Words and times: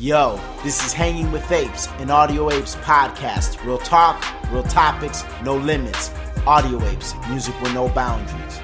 Yo, 0.00 0.40
this 0.62 0.82
is 0.82 0.94
Hanging 0.94 1.30
with 1.30 1.52
Apes, 1.52 1.86
an 1.98 2.10
Audio 2.10 2.50
Apes 2.50 2.74
podcast. 2.76 3.62
Real 3.66 3.76
talk, 3.76 4.24
real 4.50 4.62
topics, 4.62 5.26
no 5.44 5.58
limits. 5.58 6.10
Audio 6.46 6.82
Apes, 6.86 7.12
music 7.28 7.54
with 7.60 7.74
no 7.74 7.86
boundaries. 7.90 8.60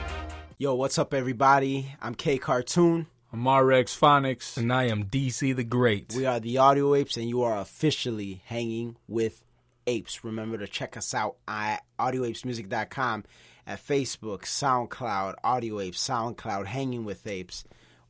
Yo, 0.57 0.75
what's 0.75 0.97
up, 0.99 1.13
everybody? 1.13 1.93
I'm 2.01 2.15
K 2.15 2.39
Cartoon. 2.39 3.07
I'm 3.35 3.47
RX 3.47 3.95
Phonics. 3.95 4.57
And 4.57 4.73
I 4.73 4.85
am 4.85 5.05
DC 5.05 5.55
the 5.55 5.63
Great. 5.63 6.15
We 6.17 6.25
are 6.25 6.41
the 6.41 6.57
Audio 6.57 6.95
Apes, 6.95 7.19
and 7.19 7.29
you 7.29 7.43
are 7.43 7.59
officially 7.59 8.41
hanging 8.47 8.97
with 9.07 9.45
apes. 9.87 10.25
Remember 10.25 10.57
to 10.57 10.67
check 10.67 10.97
us 10.97 11.13
out 11.13 11.37
at 11.47 11.83
audioapesmusic.com, 11.99 13.25
at 13.67 13.87
Facebook, 13.87 14.45
SoundCloud, 14.45 15.35
Audio 15.45 15.81
Apes, 15.81 15.99
SoundCloud, 15.99 16.65
Hanging 16.65 17.05
with 17.05 17.27
Apes. 17.27 17.65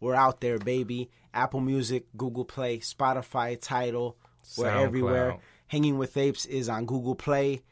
We're 0.06 0.14
out 0.14 0.40
there, 0.40 0.60
baby. 0.60 1.10
Apple 1.34 1.58
Music, 1.60 2.04
Google 2.16 2.44
Play, 2.44 2.78
Spotify, 2.78 3.60
Tidal. 3.60 4.16
We're 4.56 4.66
SoundCloud. 4.66 4.82
everywhere. 4.84 5.38
Hanging 5.66 5.98
with 5.98 6.16
Apes 6.16 6.46
is 6.46 6.68
on 6.68 6.86
Google 6.86 7.16
Play. 7.16 7.62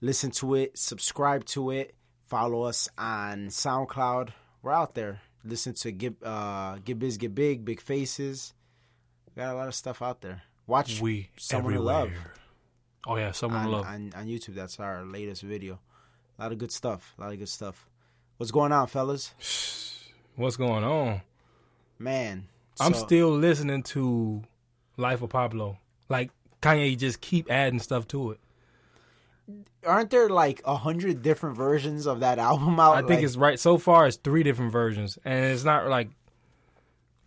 Listen 0.00 0.32
to 0.32 0.56
it, 0.56 0.76
subscribe 0.76 1.44
to 1.44 1.70
it, 1.70 1.94
follow 2.26 2.64
us 2.64 2.88
on 2.98 3.50
SoundCloud. 3.50 4.30
We're 4.62 4.72
out 4.72 4.96
there. 4.96 5.20
Listen 5.44 5.72
to 5.74 5.92
Get 5.92 6.16
uh 6.24 6.78
Get 6.84 6.98
Biz 6.98 7.18
Get 7.18 7.36
Big, 7.36 7.64
Big 7.64 7.80
Faces. 7.80 8.52
Got 9.36 9.54
a 9.54 9.56
lot 9.56 9.68
of 9.68 9.74
stuff 9.76 10.02
out 10.02 10.22
there. 10.22 10.42
Watch 10.66 11.00
We 11.00 11.30
Someone 11.36 11.74
everywhere. 11.74 11.94
Love 11.94 12.12
Oh 13.06 13.14
yeah, 13.16 13.30
someone 13.30 13.66
on, 13.66 13.70
love. 13.70 13.86
on 13.86 14.12
on 14.16 14.26
YouTube. 14.26 14.56
That's 14.56 14.80
our 14.80 15.04
latest 15.04 15.42
video. 15.42 15.78
A 16.36 16.42
lot 16.42 16.50
of 16.50 16.58
good 16.58 16.72
stuff. 16.72 17.14
A 17.16 17.20
lot 17.20 17.32
of 17.32 17.38
good 17.38 17.48
stuff. 17.48 17.88
What's 18.38 18.50
going 18.50 18.72
on, 18.72 18.88
fellas? 18.88 19.34
What's 20.34 20.56
going 20.56 20.82
on? 20.82 21.20
Man, 22.00 22.48
I'm 22.80 22.94
so- 22.94 23.04
still 23.04 23.30
listening 23.30 23.82
to 23.84 24.42
Life 24.96 25.22
of 25.22 25.28
Pablo. 25.30 25.78
Like 26.08 26.30
Kanye 26.62 26.96
just 26.98 27.20
keep 27.20 27.50
adding 27.50 27.78
stuff 27.78 28.08
to 28.08 28.32
it. 28.32 28.40
Aren't 29.86 30.10
there 30.10 30.28
like 30.28 30.62
a 30.64 30.76
hundred 30.76 31.22
different 31.22 31.56
versions 31.56 32.06
of 32.06 32.20
that 32.20 32.38
album 32.48 32.80
out? 32.80 32.94
I 32.96 32.98
think 33.00 33.10
Like, 33.10 33.24
it's 33.24 33.36
right. 33.36 33.58
So 33.60 33.78
far, 33.78 34.06
it's 34.06 34.16
three 34.16 34.42
different 34.42 34.72
versions, 34.72 35.18
and 35.24 35.44
it's 35.44 35.64
not 35.64 35.88
like 35.88 36.08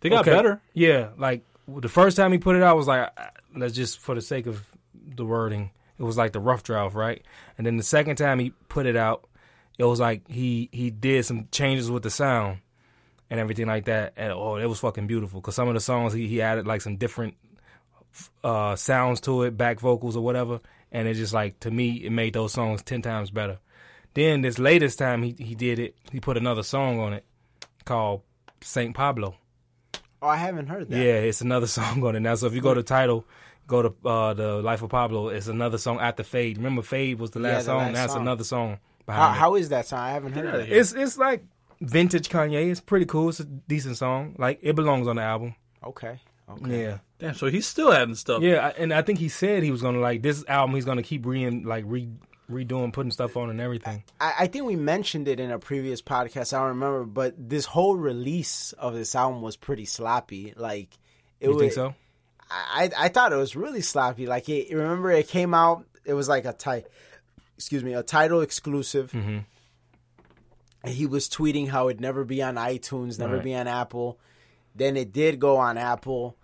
They 0.00 0.08
got 0.10 0.22
okay, 0.26 0.32
better. 0.36 0.60
Yeah, 0.72 1.10
like 1.16 1.44
the 1.68 1.88
first 1.88 2.16
time 2.16 2.32
he 2.32 2.38
put 2.38 2.56
it 2.56 2.62
out 2.62 2.76
was 2.76 2.86
like, 2.88 3.08
let's 3.56 3.74
just 3.74 3.98
for 4.00 4.14
the 4.14 4.20
sake 4.20 4.46
of 4.46 4.62
the 5.16 5.24
wording, 5.24 5.70
it 5.98 6.02
was 6.02 6.16
like 6.16 6.32
the 6.32 6.40
rough 6.40 6.62
draft, 6.64 6.94
right? 6.94 7.22
And 7.56 7.66
then 7.66 7.76
the 7.76 7.82
second 7.84 8.16
time 8.16 8.38
he 8.40 8.50
put 8.68 8.86
it 8.86 8.96
out, 8.96 9.26
it 9.78 9.84
was 9.84 10.00
like 10.00 10.28
he 10.28 10.68
he 10.72 10.90
did 10.90 11.24
some 11.24 11.48
changes 11.52 11.90
with 11.90 12.02
the 12.02 12.10
sound 12.10 12.58
and 13.34 13.40
everything 13.40 13.66
like 13.66 13.86
that. 13.86 14.12
And 14.16 14.32
oh, 14.32 14.56
it 14.56 14.66
was 14.66 14.78
fucking 14.78 15.08
beautiful 15.08 15.40
because 15.40 15.56
some 15.56 15.66
of 15.66 15.74
the 15.74 15.80
songs 15.80 16.12
he, 16.12 16.28
he 16.28 16.40
added 16.40 16.66
like 16.66 16.80
some 16.82 16.96
different 16.96 17.34
uh, 18.44 18.76
sounds 18.76 19.20
to 19.22 19.42
it, 19.42 19.56
back 19.56 19.80
vocals 19.80 20.16
or 20.16 20.22
whatever, 20.22 20.60
and 20.92 21.08
it 21.08 21.14
just 21.14 21.32
like 21.34 21.58
to 21.60 21.70
me 21.70 22.04
it 22.04 22.10
made 22.12 22.32
those 22.34 22.52
songs 22.52 22.82
ten 22.82 23.02
times 23.02 23.30
better. 23.30 23.58
Then 24.14 24.42
this 24.42 24.58
latest 24.58 24.98
time 24.98 25.22
he 25.24 25.34
he 25.38 25.54
did 25.54 25.78
it, 25.78 25.96
he 26.12 26.20
put 26.20 26.36
another 26.36 26.62
song 26.62 27.00
on 27.00 27.12
it 27.12 27.24
called 27.84 28.22
Saint 28.60 28.94
Pablo. 28.94 29.34
oh, 30.22 30.28
I 30.28 30.36
haven't 30.36 30.68
heard 30.68 30.88
that. 30.90 30.96
Yeah, 30.96 31.14
it's 31.14 31.40
another 31.40 31.66
song 31.78 32.04
on 32.04 32.14
it 32.16 32.20
now. 32.20 32.34
So 32.36 32.46
if 32.46 32.54
you 32.54 32.60
go 32.60 32.72
to 32.74 32.82
Tidal, 32.84 33.26
go 33.66 33.82
to 33.82 34.08
uh, 34.08 34.34
the 34.34 34.62
Life 34.62 34.82
of 34.82 34.90
Pablo, 34.90 35.28
it's 35.28 35.48
another 35.48 35.78
song 35.78 35.98
after 35.98 36.22
Fade. 36.22 36.58
Remember 36.58 36.82
Fade 36.82 37.18
was 37.18 37.32
the 37.32 37.40
Yeah, 37.40 37.48
last 37.54 37.64
the 37.64 37.72
song. 37.72 37.78
last 37.78 37.94
That's 37.94 38.12
song. 38.12 38.22
another 38.22 38.44
song 38.44 38.78
How, 39.08 39.28
how 39.30 39.54
is 39.56 39.70
that 39.70 39.86
song? 39.86 39.98
I 39.98 40.10
haven't 40.12 40.32
heard 40.34 40.44
Get 40.44 40.54
of 40.54 40.60
it. 40.60 40.72
It's 40.72 40.92
it's 40.92 41.18
like 41.18 41.42
vintage 41.80 42.28
Kanye. 42.28 42.70
It's 42.70 42.80
pretty 42.80 43.06
cool. 43.06 43.28
It's 43.30 43.40
a 43.40 43.44
decent 43.44 43.96
song. 43.96 44.36
Like 44.38 44.58
it 44.62 44.74
belongs 44.76 45.06
on 45.08 45.16
the 45.16 45.22
album. 45.22 45.54
Okay. 45.84 46.20
Okay. 46.48 46.82
Yeah, 46.82 46.98
Damn, 47.18 47.34
so 47.34 47.46
he's 47.46 47.66
still 47.66 47.90
adding 47.92 48.14
stuff. 48.14 48.42
yeah. 48.42 48.66
I- 48.66 48.70
And 48.82 48.92
I 48.92 49.00
think 49.00 49.18
he 49.18 49.28
said 49.30 49.62
he 49.62 49.70
was 49.70 49.80
gonna 49.80 50.00
like 50.00 50.20
this 50.22 50.44
album. 50.46 50.74
He's 50.74 50.84
gonna 50.84 51.02
keep 51.02 51.24
re 51.24 51.48
like 51.50 51.84
re 51.86 52.08
redoing, 52.50 52.92
putting 52.92 53.10
stuff 53.10 53.38
on 53.38 53.48
and 53.48 53.58
everything. 53.60 54.04
I, 54.20 54.34
I 54.40 54.46
think 54.48 54.66
we 54.66 54.76
mentioned 54.76 55.26
it 55.28 55.40
in 55.40 55.50
a 55.50 55.58
previous 55.58 56.02
podcast. 56.02 56.52
I 56.52 56.58
don't 56.58 56.68
remember, 56.68 57.04
but 57.04 57.34
this 57.38 57.64
whole 57.64 57.96
release 57.96 58.72
of 58.74 58.92
this 58.94 59.14
album 59.14 59.40
was 59.40 59.56
pretty 59.56 59.86
sloppy. 59.86 60.52
Like, 60.54 60.90
it 61.40 61.46
You 61.48 61.54
was, 61.54 61.60
think 61.60 61.72
so? 61.72 61.94
I 62.50 62.90
I 62.98 63.08
thought 63.08 63.32
it 63.32 63.36
was 63.36 63.56
really 63.56 63.80
sloppy. 63.80 64.26
Like, 64.26 64.46
it, 64.50 64.70
remember 64.76 65.10
it 65.10 65.28
came 65.28 65.54
out. 65.54 65.86
It 66.04 66.12
was 66.12 66.28
like 66.28 66.44
a 66.44 66.52
tight, 66.52 66.86
excuse 67.56 67.82
me, 67.82 67.94
a 67.94 68.02
Tidal 68.02 68.42
exclusive. 68.42 69.12
Mm-hmm. 69.12 69.38
And 70.84 70.94
he 70.94 71.06
was 71.06 71.28
tweeting 71.28 71.68
how 71.68 71.88
it'd 71.88 72.00
never 72.00 72.24
be 72.24 72.42
on 72.42 72.56
iTunes, 72.56 73.18
never 73.18 73.36
Right. 73.36 73.44
be 73.44 73.54
on 73.54 73.66
Apple. 73.66 74.18
Then 74.74 74.96
it 74.96 75.12
did 75.12 75.40
go 75.40 75.56
on 75.56 75.78
Apple, 75.78 76.36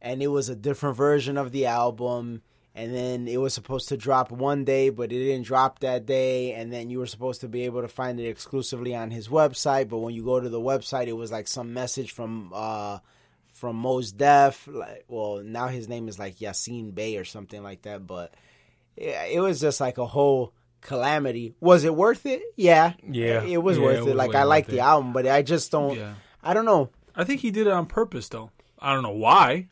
and 0.00 0.22
it 0.22 0.28
was 0.28 0.48
a 0.48 0.56
different 0.56 0.96
version 0.96 1.36
of 1.36 1.52
the 1.52 1.66
album. 1.66 2.42
And 2.74 2.94
then 2.94 3.28
it 3.28 3.36
was 3.36 3.52
supposed 3.52 3.90
to 3.90 3.98
drop 3.98 4.32
one 4.32 4.64
day, 4.64 4.88
but 4.88 5.12
it 5.12 5.18
didn't 5.18 5.44
drop 5.44 5.80
that 5.80 6.06
day. 6.06 6.54
And 6.54 6.72
then 6.72 6.88
you 6.88 7.00
were 7.00 7.06
supposed 7.06 7.42
to 7.42 7.48
be 7.48 7.66
able 7.66 7.82
to 7.82 7.88
find 7.88 8.18
it 8.18 8.26
exclusively 8.26 8.94
on 8.94 9.10
his 9.10 9.28
website. 9.28 9.90
But 9.90 9.98
when 9.98 10.14
you 10.14 10.24
go 10.24 10.40
to 10.40 10.48
the 10.48 10.58
website, 10.60 11.06
it 11.06 11.12
was 11.12 11.30
like 11.30 11.48
some 11.48 11.74
message 11.74 12.12
from 12.12 12.50
uh, 12.54 13.00
from 13.52 13.76
Mos 13.76 14.10
Def. 14.12 14.66
Like, 14.66 15.04
well, 15.06 15.42
now 15.44 15.68
his 15.68 15.86
name 15.86 16.08
is 16.08 16.18
like 16.18 16.38
Yasiin 16.38 16.94
Bey 16.94 17.18
or 17.18 17.26
something 17.26 17.62
like 17.62 17.82
that. 17.82 18.06
But 18.06 18.32
it 18.96 19.42
was 19.42 19.60
just 19.60 19.78
like 19.78 19.98
a 19.98 20.06
whole 20.06 20.54
calamity. 20.82 21.54
Was 21.60 21.84
it 21.84 21.94
worth 21.94 22.26
it? 22.26 22.42
Yeah, 22.56 22.92
Yeah. 23.08 23.42
it 23.42 23.62
was 23.62 23.78
Yeah, 23.78 23.84
worth 23.84 23.96
it 23.96 24.00
it. 24.00 24.04
was 24.04 24.14
Like 24.14 24.34
I 24.34 24.42
like 24.44 24.68
it. 24.68 24.72
the 24.72 24.80
album, 24.80 25.12
but 25.14 25.26
I 25.26 25.40
just 25.42 25.70
don't. 25.70 25.96
Yeah. 25.96 26.14
I 26.42 26.52
don't 26.54 26.64
know. 26.66 26.90
I 27.16 27.24
think 27.24 27.40
he 27.40 27.50
did 27.50 27.66
it 27.66 27.72
on 27.72 27.86
purpose 27.86 28.28
though. 28.28 28.50
I 28.78 28.92
don't 28.92 29.02
know 29.02 29.10
why. 29.10 29.68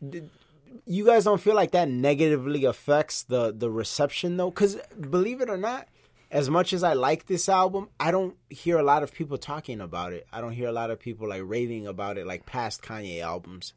You 0.86 1.04
guys 1.04 1.24
don't 1.24 1.40
feel 1.40 1.54
like 1.54 1.72
that 1.72 1.88
negatively 1.88 2.64
affects 2.64 3.22
the 3.24 3.52
the 3.52 3.70
reception 3.70 4.36
though? 4.38 4.50
Because 4.50 4.76
believe 4.98 5.40
it 5.40 5.50
or 5.50 5.56
not, 5.56 5.88
as 6.30 6.48
much 6.48 6.72
as 6.72 6.82
I 6.84 6.92
like 6.94 7.26
this 7.26 7.48
album, 7.48 7.88
I 7.98 8.10
don't 8.12 8.36
hear 8.48 8.78
a 8.78 8.82
lot 8.82 9.02
of 9.02 9.12
people 9.12 9.36
talking 9.38 9.80
about 9.80 10.12
it. 10.12 10.26
I 10.32 10.40
don't 10.40 10.52
hear 10.52 10.68
a 10.68 10.72
lot 10.72 10.90
of 10.90 10.98
people 11.00 11.28
like 11.28 11.42
raving 11.44 11.86
about 11.86 12.18
it 12.18 12.26
like 12.26 12.46
past 12.46 12.82
Kanye 12.82 13.20
albums. 13.20 13.72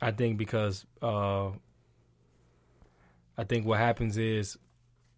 I 0.00 0.10
think 0.10 0.36
because 0.38 0.84
uh, 1.02 1.50
I 3.38 3.44
think 3.44 3.66
what 3.66 3.78
happens 3.78 4.16
is 4.16 4.56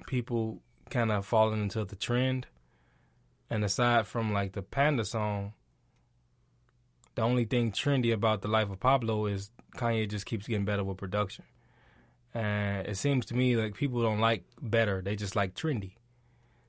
people 0.07 0.61
kind 0.95 1.11
of 1.11 1.27
falling 1.27 1.63
into 1.63 1.85
the 1.85 1.97
trend, 1.97 2.47
and 3.51 3.65
aside 3.65 4.07
from 4.07 4.33
like 4.33 4.53
the 4.53 4.63
Panda 4.63 5.05
song, 5.05 5.53
the 7.17 7.23
only 7.23 7.45
thing 7.45 7.73
trendy 7.73 8.13
about 8.13 8.43
the 8.43 8.49
life 8.49 8.71
of 8.71 8.79
Pablo 8.79 9.27
is 9.27 9.51
Kanye 9.77 10.09
just 10.09 10.25
keeps 10.25 10.47
getting 10.47 10.65
better 10.65 10.85
with 10.85 10.97
production, 10.97 11.45
and 12.33 12.87
it 12.87 12.97
seems 12.97 13.27
to 13.27 13.35
me 13.35 13.57
like 13.57 13.75
people 13.75 14.01
don't 14.03 14.21
like 14.21 14.45
better; 14.63 15.03
they 15.03 15.17
just 15.17 15.35
like 15.35 15.55
trendy. 15.55 15.95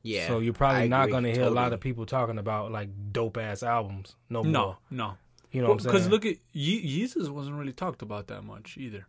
Yeah. 0.01 0.27
so 0.27 0.37
you're 0.39 0.53
probably 0.53 0.83
I 0.83 0.87
not 0.87 1.03
agree, 1.03 1.11
going 1.13 1.23
to 1.23 1.31
hear 1.31 1.43
a 1.45 1.49
lot 1.49 1.73
of 1.73 1.79
people 1.79 2.05
talking 2.05 2.37
about 2.37 2.71
like 2.71 2.89
dope 3.11 3.37
ass 3.37 3.63
albums 3.63 4.15
no 4.29 4.43
more. 4.43 4.51
No, 4.51 4.77
no. 4.91 5.17
You 5.51 5.61
know 5.61 5.69
what 5.69 5.73
I'm 5.73 5.79
saying? 5.79 5.93
Because 5.93 6.09
look 6.09 6.25
at 6.25 6.35
Ye- 6.51 7.03
Yeezus 7.03 7.29
wasn't 7.29 7.55
really 7.57 7.73
talked 7.73 8.01
about 8.03 8.27
that 8.27 8.43
much 8.43 8.77
either. 8.77 9.07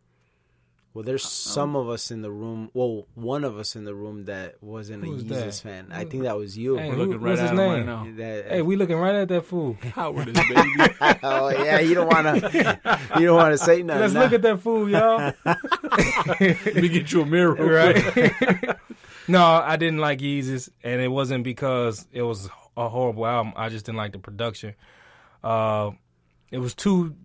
Well, 0.96 1.02
there's 1.02 1.24
uh, 1.24 1.28
um, 1.28 1.30
some 1.30 1.76
of 1.76 1.90
us 1.90 2.10
in 2.10 2.22
the 2.22 2.30
room. 2.30 2.70
Well, 2.72 3.06
one 3.12 3.44
of 3.44 3.58
us 3.58 3.76
in 3.76 3.84
the 3.84 3.94
room 3.94 4.24
that 4.24 4.54
wasn't 4.62 5.04
a 5.04 5.06
Who's 5.06 5.24
Yeezus 5.24 5.28
that? 5.28 5.54
fan. 5.56 5.88
I 5.92 6.06
think 6.06 6.22
that 6.22 6.38
was 6.38 6.56
you. 6.56 6.78
Hey, 6.78 6.88
We're 6.88 6.94
who- 6.94 7.00
looking 7.02 7.20
right 7.20 7.30
what's 7.32 7.42
at 7.42 7.50
his 7.50 7.60
him 7.60 7.70
right 7.70 7.84
now. 7.84 8.06
That- 8.16 8.46
uh, 8.46 8.48
hey, 8.48 8.62
we 8.62 8.76
looking 8.76 8.96
right 8.96 9.14
at 9.14 9.28
that 9.28 9.44
fool. 9.44 9.74
Howard 9.94 10.28
is 10.28 10.32
baby. 10.32 10.72
oh 11.22 11.50
yeah, 11.50 11.80
you 11.80 11.94
don't 11.94 12.06
want 12.06 12.40
to. 12.40 12.98
You 13.20 13.26
don't 13.26 13.36
want 13.36 13.52
to 13.52 13.58
say 13.58 13.82
nothing. 13.82 14.00
Let's 14.00 14.14
nah. 14.14 14.20
look 14.20 14.32
at 14.32 14.40
that 14.40 14.60
fool, 14.62 14.88
y'all. 14.88 15.34
Let 15.44 16.76
me 16.76 16.88
get 16.88 17.12
you 17.12 17.20
a 17.20 17.26
mirror, 17.26 17.56
right? 17.56 18.78
no, 19.28 19.44
I 19.44 19.76
didn't 19.76 19.98
like 19.98 20.20
Yeezus, 20.20 20.70
and 20.82 21.02
it 21.02 21.08
wasn't 21.08 21.44
because 21.44 22.06
it 22.10 22.22
was 22.22 22.48
a 22.74 22.88
horrible 22.88 23.26
album. 23.26 23.52
I 23.54 23.68
just 23.68 23.84
didn't 23.84 23.98
like 23.98 24.12
the 24.12 24.18
production. 24.18 24.74
Uh, 25.44 25.90
it 26.50 26.58
was 26.58 26.74
too 26.74 27.16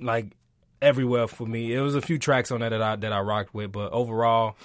like 0.00 0.32
everywhere 0.80 1.26
for 1.26 1.46
me. 1.46 1.74
It 1.74 1.80
was 1.80 1.94
a 1.94 2.00
few 2.00 2.18
tracks 2.18 2.50
on 2.50 2.60
that 2.60 2.70
that 2.70 2.82
I 2.82 2.96
that 2.96 3.12
I 3.12 3.20
rocked 3.20 3.54
with, 3.54 3.72
but 3.72 3.92
overall, 3.92 4.56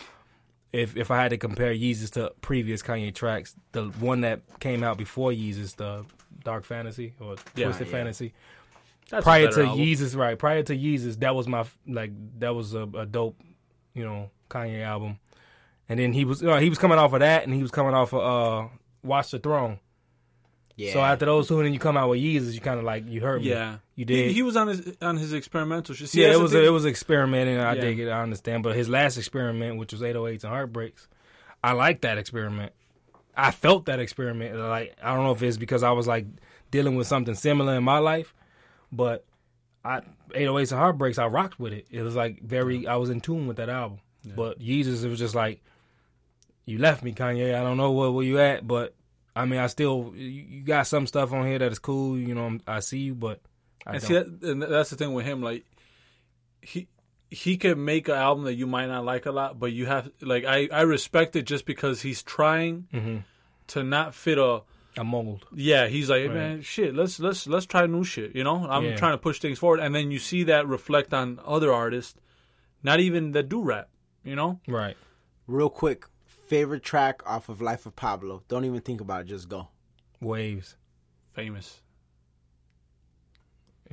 if 0.71 0.95
if 0.97 1.11
I 1.11 1.21
had 1.21 1.29
to 1.29 1.37
compare 1.37 1.73
Yeezus 1.73 2.11
to 2.11 2.33
previous 2.41 2.81
Kanye 2.81 3.13
tracks, 3.13 3.55
the 3.71 3.85
one 3.85 4.21
that 4.21 4.41
came 4.59 4.83
out 4.83 4.97
before 4.97 5.31
Yeezus, 5.31 5.75
the 5.75 6.05
Dark 6.43 6.65
Fantasy 6.65 7.13
or 7.19 7.35
Yeah, 7.55 7.65
Twisted 7.65 7.87
yeah. 7.87 7.93
Fantasy, 7.93 8.33
That's 9.09 9.23
prior 9.23 9.51
to 9.51 9.63
album. 9.65 9.79
Yeezus, 9.79 10.15
right? 10.15 10.37
Prior 10.37 10.63
to 10.63 10.75
Yeezus, 10.75 11.19
that 11.19 11.35
was 11.35 11.47
my 11.47 11.65
like 11.87 12.11
that 12.39 12.55
was 12.55 12.73
a, 12.73 12.83
a 12.83 13.05
dope, 13.05 13.39
you 13.93 14.03
know, 14.03 14.29
Kanye 14.49 14.83
album. 14.83 15.19
And 15.89 15.99
then 15.99 16.13
he 16.13 16.25
was 16.25 16.41
uh, 16.41 16.57
he 16.57 16.69
was 16.69 16.79
coming 16.79 16.97
off 16.97 17.13
of 17.13 17.19
that, 17.19 17.43
and 17.43 17.53
he 17.53 17.61
was 17.61 17.69
coming 17.71 17.93
off 17.93 18.13
of 18.13 18.21
uh, 18.21 18.67
Watch 19.03 19.31
the 19.31 19.39
Throne. 19.39 19.79
Yeah. 20.75 20.93
So 20.93 21.01
after 21.01 21.25
those 21.25 21.47
two, 21.47 21.57
and 21.59 21.65
then 21.67 21.73
you 21.73 21.79
come 21.79 21.97
out 21.97 22.09
with 22.09 22.19
Yeezus, 22.19 22.53
you 22.53 22.61
kind 22.61 22.79
of 22.79 22.85
like 22.85 23.07
you 23.07 23.21
heard 23.21 23.41
me. 23.41 23.49
Yeah, 23.49 23.77
you 23.95 24.05
did. 24.05 24.27
He, 24.29 24.33
he 24.33 24.41
was 24.43 24.55
on 24.55 24.67
his 24.67 24.95
on 25.01 25.17
his 25.17 25.33
experimental 25.33 25.93
shit. 25.95 26.09
See, 26.09 26.21
yeah, 26.21 26.31
it 26.33 26.39
was 26.39 26.51
thing. 26.51 26.63
it 26.65 26.69
was 26.69 26.85
experimenting. 26.85 27.57
I 27.57 27.73
Yeah. 27.75 27.81
dig 27.81 27.99
it. 27.99 28.09
I 28.09 28.21
understand. 28.21 28.63
But 28.63 28.75
his 28.75 28.89
last 28.89 29.17
experiment, 29.17 29.77
which 29.77 29.91
was 29.93 30.01
808s 30.01 30.43
and 30.43 30.51
Heartbreaks, 30.53 31.07
I 31.63 31.73
like 31.73 32.01
that 32.01 32.17
experiment. 32.17 32.73
I 33.35 33.51
felt 33.51 33.85
that 33.85 33.99
experiment. 33.99 34.55
Like 34.57 34.95
I 35.01 35.13
don't 35.13 35.23
know 35.23 35.31
if 35.31 35.41
it's 35.43 35.57
because 35.57 35.83
I 35.83 35.91
was 35.91 36.07
like 36.07 36.25
dealing 36.71 36.95
with 36.95 37.07
something 37.07 37.35
similar 37.35 37.75
in 37.75 37.83
my 37.83 37.99
life, 37.99 38.33
but 38.91 39.25
I 39.85 40.01
808s 40.31 40.71
and 40.71 40.79
Heartbreaks, 40.79 41.17
I 41.19 41.27
rocked 41.27 41.59
with 41.59 41.73
it. 41.73 41.87
It 41.91 42.01
was 42.01 42.15
like 42.15 42.41
very, 42.41 42.87
I 42.87 42.95
was 42.95 43.09
in 43.09 43.21
tune 43.21 43.47
with 43.47 43.57
that 43.57 43.69
album. 43.69 43.99
But 44.35 44.59
Yeezus, 44.59 45.03
it 45.03 45.09
was 45.09 45.19
just 45.19 45.35
like, 45.35 45.61
you 46.65 46.77
left 46.77 47.03
me, 47.03 47.11
Kanye. 47.11 47.53
I 47.53 47.61
don't 47.61 47.75
know 47.75 47.91
where, 47.91 48.09
where 48.09 48.23
you 48.23 48.39
at, 48.39 48.65
but 48.65 48.95
I 49.35 49.43
mean, 49.45 49.59
I 49.59 49.67
still, 49.67 50.13
you 50.15 50.61
got 50.61 50.87
some 50.87 51.05
stuff 51.07 51.33
on 51.33 51.45
here 51.45 51.59
that 51.59 51.71
is 51.71 51.79
cool. 51.79 52.17
You 52.17 52.33
know, 52.33 52.57
I 52.65 52.79
see 52.79 52.99
you, 52.99 53.15
but 53.15 53.41
I 53.85 53.93
and 53.95 54.01
don't. 54.01 54.07
see, 54.07 54.13
that, 54.13 54.51
and 54.51 54.61
that's 54.61 54.89
the 54.89 54.95
thing 54.95 55.13
with 55.13 55.25
him. 55.25 55.41
Like 55.41 55.65
he 56.61 56.87
he 57.29 57.57
can 57.57 57.83
make 57.83 58.07
an 58.07 58.15
album 58.15 58.45
that 58.45 58.53
you 58.53 58.67
might 58.67 58.87
not 58.87 59.03
like 59.05 59.25
a 59.25 59.31
lot, 59.31 59.59
but 59.59 59.71
you 59.73 59.85
have 59.85 60.09
like 60.21 60.45
I 60.45 60.67
I 60.71 60.81
respect 60.81 61.35
it 61.35 61.43
just 61.43 61.65
because 61.65 62.01
he's 62.01 62.21
trying 62.23 62.87
Mm-hmm. 62.93 63.17
to 63.67 63.83
not 63.83 64.13
fit 64.13 64.37
a. 64.37 64.61
a 64.97 65.03
mold. 65.03 65.45
Yeah, 65.53 65.87
he's 65.87 66.09
like, 66.09 66.27
Right. 66.27 66.33
man, 66.33 66.61
shit. 66.61 66.93
Let's 66.95 67.19
let's 67.19 67.47
let's 67.47 67.65
try 67.65 67.85
new 67.87 68.03
shit. 68.03 68.35
You 68.35 68.43
know, 68.43 68.67
I'm 68.69 68.83
Yeah. 68.85 68.95
trying 68.95 69.13
to 69.13 69.17
push 69.17 69.39
things 69.39 69.57
forward, 69.59 69.79
and 69.79 69.93
then 69.95 70.11
you 70.11 70.19
see 70.19 70.43
that 70.45 70.67
reflect 70.67 71.13
on 71.13 71.39
other 71.45 71.73
artists, 71.73 72.19
not 72.83 72.99
even 72.99 73.31
that 73.31 73.49
do 73.49 73.61
rap. 73.61 73.89
You 74.23 74.35
know, 74.35 74.59
Right. 74.67 74.95
Real 75.47 75.69
quick, 75.69 76.05
favorite 76.25 76.83
track 76.83 77.21
off 77.25 77.49
of 77.49 77.61
Life 77.61 77.85
of 77.85 77.95
Pablo. 77.97 78.43
Don't 78.47 78.63
even 78.63 78.79
think 78.79 79.01
about 79.01 79.21
it. 79.21 79.27
Just 79.27 79.49
go. 79.49 79.67
Waves. 80.21 80.77
famous. 81.33 81.81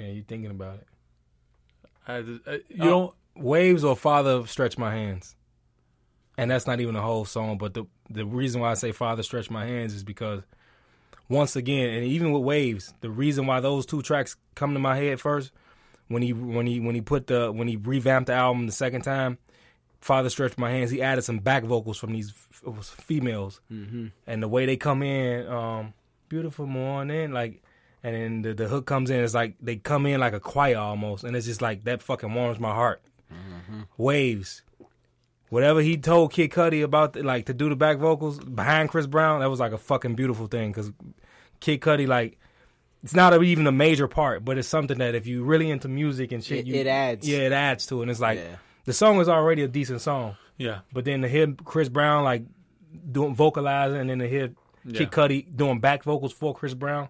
Yeah, 0.01 0.09
you 0.09 0.23
thinking 0.27 0.51
about 0.51 0.79
it. 0.79 0.87
I, 2.09 2.15
I, 2.51 2.55
you 2.69 2.83
Oh. 2.83 2.85
know, 2.85 3.15
Waves 3.37 3.85
or 3.85 3.95
Father 3.97 4.47
Stretch 4.47 4.77
My 4.79 4.93
Hands. 4.93 5.37
And 6.39 6.51
that's 6.51 6.67
not 6.67 6.81
even 6.81 6.97
a 6.97 7.03
whole 7.03 7.25
song, 7.25 7.59
but 7.59 7.75
the 7.75 7.85
the 8.09 8.25
reason 8.25 8.61
why 8.61 8.71
I 8.71 8.75
say 8.75 8.93
Father 8.93 9.23
Stretch 9.23 9.51
My 9.51 9.67
Hands 9.67 9.93
is 9.93 10.03
because 10.03 10.43
once 11.29 11.55
again, 11.55 11.91
and 11.95 12.05
even 12.05 12.33
with 12.33 12.43
Waves, 12.43 12.93
the 13.03 13.11
reason 13.11 13.47
why 13.47 13.61
those 13.61 13.85
two 13.87 14.01
tracks 14.03 14.37
come 14.55 14.73
to 14.73 14.81
my 14.81 14.97
head 14.97 15.21
first, 15.21 15.53
when 16.09 16.23
he 16.23 16.33
when 16.33 16.67
he 16.67 16.81
when 16.81 16.95
he 16.95 17.03
put 17.03 17.27
the 17.27 17.53
when 17.53 17.69
he 17.69 17.77
revamped 17.77 18.29
the 18.29 18.33
album 18.33 18.67
the 18.67 18.73
second 18.73 19.03
time, 19.03 19.37
Father 20.01 20.31
Stretch 20.31 20.57
My 20.57 20.71
Hands, 20.71 20.91
he 20.91 21.03
added 21.03 21.23
some 21.23 21.39
back 21.41 21.63
vocals 21.65 21.99
from 21.99 22.13
these 22.15 22.33
f- 22.67 22.85
females. 22.87 23.61
Mm-hmm. 23.71 24.07
And 24.27 24.43
the 24.43 24.49
way 24.49 24.65
they 24.65 24.77
come 24.79 25.03
in, 25.03 25.47
um, 25.47 25.93
beautiful 26.31 26.67
morning, 26.67 27.33
like 27.33 27.63
and 28.03 28.15
then 28.17 28.43
the, 28.43 28.55
the 28.55 28.69
hook 28.69 28.87
comes 28.87 29.11
in, 29.11 29.23
it's 29.23 29.35
like 29.35 29.57
they 29.61 29.77
come 29.77 30.07
in 30.07 30.21
like 30.21 30.33
a 30.33 30.41
choir 30.41 30.79
almost, 30.79 31.25
and 31.25 31.37
it's 31.37 31.47
just 31.47 31.61
like 31.63 31.85
that 31.85 32.03
fucking 32.03 32.33
warms 32.33 32.59
my 32.59 32.73
heart. 32.73 33.03
Mm-hmm. 33.33 33.83
Waves. 33.97 34.63
Whatever 35.49 35.81
he 35.81 35.97
told 35.97 36.33
Kid 36.33 36.51
Cudi 36.53 36.83
about 36.85 37.15
the, 37.15 37.23
like 37.25 37.47
to 37.47 37.55
do 37.55 37.69
the 37.69 37.77
back 37.77 37.99
vocals 37.99 38.39
behind 38.39 38.89
Chris 38.89 39.07
Brown, 39.07 39.41
that 39.41 39.51
was 39.51 39.59
like 39.61 39.73
a 39.73 39.79
fucking 39.79 40.15
beautiful 40.15 40.47
thing 40.47 40.71
because 40.71 40.93
Kid 41.59 41.81
Cudi 41.81 42.07
like 42.07 42.39
it's 43.03 43.15
not 43.15 43.33
a, 43.33 43.41
even 43.43 43.67
a 43.67 43.73
major 43.73 44.07
part, 44.07 44.45
but 44.45 44.59
it's 44.59 44.69
something 44.69 44.99
that 44.99 45.15
if 45.15 45.27
you're 45.27 45.45
really 45.45 45.71
into 45.71 45.89
music 45.89 46.31
and 46.33 46.45
shit, 46.45 46.61
It- 46.61 46.67
you, 46.67 46.75
it 46.77 46.87
adds. 46.87 47.29
Yeah, 47.29 47.39
it 47.39 47.53
adds 47.53 47.87
to 47.87 47.99
it. 47.99 48.03
And 48.03 48.11
it's 48.11 48.21
like 48.21 48.39
Yeah. 48.39 48.57
the 48.85 48.93
song 48.93 49.21
is 49.21 49.29
already 49.29 49.63
a 49.63 49.69
decent 49.69 50.01
song, 50.03 50.37
yeah, 50.57 50.81
but 50.93 51.05
then 51.05 51.23
to 51.23 51.29
hear 51.29 51.53
Chris 51.65 51.89
Brown 51.89 52.23
like 52.25 52.45
doing 53.11 53.35
vocalizing, 53.35 53.99
and 54.01 54.11
then 54.11 54.19
to 54.21 54.29
hear 54.29 54.53
Yeah. 54.85 54.99
Kid 54.99 55.11
Cudi 55.11 55.57
doing 55.57 55.81
back 55.81 56.05
vocals 56.05 56.33
for 56.33 56.55
Chris 56.55 56.75
Brown, 56.75 57.09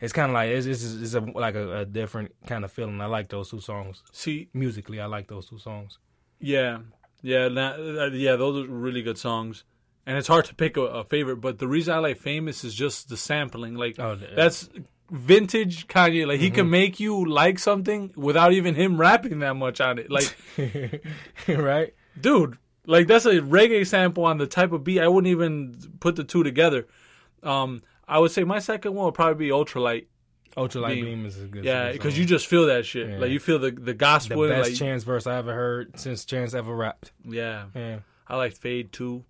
it's 0.00 0.12
kind 0.12 0.30
of 0.30 0.34
like 0.34 0.50
it's, 0.50 0.66
it's, 0.66 0.82
it's 0.84 1.14
a, 1.14 1.20
like 1.20 1.54
a, 1.54 1.80
a 1.80 1.84
different 1.84 2.32
kind 2.46 2.64
of 2.64 2.72
feeling. 2.72 3.00
I 3.00 3.06
like 3.06 3.28
those 3.28 3.50
two 3.50 3.60
songs 3.60 4.02
see, 4.12 4.48
musically. 4.52 5.00
I 5.00 5.06
like 5.06 5.28
those 5.28 5.48
two 5.48 5.58
songs. 5.58 5.98
yeah, 6.40 6.78
yeah, 7.22 7.48
yeah. 7.48 8.36
Those 8.36 8.64
are 8.64 8.68
really 8.70 9.02
good 9.02 9.16
songs, 9.18 9.64
and 10.06 10.18
it's 10.18 10.28
hard 10.28 10.44
to 10.46 10.54
pick 10.54 10.76
a, 10.76 10.82
a 10.82 11.04
favorite. 11.04 11.36
But 11.36 11.58
the 11.58 11.68
reason 11.68 11.94
I 11.94 11.98
like 11.98 12.18
"Famous" 12.18 12.64
is 12.64 12.74
just 12.74 13.08
the 13.08 13.16
sampling. 13.16 13.74
Like 13.76 13.98
Oh, 13.98 14.18
yeah. 14.20 14.28
that's 14.36 14.68
vintage 15.10 15.86
Kanye. 15.86 16.26
Like 16.26 16.40
he 16.40 16.46
Mm-hmm. 16.48 16.54
can 16.54 16.70
make 16.70 17.00
you 17.00 17.24
like 17.24 17.58
something 17.58 18.12
without 18.16 18.52
even 18.52 18.74
him 18.74 18.98
rapping 18.98 19.38
that 19.40 19.54
much 19.54 19.80
on 19.80 19.98
it. 19.98 20.10
Like, 20.10 20.34
right? 21.48 21.94
dude, 22.20 22.58
like 22.86 23.06
that's 23.06 23.26
a 23.26 23.40
reggae 23.40 23.86
sample 23.86 24.24
on 24.24 24.38
the 24.38 24.46
type 24.46 24.72
of 24.72 24.84
beat. 24.84 25.00
I 25.00 25.08
wouldn't 25.08 25.30
even 25.30 25.74
put 26.00 26.16
the 26.16 26.24
two 26.24 26.42
together. 26.42 26.86
Um, 27.42 27.82
I 28.08 28.18
would 28.18 28.30
say 28.30 28.44
my 28.44 28.58
second 28.58 28.94
one 28.94 29.06
would 29.06 29.14
probably 29.14 29.46
be 29.46 29.50
Ultralight. 29.50 30.06
Ultralight 30.56 30.94
Beam. 30.94 31.04
Beam 31.04 31.26
is 31.26 31.36
a 31.40 31.46
good. 31.46 31.64
Song. 31.64 31.64
Yeah, 31.64 31.92
because 31.92 32.16
you 32.18 32.24
just 32.24 32.46
feel 32.46 32.66
that 32.66 32.86
shit. 32.86 33.08
Yeah. 33.10 33.18
Like 33.18 33.30
you 33.30 33.40
feel 33.40 33.58
the 33.58 33.70
the 33.72 33.80
the 33.80 33.94
gospel. 33.94 34.46
best 34.48 34.70
like, 34.70 34.78
Chance 34.78 35.02
verse 35.04 35.26
I 35.26 35.36
ever 35.36 35.52
heard 35.52 35.98
since 35.98 36.24
Chance 36.24 36.54
ever 36.54 36.74
rapped. 36.74 37.12
Yeah, 37.24 37.64
Yeah, 37.74 37.98
I 38.28 38.36
liked 38.36 38.56
Fade 38.58 38.92
too. 38.92 39.24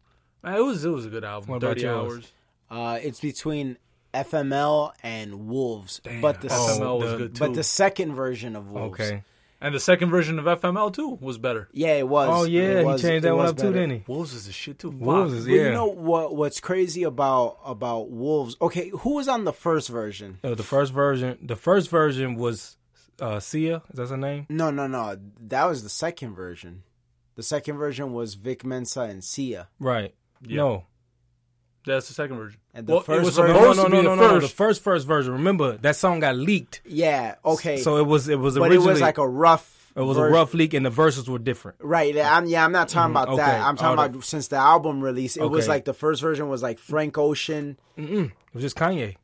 It 0.44 0.60
was 0.62 0.84
it 0.84 0.90
was 0.90 1.06
a 1.06 1.08
good 1.10 1.24
album. 1.24 1.48
What 1.50 1.62
Thirty 1.62 1.82
yours? 1.82 2.12
hours. 2.12 2.32
Uh, 2.70 2.98
it's 3.02 3.20
between 3.20 3.78
FML 4.12 4.92
and 5.02 5.48
Wolves, 5.48 6.00
but 6.20 6.40
the 6.42 6.48
Oh, 6.50 6.78
FML 6.78 7.00
was 7.00 7.10
the- 7.12 7.16
good 7.18 7.34
too. 7.34 7.38
but 7.40 7.54
the 7.54 7.62
second 7.64 8.14
version 8.14 8.54
of 8.56 8.68
Wolves. 8.70 9.00
okay. 9.00 9.22
And 9.64 9.74
the 9.74 9.80
second 9.80 10.10
version 10.10 10.38
of 10.38 10.44
FML 10.44 10.92
too 10.92 11.16
was 11.22 11.38
better. 11.38 11.68
Yeah, 11.72 11.94
it 11.94 12.06
was. 12.06 12.28
Oh 12.30 12.44
yeah, 12.44 12.82
was- 12.82 13.00
he 13.00 13.08
changed 13.08 13.24
that 13.24 13.34
one 13.34 13.44
was 13.44 13.50
up 13.52 13.56
too, 13.56 13.62
better. 13.64 13.86
didn't 13.86 13.90
he? 13.90 14.04
Wolves 14.06 14.34
is 14.34 14.46
the 14.46 14.52
shit 14.52 14.78
too. 14.78 14.90
Wolves 14.90 15.32
Fuck. 15.32 15.38
is 15.38 15.44
But 15.46 15.52
yeah. 15.52 15.64
you 15.64 15.72
know 15.72 15.86
what? 15.86 16.36
What's 16.36 16.60
crazy 16.60 17.02
about 17.04 17.58
about 17.64 18.10
Wolves? 18.10 18.56
Okay, 18.60 18.90
who 18.90 19.14
was 19.14 19.26
on 19.26 19.44
the 19.44 19.52
first 19.54 19.88
version? 19.88 20.38
Uh, 20.44 20.54
the 20.54 20.62
first 20.62 20.92
version, 20.92 21.38
the 21.40 21.56
first 21.56 21.88
version 21.88 22.34
was 22.34 22.76
uh, 23.20 23.40
Sia. 23.40 23.82
Is 23.90 23.96
that 23.96 24.08
her 24.10 24.16
name? 24.18 24.44
No, 24.50 24.70
no, 24.70 24.86
no. 24.86 25.16
That 25.40 25.64
was 25.64 25.82
the 25.82 25.88
second 25.88 26.34
version. 26.34 26.82
The 27.36 27.42
second 27.42 27.78
version 27.78 28.12
was 28.12 28.34
Vic 28.34 28.64
Mensa 28.64 29.00
and 29.02 29.24
Sia. 29.24 29.68
Right. 29.80 30.14
Yeah. 30.46 30.56
No. 30.58 30.84
That's 31.86 32.08
the 32.08 32.14
second 32.14 32.36
version. 32.36 32.60
And 32.76 32.86
the 32.86 32.92
Well, 32.94 33.00
it 33.02 33.06
first 33.06 33.24
was 33.24 33.36
version- 33.36 33.54
No, 33.54 33.60
supposed 33.60 33.76
no, 33.78 33.84
to 33.84 33.88
no, 33.88 33.96
be 33.96 34.02
no, 34.02 34.10
the 34.10 34.16
no, 34.16 34.28
no. 34.28 34.34
The 34.34 34.40
first. 34.48 34.54
first 34.56 34.82
first 34.82 35.06
version. 35.06 35.32
Remember 35.32 35.76
that 35.78 35.96
song 35.96 36.20
got 36.20 36.36
leaked. 36.36 36.80
Yeah. 36.84 37.36
Okay. 37.44 37.76
So 37.78 37.98
it 37.98 38.06
was 38.06 38.28
it 38.28 38.38
was 38.38 38.54
but 38.58 38.70
originally 38.70 38.88
it 38.88 38.92
was 38.94 39.00
like 39.00 39.18
a 39.18 39.28
rough. 39.28 39.92
it 39.96 40.00
was 40.00 40.16
version. 40.16 40.32
a 40.32 40.36
rough 40.36 40.54
leak 40.54 40.74
and 40.74 40.84
the 40.84 40.90
verses 40.90 41.30
were 41.30 41.38
different. 41.38 41.78
Right. 41.80 42.18
I'm, 42.18 42.46
yeah, 42.46 42.64
I'm 42.64 42.72
not 42.72 42.88
talking 42.88 43.14
mm-hmm, 43.14 43.22
about 43.22 43.28
okay. 43.34 43.42
that. 43.42 43.60
I'm 43.62 43.76
talking 43.76 43.98
All 43.98 44.04
about 44.06 44.24
since 44.24 44.48
the 44.48 44.56
album 44.56 45.00
release. 45.00 45.36
It 45.36 45.44
was 45.48 45.68
like 45.68 45.84
the 45.84 45.94
first 45.94 46.20
version 46.20 46.48
was 46.48 46.62
like 46.62 46.78
Frank 46.80 47.16
Ocean. 47.16 47.78
It 47.96 48.32
was 48.52 48.62
just 48.62 48.76
Kanye. 48.76 49.16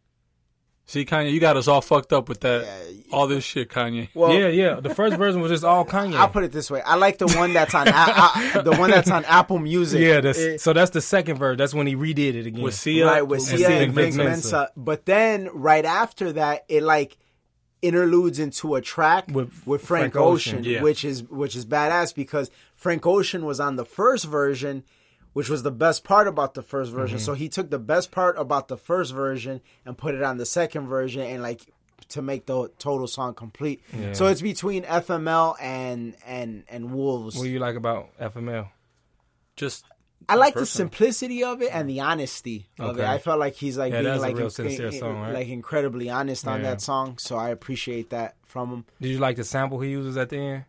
See, 0.91 1.05
Kanye, 1.05 1.31
you 1.33 1.39
got 1.39 1.57
us 1.57 1.69
all 1.69 1.81
fucked 1.81 2.13
up 2.13 2.29
with 2.29 2.41
that. 2.41 2.65
Yeah. 2.65 3.03
All 3.13 3.29
this 3.29 3.45
shit, 3.45 3.69
Kanye. 3.69 4.09
Well, 4.13 4.35
yeah, 4.35 4.49
yeah. 4.49 4.81
The 4.81 4.93
first 4.93 5.17
version 5.17 5.41
was 5.41 5.53
just 5.53 5.63
all 5.63 5.85
Kanye. 5.85 6.17
I'll 6.17 6.29
put 6.29 6.43
it 6.43 6.51
this 6.51 6.69
way. 6.69 6.83
I 6.83 6.97
like 6.97 7.19
the 7.19 7.29
one 7.29 7.53
that's 7.53 7.77
on 7.77 7.87
A- 7.87 7.93
A- 8.59 8.63
the 8.65 8.73
one 8.73 8.91
that's 8.91 9.09
on 9.09 9.25
Apple 9.27 9.61
Music. 9.61 10.01
yeah, 10.01 10.21
that's, 10.21 10.37
It- 10.39 10.61
so 10.61 10.73
that's 10.73 10.91
the 10.91 11.01
second 11.01 11.37
version. 11.39 11.59
That's 11.59 11.73
when 11.75 11.87
he 11.87 11.95
redid 11.95 12.35
it 12.35 12.45
again. 12.45 12.61
With 12.63 12.75
Sia, 12.75 13.07
right 13.07 13.23
with 13.23 13.39
and 13.39 13.49
Sia 13.49 13.59
Sia 13.59 13.69
and 13.69 13.85
and 13.85 13.93
Vic 13.95 14.07
Vic 14.07 14.15
Mensa. 14.17 14.31
Mensa. 14.31 14.71
But 14.77 15.07
then 15.07 15.49
right 15.55 15.85
after 15.85 16.33
that, 16.33 16.65
it 16.69 16.83
like 16.83 17.19
interludes 17.83 18.39
into 18.41 18.75
a 18.75 18.81
track 18.81 19.29
with, 19.29 19.65
With 19.67 19.83
Frank, 19.83 20.15
Frank 20.15 20.17
Ocean, 20.17 20.59
Ocean. 20.59 20.65
Yeah. 20.73 20.83
which 20.83 21.05
is 21.05 21.23
which 21.23 21.55
is 21.55 21.65
badass 21.67 22.15
because 22.15 22.51
Frank 22.75 23.07
Ocean 23.07 23.45
was 23.47 23.61
on 23.61 23.77
the 23.77 23.85
first 23.85 24.25
version, 24.27 24.83
which 25.33 25.49
was 25.49 25.63
the 25.63 25.71
best 25.71 26.05
part 26.05 26.27
about 26.29 26.55
the 26.55 26.63
first 26.63 26.93
version. 26.93 27.19
Mm-hmm. 27.19 27.25
So 27.25 27.35
he 27.35 27.49
took 27.49 27.71
the 27.71 27.79
best 27.79 28.11
part 28.11 28.37
about 28.39 28.69
the 28.69 28.77
first 28.77 29.13
version 29.15 29.61
and 29.87 29.97
put 29.97 30.15
it 30.15 30.23
on 30.23 30.37
the 30.39 30.47
second 30.47 30.87
version 30.87 31.23
and 31.23 31.43
like 31.43 31.63
to 32.09 32.23
make 32.23 32.47
the 32.47 32.69
total 32.79 33.07
song 33.07 33.35
complete. 33.35 33.83
Yeah. 33.97 34.15
So 34.15 34.27
it's 34.27 34.41
between 34.43 34.83
FML 34.85 35.55
and 35.61 36.17
and 36.27 36.65
and 36.69 36.93
Wolves. 36.93 37.37
What 37.37 37.45
do 37.45 37.51
you 37.51 37.59
like 37.61 37.77
about 37.77 38.17
FML? 38.19 38.69
just 39.57 39.85
I 40.29 40.35
like 40.37 40.55
the 40.55 40.67
simplicity 40.67 41.45
of 41.45 41.61
it 41.63 41.71
and 41.75 41.89
the 41.89 42.01
honesty 42.01 42.69
of 42.79 42.99
it. 42.99 43.03
Okay. 43.03 43.11
I 43.11 43.19
felt 43.19 43.39
like 43.39 43.55
he's 43.55 43.77
like 43.79 43.93
Yeah, 43.93 44.01
being 44.03 44.13
that's 44.13 44.23
a 44.23 44.27
like 44.27 44.37
real 44.37 44.45
in- 44.47 44.51
sincere 44.51 44.87
in- 44.87 44.93
song, 44.99 45.21
right? 45.21 45.35
like 45.35 45.49
incredibly 45.49 46.09
honest 46.11 46.47
on 46.49 46.63
that 46.63 46.81
song. 46.81 47.19
So 47.19 47.37
I 47.37 47.51
appreciate 47.51 48.11
that 48.11 48.37
from 48.45 48.71
him. 48.71 48.85
Did 49.01 49.09
you 49.09 49.19
like 49.19 49.37
the 49.37 49.45
sample 49.45 49.81
he 49.81 49.91
uses 49.91 50.17
at 50.17 50.29
the 50.31 50.37
end? 50.39 50.65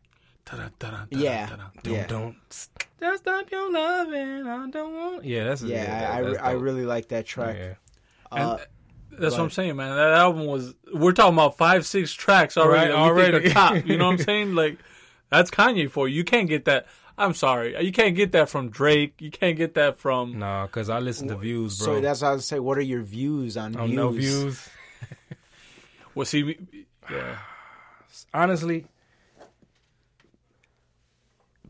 Yeah. 1.11 1.47
ta-da. 1.47 1.65
Don't 2.07 2.35
Yeah. 2.51 2.80
Don't 3.01 3.11
just 3.11 3.23
stop 3.23 3.51
your 3.51 3.71
loving. 3.71 4.47
I 4.47 4.69
don't 4.69 4.93
want. 4.95 5.25
Yeah, 5.25 5.43
that's 5.45 5.61
Yeah, 5.63 5.85
that- 5.85 6.11
I, 6.13 6.17
I, 6.17 6.21
that's 6.21 6.39
I 6.39 6.53
dope. 6.53 6.61
really 6.61 6.85
like 6.85 7.07
that 7.09 7.25
track. 7.25 7.57
Yeah. 7.59 7.73
Uh, 8.31 8.57
That's 9.19 9.33
what 9.35 9.43
I'm 9.43 9.49
saying, 9.49 9.75
man. 9.75 9.93
That 9.97 10.13
album 10.13 10.45
was. 10.45 10.73
We're 10.93 11.11
talking 11.11 11.33
about 11.33 11.57
five, 11.57 11.85
six 11.85 12.13
tracks 12.13 12.55
already. 12.55 12.91
Right, 12.93 12.97
that 12.97 13.13
we 13.13 13.21
think 13.23 13.33
already. 13.33 13.47
are 13.47 13.53
top. 13.53 13.85
You 13.85 13.97
know 13.97 14.05
what 14.05 14.13
I'm 14.13 14.17
saying? 14.25 14.55
Like, 14.55 14.77
that's 15.29 15.51
Kanye 15.51 15.91
for 15.91 16.07
you. 16.07 16.15
You 16.17 16.23
can't 16.23 16.47
get 16.47 16.63
that. 16.65 16.87
I'm 17.17 17.33
sorry, 17.33 17.75
you 17.83 17.91
can't 17.91 18.15
get 18.15 18.31
that 18.31 18.47
from 18.49 18.69
Drake. 18.69 19.15
You 19.19 19.29
can't 19.29 19.57
get 19.57 19.73
that 19.75 19.99
from. 19.99 20.39
No, 20.39 20.63
because 20.65 20.89
I 20.89 20.99
listen 20.99 21.27
to 21.27 21.35
views, 21.35 21.77
bro. 21.77 21.95
so 21.95 22.01
that's 22.01 22.21
what 22.21 22.31
I 22.33 22.37
say. 22.37 22.59
What 22.59 22.77
are 22.77 22.81
your 22.81 23.01
views 23.01 23.57
on 23.57 23.75
on 23.75 23.87
views? 23.89 23.95
no 23.97 24.09
views. 24.11 24.69
Well, 26.15 26.25
see, 26.25 26.43
me- 26.43 26.57
yeah, 27.11 27.37
Honestly, 28.33 28.85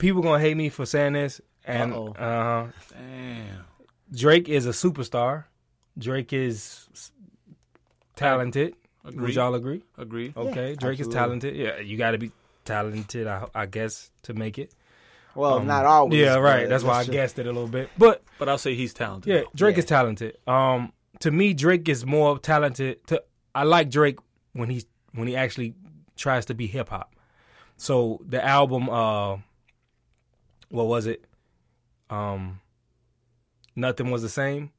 people 0.02 0.22
gonna 0.22 0.40
hate 0.42 0.58
me 0.58 0.70
for 0.70 0.86
saying 0.86 1.14
this, 1.14 1.40
and 1.64 1.94
Uh-oh. 1.94 2.08
uh, 2.14 2.68
damn. 2.92 3.66
Drake 4.14 4.50
is 4.50 4.66
a 4.66 4.72
superstar. 4.72 5.46
Drake 5.98 6.34
is 6.34 6.88
s- 6.94 7.12
talented. 8.16 8.76
Would 9.04 9.34
y'all 9.36 9.56
agree? 9.56 9.84
Agree. 9.98 10.34
Okay, 10.36 10.76
Drake 10.76 11.00
is 11.00 11.08
talented. 11.08 11.56
Yeah, 11.56 11.80
you 11.80 11.98
got 11.98 12.12
to 12.12 12.18
be 12.18 12.32
talented, 12.66 13.28
I, 13.28 13.48
I 13.56 13.66
guess, 13.66 14.12
to 14.24 14.34
make 14.34 14.58
it. 14.60 14.72
Well, 15.34 15.56
Um, 15.56 15.68
not 15.68 15.86
always. 15.86 16.20
Yeah, 16.20 16.36
right. 16.36 16.64
but 16.64 16.70
That's 16.70 16.84
why 16.84 16.94
I 16.96 16.98
let's 16.98 17.10
guessed 17.10 17.40
it 17.40 17.46
a 17.48 17.52
little 17.52 17.68
bit. 17.70 17.90
But 17.98 18.22
But 18.38 18.50
I'll 18.50 18.58
say 18.58 18.76
he's 18.76 18.94
talented. 18.94 19.32
yeah, 19.34 19.40
though. 19.42 19.50
Drake 19.56 19.76
Yeah. 19.78 19.80
is 19.80 19.86
talented. 19.86 20.38
Um, 20.46 20.92
to 21.20 21.32
me, 21.32 21.54
Drake 21.54 21.88
is 21.90 22.06
more 22.06 22.38
talented. 22.38 23.06
To 23.08 23.24
I 23.56 23.64
like 23.64 23.90
Drake 23.90 24.20
when 24.54 24.70
he's 24.70 24.86
when 25.14 25.28
he 25.28 25.36
actually 25.36 25.74
tries 26.18 26.46
to 26.48 26.54
be 26.54 26.68
hip 26.68 26.90
hop. 26.90 27.16
So 27.78 28.22
the 28.28 28.44
album, 28.46 28.90
uh, 28.90 29.38
what 30.72 30.88
was 30.88 31.06
it? 31.06 31.26
Um, 32.10 32.60
nothing 33.76 34.12
was 34.12 34.22
the 34.22 34.30
same. 34.30 34.72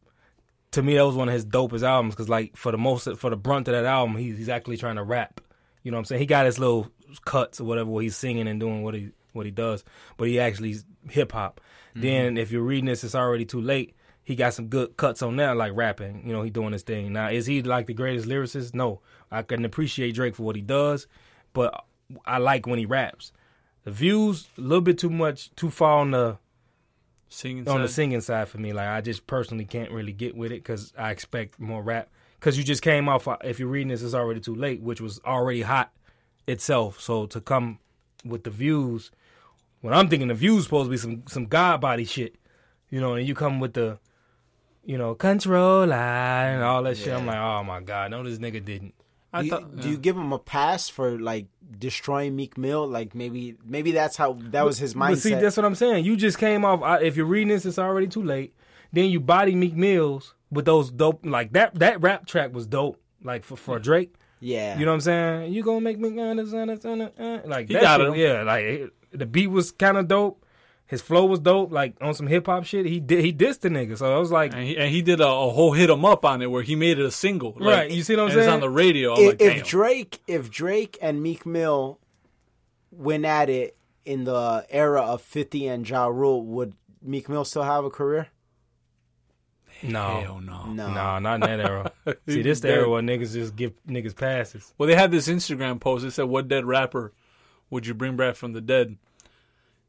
To 0.73 0.83
me, 0.83 0.97
that 0.97 1.07
was 1.07 1.17
one 1.17 1.29
of 1.29 1.35
his 1.35 1.45
dopest 1.45 1.83
albums 1.83 2.15
because, 2.15 2.29
like, 2.29 2.57
for 2.57 2.73
the 2.73 2.79
most, 2.79 3.17
for 3.19 3.31
the 3.31 3.37
brunt 3.37 3.69
of 3.69 3.75
that 3.75 3.85
album, 3.85 4.17
he's, 4.17 4.39
he's 4.39 4.49
actually 4.49 4.79
trying 4.79 4.97
to 4.97 5.03
rap. 5.03 5.41
You 5.83 5.91
know 5.91 5.97
what 5.97 6.01
I'm 6.01 6.05
saying? 6.07 6.21
He 6.21 6.27
got 6.27 6.47
his 6.47 6.59
little 6.59 6.91
cuts 7.25 7.61
or 7.61 7.65
whatever 7.65 7.91
where 7.91 8.03
he's 8.03 8.17
singing 8.17 8.49
and 8.49 8.59
doing 8.59 8.83
what 8.83 8.95
he 8.95 9.11
what 9.33 9.47
he 9.47 9.53
does, 9.53 9.85
but 10.17 10.29
he 10.29 10.39
actually 10.41 10.77
hip 11.09 11.33
hop. 11.33 11.61
Then 11.95 12.37
if 12.37 12.51
you're 12.51 12.63
reading 12.63 12.87
this, 12.87 13.05
it's 13.05 13.15
already 13.15 13.45
too 13.45 13.61
late. 13.61 13.95
He 14.25 14.37
got 14.37 14.55
some 14.55 14.69
good 14.69 14.97
cuts 14.97 15.21
on 15.21 15.37
there, 15.37 15.55
like 15.55 15.73
rapping. 15.75 16.23
You 16.27 16.33
know, 16.33 16.43
he 16.43 16.51
doing 16.51 16.73
his 16.73 16.83
thing. 16.83 17.13
Now, 17.13 17.29
is 17.29 17.47
he 17.47 17.63
like 17.63 17.87
the 17.87 17.95
greatest 17.95 18.29
lyricist? 18.29 18.75
No, 18.75 19.01
I 19.31 19.43
can 19.43 19.65
appreciate 19.65 20.15
Drake 20.15 20.37
for 20.37 20.45
what 20.45 20.57
he 20.57 20.63
does, 20.63 21.07
but 21.53 21.85
I 22.25 22.39
like 22.39 22.67
when 22.67 22.79
he 22.79 22.87
raps. 22.87 23.33
The 23.85 23.91
views 23.91 24.49
a 24.57 24.61
little 24.61 24.81
bit 24.81 24.99
too 24.99 25.11
much, 25.11 25.55
too 25.57 25.71
far 25.71 25.99
on 25.99 26.13
the 26.13 26.39
Singing 27.33 27.67
on 27.67 27.81
the 27.81 27.89
singing 27.89 28.21
side 28.21 28.49
for 28.49 28.59
me. 28.59 28.75
Like 28.75 28.89
I 28.89 29.01
just 29.01 29.27
personally 29.27 29.65
can't 29.65 29.91
really 29.91 30.13
get 30.13 30.37
with 30.37 30.53
it 30.53 30.63
because 30.63 30.93
I 30.99 31.11
expect 31.13 31.59
more 31.59 31.83
rap. 31.83 32.11
Because 32.39 32.59
you 32.59 32.65
just 32.65 32.83
came 32.83 33.09
off. 33.09 33.27
If 33.43 33.59
you're 33.59 33.71
reading 33.71 33.89
this, 33.89 34.03
it's 34.03 34.13
already 34.13 34.41
too 34.41 34.55
late, 34.55 34.83
which 34.83 35.01
was 35.01 35.19
already 35.25 35.63
hot 35.63 35.91
itself. 36.47 37.01
So 37.01 37.25
to 37.25 37.41
come 37.41 37.79
with 38.23 38.45
the 38.45 38.51
views, 38.51 39.11
when 39.81 39.95
I'm 39.95 40.11
thinking 40.11 40.29
the 40.29 40.35
views 40.35 40.65
supposed 40.65 40.89
to 40.89 40.91
be 40.91 40.99
some 40.99 41.23
some 41.27 41.47
god 41.47 41.81
body 41.81 42.05
shit, 42.05 42.37
you 42.91 43.01
know, 43.01 43.15
and 43.15 43.27
you 43.27 43.35
come 43.35 43.61
with 43.61 43.73
the, 43.73 43.99
you 44.85 44.99
know, 44.99 45.15
Controlla 45.15 45.95
and 45.95 46.63
all 46.63 46.83
that 46.83 46.99
shit. 46.99 47.15
I'm 47.15 47.25
like, 47.25 47.39
oh 47.39 47.65
my 47.65 47.81
god, 47.81 48.11
no, 48.11 48.23
this 48.23 48.39
nigga 48.39 48.63
didn't. 48.63 48.95
I 49.33 49.41
do, 49.41 49.45
you, 49.47 49.51
thought, 49.51 49.81
do 49.81 49.89
you 49.89 49.97
give 49.97 50.17
him 50.17 50.33
a 50.33 50.39
pass 50.39 50.89
for 50.89 51.19
like 51.19 51.47
destroying 51.79 52.37
Meek 52.37 52.59
Mill? 52.59 52.87
Like 52.87 53.15
maybe 53.15 53.57
maybe 53.65 53.93
that's 53.93 54.17
how 54.17 54.39
that 54.51 54.65
was 54.65 54.79
his 54.79 54.95
mindset. 54.95 55.09
But 55.09 55.19
see, 55.19 55.35
that's 55.35 55.57
what 55.57 55.65
I'm 55.67 55.75
saying. 55.75 56.05
You 56.05 56.17
just 56.17 56.39
came 56.39 56.65
off. 56.65 57.03
If 57.03 57.17
you're 57.17 57.27
reading 57.27 57.49
this, 57.49 57.65
it's 57.65 57.79
already 57.79 58.07
too 58.09 58.23
late. 58.23 58.55
Then 58.93 59.07
you 59.11 59.21
body 59.21 59.55
Meek 59.55 59.75
Mills 59.75 60.35
with 60.51 60.67
those 60.67 60.91
dope, 60.91 61.25
like 61.25 61.53
that. 61.55 61.75
That 61.77 62.03
rap 62.03 62.27
track 62.27 62.53
was 62.53 62.67
dope, 62.67 63.01
like 63.23 63.43
for, 63.45 63.57
for 63.57 63.79
Drake. 63.79 64.15
yeah, 64.41 64.79
You 64.79 64.85
know 64.85 64.91
what 64.91 64.97
I'm 64.97 65.01
saying? 65.01 65.53
You 65.55 65.63
gonna 65.63 65.81
make 65.81 65.99
me 65.99 66.21
understand 66.21 66.71
it, 66.71 66.85
uh, 66.85 67.39
like 67.47 67.69
He 67.69 67.75
that 67.75 67.83
got 67.83 68.01
shit, 68.01 68.09
him. 68.09 68.15
Yeah, 68.17 68.43
like 68.43 68.65
it- 68.65 68.93
the 69.13 69.27
beat 69.27 69.47
was 69.49 69.73
kind 69.73 69.97
of 69.97 70.09
dope. 70.09 70.45
His 70.93 71.01
flow 71.01 71.25
was 71.25 71.41
dope, 71.41 71.73
like 71.73 71.95
on 72.03 72.13
some 72.13 72.27
hip 72.27 72.45
hop 72.45 72.65
shit. 72.65 72.85
He 72.85 73.01
did 73.01 73.25
he 73.25 73.33
dissed 73.33 73.61
the 73.61 73.71
nigga, 73.71 73.97
so 73.97 74.15
I 74.15 74.19
was 74.19 74.31
like, 74.31 74.53
and 74.53 74.63
he, 74.63 74.77
and 74.77 74.91
he 74.91 75.01
did 75.01 75.21
a, 75.21 75.27
a 75.27 75.49
whole 75.51 75.73
hit 75.73 75.89
'em 75.89 76.05
up 76.05 76.23
on 76.25 76.43
it 76.43 76.51
where 76.51 76.63
he 76.63 76.75
made 76.77 76.99
it 76.99 77.07
a 77.07 77.11
single. 77.11 77.55
Like, 77.59 77.75
Right, 77.77 77.91
you 77.91 78.03
see 78.03 78.15
what 78.15 78.25
I'm 78.25 78.29
and 78.29 78.37
It's 78.37 78.45
saying? 78.45 78.55
on 78.57 78.61
the 78.61 78.69
radio. 78.69 79.15
I'm 79.15 79.21
if, 79.23 79.27
like, 79.29 79.41
if 79.41 79.55
damn. 79.57 79.65
Drake 79.65 80.21
if 80.27 80.51
Drake 80.51 80.99
and 81.01 81.23
Meek 81.23 81.47
Mill 81.47 81.99
went 82.91 83.25
at 83.25 83.49
it 83.49 83.77
in 84.05 84.25
the 84.25 84.67
era 84.69 85.01
of 85.01 85.23
50 85.23 85.67
and 85.67 85.89
Ja 85.89 86.09
Rule, 86.09 86.45
would 86.45 86.75
Meek 87.01 87.27
Mill 87.29 87.47
still 87.47 87.63
have 87.63 87.85
a 87.87 87.91
career? 87.91 88.29
no, 89.83 90.21
Hell 90.21 90.41
no. 90.41 90.67
No. 90.67 90.93
no, 90.93 91.19
not 91.19 91.35
in 91.37 91.41
that 91.41 91.61
era. 91.61 91.93
see, 92.29 92.43
this 92.43 92.63
era 92.65 92.89
where 92.89 93.03
niggas 93.03 93.33
just 93.33 93.57
give 93.57 93.73
niggas 93.87 94.15
passes. 94.15 94.73
Well, 94.79 94.87
they 94.87 94.95
had 94.95 95.11
this 95.11 95.27
Instagram 95.29 95.81
post. 95.81 96.05
It 96.05 96.13
said, 96.13 96.25
"What 96.27 96.49
dead 96.49 96.65
rapper 96.67 97.13
would 97.71 97.87
you 97.87 97.95
bring 97.95 98.17
back 98.17 98.37
from 98.37 98.53
the 98.53 98.61
dead?" 98.61 98.97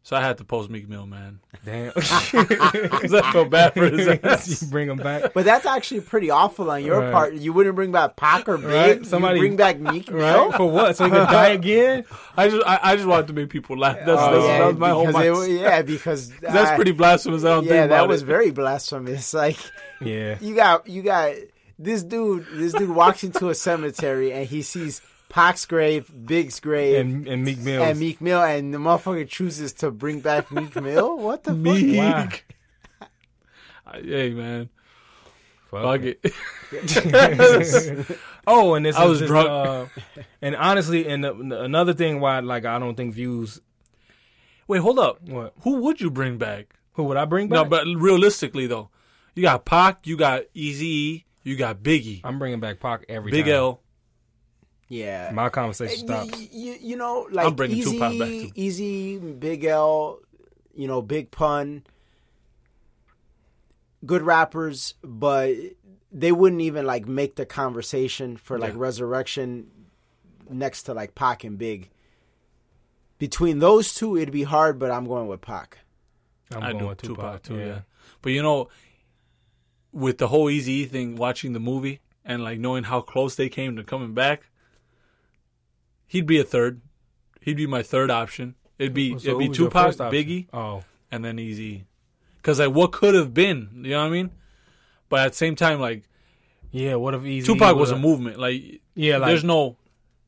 So 0.05 0.17
I 0.17 0.21
had 0.21 0.37
to 0.39 0.43
post 0.43 0.69
Meek 0.69 0.89
Mill, 0.89 1.05
man, 1.05 1.39
Damn, 1.63 1.93
because 1.95 3.13
I 3.13 3.31
felt 3.31 3.49
bad 3.49 3.73
for 3.73 3.89
his 3.89 4.05
ass. 4.23 4.61
you 4.61 4.67
bring 4.71 4.89
him 4.89 4.97
back. 4.97 5.31
But 5.33 5.45
that's 5.45 5.65
actually 5.65 6.01
pretty 6.01 6.29
awful 6.29 6.69
on 6.69 6.83
your 6.83 6.99
Right. 6.99 7.11
part. 7.13 7.33
You 7.35 7.53
wouldn't 7.53 7.75
bring 7.75 7.93
back 7.93 8.17
Pac 8.17 8.49
or 8.49 8.57
Big. 8.57 8.65
Right, 8.67 9.05
somebody- 9.05 9.35
you 9.39 9.41
bring 9.43 9.55
back 9.55 9.79
Meek 9.79 10.11
Mill. 10.11 10.19
Right? 10.49 10.57
For 10.57 10.69
what? 10.69 10.97
So 10.97 11.05
he 11.05 11.09
could 11.11 11.27
die 11.29 11.49
again? 11.49 12.03
I 12.35 12.49
just, 12.49 12.67
I, 12.67 12.79
I 12.83 12.95
just 12.97 13.07
wanted 13.07 13.27
to 13.27 13.33
make 13.33 13.49
people 13.49 13.77
laugh. 13.77 13.95
That's, 14.05 14.09
Oh, 14.09 14.33
that's, 14.33 14.45
yeah, 14.45 14.57
that 14.59 14.67
was 14.67 14.77
my 14.77 14.89
whole 14.89 15.05
because 15.07 15.47
it 15.47 15.51
yeah, 15.61 15.81
because 15.83 16.29
That's 16.41 16.75
pretty 16.75 16.91
blasphemous. 16.91 17.45
I 17.45 17.47
don't 17.49 17.63
Yeah, 17.63 17.69
think 17.69 17.89
that 17.91 18.07
was 18.09 18.23
it. 18.23 18.25
very 18.25 18.51
blasphemous. 18.51 19.33
Like 19.33 19.57
Yeah. 20.01 20.37
you 20.41 20.53
got 20.53 20.85
you 20.89 21.01
got 21.01 21.33
this 21.79 22.03
dude. 22.03 22.45
This 22.51 22.73
dude 22.73 22.89
walks 22.89 23.23
into 23.23 23.47
a 23.49 23.55
cemetery 23.55 24.33
and 24.33 24.45
he 24.45 24.63
sees 24.63 24.99
Pac's 25.33 25.65
grave, 25.65 26.11
Big's 26.25 26.59
grave, 26.59 26.99
And 26.99 27.27
and 27.27 27.43
Meek 27.43 27.57
Mill, 27.57 27.81
and 27.81 27.99
Meek 27.99 28.21
Mill, 28.21 28.43
and 28.43 28.71
the 28.71 28.77
motherfucker 28.77 29.27
chooses 29.27 29.73
to 29.73 29.89
bring 29.89 30.19
back 30.19 30.51
Meek 30.51 30.75
Mill. 30.81 31.17
What 31.17 31.43
the 31.43 31.51
fuck? 31.51 31.57
Meek. 31.59 31.97
Wow. 31.97 32.29
Hey 33.95 34.29
man, 34.33 34.69
Fuck 35.69 35.83
fuck 35.83 36.01
it. 36.01 36.19
it. 36.71 38.19
Oh, 38.45 38.73
and 38.73 38.85
this 38.85 38.95
I 38.97 39.05
was 39.05 39.19
just, 39.19 39.29
drunk. 39.29 39.47
uh, 39.49 39.85
and 40.41 40.53
honestly, 40.57 41.07
and 41.07 41.23
the, 41.23 41.33
another 41.61 41.93
thing 41.93 42.19
why 42.19 42.39
like 42.41 42.65
I 42.65 42.77
don't 42.77 42.95
think 42.95 43.13
views. 43.13 43.61
Wait, 44.67 44.79
hold 44.79 44.99
up. 44.99 45.21
What? 45.29 45.53
Who 45.61 45.77
would 45.77 46.01
you 46.01 46.11
bring 46.11 46.37
back? 46.37 46.75
Who 46.93 47.03
would 47.05 47.15
I 47.17 47.23
bring 47.25 47.47
back? 47.47 47.55
No, 47.55 47.63
back? 47.63 47.85
but 47.85 47.87
realistically 48.01 48.67
though, 48.67 48.89
you 49.33 49.43
got 49.43 49.63
Pac, 49.65 50.05
you 50.07 50.17
got 50.17 50.43
Eazy, 50.55 51.23
you 51.43 51.55
got 51.55 51.77
Biggie, 51.81 52.19
I'm 52.25 52.37
bringing 52.37 52.59
back 52.59 52.79
Pac 52.81 53.05
every 53.07 53.31
Big 53.31 53.45
time. 53.45 53.53
L. 53.53 53.82
Yeah. 54.93 55.31
My 55.33 55.49
conversation 55.49 56.05
Y- 56.07 56.13
stops. 56.25 56.37
y- 56.39 56.49
You, 56.51 56.75
you 56.81 56.95
know, 56.97 57.27
like 57.31 57.47
I'm 57.47 57.55
bringing 57.55 57.79
Eazy, 57.79 57.83
Tupac 57.91 58.19
back, 58.19 58.27
too. 58.29 58.51
Eazy, 58.55 59.39
Big 59.39 59.63
L, 59.65 60.19
you 60.75 60.87
know, 60.87 61.01
Big 61.01 61.31
Pun, 61.31 61.83
good 64.05 64.21
rappers, 64.21 64.93
but 65.03 65.55
they 66.11 66.31
wouldn't 66.31 66.61
even 66.61 66.85
like 66.85 67.07
make 67.07 67.35
the 67.35 67.45
conversation 67.45 68.37
for 68.37 68.59
like 68.59 68.73
Yeah. 68.73 68.79
Resurrection 68.79 69.67
next 70.49 70.83
to 70.83 70.93
like 70.93 71.15
Pac 71.15 71.43
and 71.43 71.57
Big. 71.57 71.89
Between 73.17 73.59
those 73.59 73.93
two, 73.95 74.17
it'd 74.17 74.31
be 74.31 74.43
hard, 74.43 74.77
but 74.79 74.91
I'm 74.91 75.05
going 75.05 75.27
with 75.27 75.41
Pac. 75.41 75.79
I'm 76.53 76.61
I 76.63 76.71
going 76.73 76.87
with 76.87 77.01
Tupac, 77.01 77.41
Tupac, 77.41 77.43
too. 77.43 77.57
Yeah. 77.57 77.79
but 78.21 78.31
you 78.31 78.43
know, 78.43 78.69
with 79.91 80.17
the 80.17 80.27
whole 80.27 80.47
Eazy 80.47 80.89
thing, 80.89 81.15
watching 81.15 81.53
the 81.53 81.59
movie 81.59 82.01
and 82.25 82.43
like 82.43 82.59
knowing 82.59 82.83
how 82.83 83.01
close 83.01 83.35
they 83.35 83.49
came 83.49 83.75
to 83.77 83.83
coming 83.83 84.13
back, 84.13 84.49
he'd 86.07 86.25
be 86.25 86.39
a 86.39 86.43
third. 86.43 86.81
He'd 87.41 87.57
be 87.57 87.67
my 87.67 87.83
third 87.83 88.09
option. 88.11 88.55
It'd 88.79 88.93
be 88.93 89.17
So 89.19 89.27
it'd 89.29 89.37
be 89.39 89.45
who 89.45 89.49
was 89.65 89.95
Tupac. 89.95 89.95
Biggie, 90.11 90.47
Oh, 90.53 90.83
and 91.11 91.23
then 91.23 91.37
Eazy. 91.37 91.83
Because 92.37 92.59
like, 92.59 92.71
what 92.73 92.91
could 92.91 93.13
have 93.15 93.33
been? 93.33 93.69
You 93.83 93.91
know 93.91 93.99
what 94.01 94.07
I 94.07 94.09
mean? 94.09 94.31
But 95.09 95.19
at 95.21 95.31
the 95.33 95.37
same 95.37 95.55
time, 95.55 95.79
like 95.79 96.03
yeah. 96.71 96.95
What 96.95 97.13
if 97.13 97.21
Eazy? 97.21 97.45
Tupac 97.45 97.75
was 97.75 97.91
a 97.91 97.97
movement. 97.97 98.39
Like, 98.39 98.81
Yeah, 98.95 99.17
like 99.17 99.29
there's 99.29 99.43
no. 99.43 99.77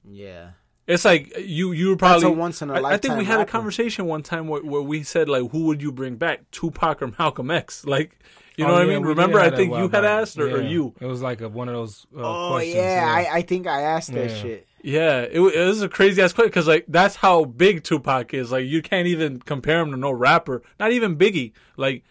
Yeah. 0.08 0.50
It's 0.88 1.04
like 1.04 1.36
you 1.40 1.72
you 1.72 1.90
were 1.90 1.96
probably 1.98 2.28
a 2.28 2.30
once 2.32 2.62
in 2.62 2.70
I 2.70 2.76
think 2.76 2.84
we 2.84 3.10
lifetime 3.10 3.26
had 3.26 3.40
a 3.42 3.46
conversation 3.46 4.06
one 4.06 4.22
time 4.22 4.48
where, 4.48 4.62
where 4.62 4.82
we 4.84 5.02
said 5.02 5.28
like 5.28 5.50
who 5.52 5.66
would 5.66 5.82
you 5.82 5.92
bring 5.92 6.16
back 6.18 6.52
Tupac 6.52 7.02
or 7.02 7.08
Malcolm 7.18 7.50
X 7.50 7.86
like 7.88 8.20
you 8.56 8.66
Oh, 8.66 8.68
know 8.68 8.74
what 8.76 8.84
I 8.84 8.86
mean 8.86 9.02
remember 9.02 9.40
I 9.40 9.50
think 9.50 9.74
you 9.74 9.82
had 9.90 9.92
back. 9.92 10.04
asked 10.06 10.38
or, 10.38 10.48
or 10.58 10.62
you 10.62 10.94
It 11.02 11.08
was 11.08 11.24
like 11.24 11.42
a, 11.42 11.50
one 11.50 11.70
of 11.70 11.74
those. 11.74 12.06
Uh, 12.16 12.20
Oh 12.22 12.52
questions, 12.52 12.76
yeah, 12.76 13.04
I, 13.10 13.38
I 13.38 13.42
think 13.42 13.66
I 13.66 13.82
asked 13.82 14.14
that 14.14 14.30
Yeah. 14.30 14.36
shit. 14.36 14.68
Yeah 14.86 15.22
it, 15.30 15.40
wa- 15.40 15.48
it 15.54 15.66
was 15.66 15.82
a 15.82 15.90
crazy 15.90 16.22
ass 16.22 16.32
question 16.34 16.50
because 16.50 16.68
like 16.68 16.86
that's 16.88 17.16
how 17.16 17.44
big 17.46 17.84
Tupac 17.84 18.34
is 18.34 18.52
like 18.52 18.66
you 18.66 18.82
can't 18.82 19.08
even 19.08 19.40
compare 19.40 19.80
him 19.82 19.92
to 19.92 19.98
no 19.98 20.12
rapper 20.12 20.62
not 20.80 20.92
even 20.92 21.18
Biggie 21.18 21.54
like 21.76 22.04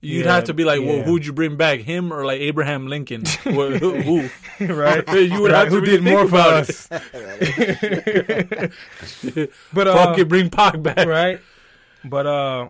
you'd 0.00 0.24
Yeah, 0.24 0.34
have 0.36 0.44
to 0.44 0.54
be 0.54 0.64
like 0.64 0.80
well 0.80 0.96
yeah. 0.98 1.02
who'd 1.04 1.26
you 1.26 1.32
bring 1.32 1.56
back 1.56 1.80
him 1.80 2.12
or 2.12 2.24
like 2.24 2.40
Abraham 2.40 2.86
Lincoln 2.86 3.24
who, 3.44 4.00
who 4.02 4.30
right. 4.60 5.06
you 5.14 5.42
would 5.42 5.52
Right, 5.52 5.58
have 5.58 5.68
to 5.68 5.74
who 5.74 5.80
really 5.80 5.98
did 5.98 6.02
more 6.04 6.26
for 6.26 6.36
about 6.36 6.52
us? 6.70 6.88
But 9.72 9.88
uh, 9.88 9.94
fuck 9.96 10.18
it 10.18 10.28
bring 10.28 10.50
Pac 10.50 10.82
back 10.82 11.06
right? 11.06 11.40
But 12.04 12.26
uh, 12.26 12.68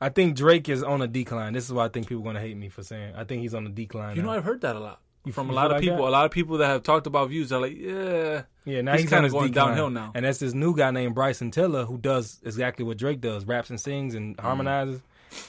I 0.00 0.08
think 0.10 0.36
Drake 0.36 0.68
is 0.68 0.82
on 0.82 1.02
a 1.02 1.06
decline. 1.06 1.52
This 1.54 1.64
is 1.64 1.72
why 1.72 1.86
I 1.86 1.88
think 1.88 2.06
people 2.08 2.22
are 2.22 2.26
gonna 2.26 2.40
hate 2.40 2.56
me 2.56 2.68
for 2.68 2.82
saying. 2.82 3.14
I 3.16 3.24
think 3.24 3.42
he's 3.42 3.54
on 3.54 3.66
a 3.66 3.70
decline. 3.70 4.16
You 4.16 4.22
know. 4.22 4.30
I've 4.30 4.44
heard 4.44 4.60
that 4.62 4.76
a 4.76 4.80
lot 4.80 5.00
from 5.32 5.50
a 5.50 5.52
lot 5.52 5.66
of 5.66 5.72
like 5.72 5.80
people. 5.82 5.96
that? 5.98 6.02
A 6.08 6.10
lot 6.10 6.24
of 6.26 6.30
people 6.30 6.58
that 6.58 6.66
have 6.66 6.82
talked 6.82 7.06
about 7.06 7.28
views 7.30 7.52
are 7.52 7.60
like, 7.60 7.76
yeah, 7.76 8.42
yeah, 8.64 8.80
now 8.82 8.92
he's 8.92 9.02
he's, 9.02 9.10
kinda 9.10 9.28
going 9.30 9.48
decline. 9.52 9.68
downhill 9.68 9.90
now. 9.90 10.12
And 10.14 10.24
that's 10.24 10.38
this 10.38 10.52
new 10.54 10.76
guy 10.76 10.90
named 10.90 11.14
Bryson 11.14 11.50
Tiller 11.50 11.84
who 11.84 11.98
does 11.98 12.40
exactly 12.44 12.84
what 12.84 12.98
Drake 12.98 13.20
does: 13.20 13.44
raps 13.46 13.70
and 13.70 13.80
sings 13.80 14.14
and 14.14 14.36
Mm-hmm. 14.36 14.46
harmonizes. 14.46 15.00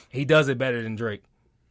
He 0.08 0.24
does 0.24 0.48
it 0.48 0.58
better 0.58 0.82
than 0.82 0.96
Drake. 0.96 1.22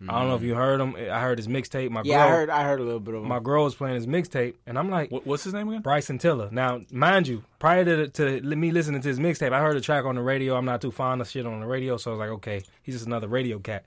I 0.07 0.19
don't 0.19 0.27
know 0.27 0.35
if 0.35 0.43
you 0.43 0.53
heard 0.55 0.81
him. 0.81 0.93
I 0.97 1.21
heard 1.21 1.39
his 1.39 1.47
mixtape. 1.47 1.89
My 1.89 2.01
Yeah, 2.03 2.17
girl, 2.17 2.27
I 2.27 2.29
heard. 2.29 2.49
I 2.49 2.63
heard 2.63 2.79
a 2.81 2.83
little 2.83 2.99
bit 2.99 3.15
of 3.15 3.23
him. 3.23 3.29
my 3.29 3.39
girl 3.39 3.63
was 3.63 3.73
playing 3.75 3.95
his 3.95 4.05
mixtape, 4.05 4.53
and 4.67 4.77
I'm 4.77 4.89
like, 4.89 5.09
what, 5.09 5.25
what's 5.25 5.45
his 5.45 5.53
name 5.53 5.69
again? 5.69 5.81
Bryson 5.81 6.17
Tiller. 6.19 6.49
Now, 6.51 6.81
mind 6.91 7.27
you, 7.27 7.43
prior 7.59 7.85
to, 7.85 8.07
to 8.09 8.41
me 8.41 8.71
listening 8.71 9.01
to 9.01 9.07
his 9.07 9.19
mixtape, 9.19 9.53
I 9.53 9.61
heard 9.61 9.77
a 9.77 9.81
track 9.81 10.03
on 10.05 10.15
the 10.15 10.21
radio. 10.21 10.57
I'm 10.57 10.65
not 10.65 10.81
too 10.81 10.91
fond 10.91 11.21
of 11.21 11.29
shit 11.29 11.45
on 11.47 11.61
the 11.61 11.65
radio, 11.65 11.95
so 11.97 12.11
I 12.11 12.13
was 12.13 12.19
like, 12.19 12.29
okay, 12.31 12.61
he's 12.83 12.95
just 12.95 13.07
another 13.07 13.27
radio 13.29 13.57
cat. 13.57 13.85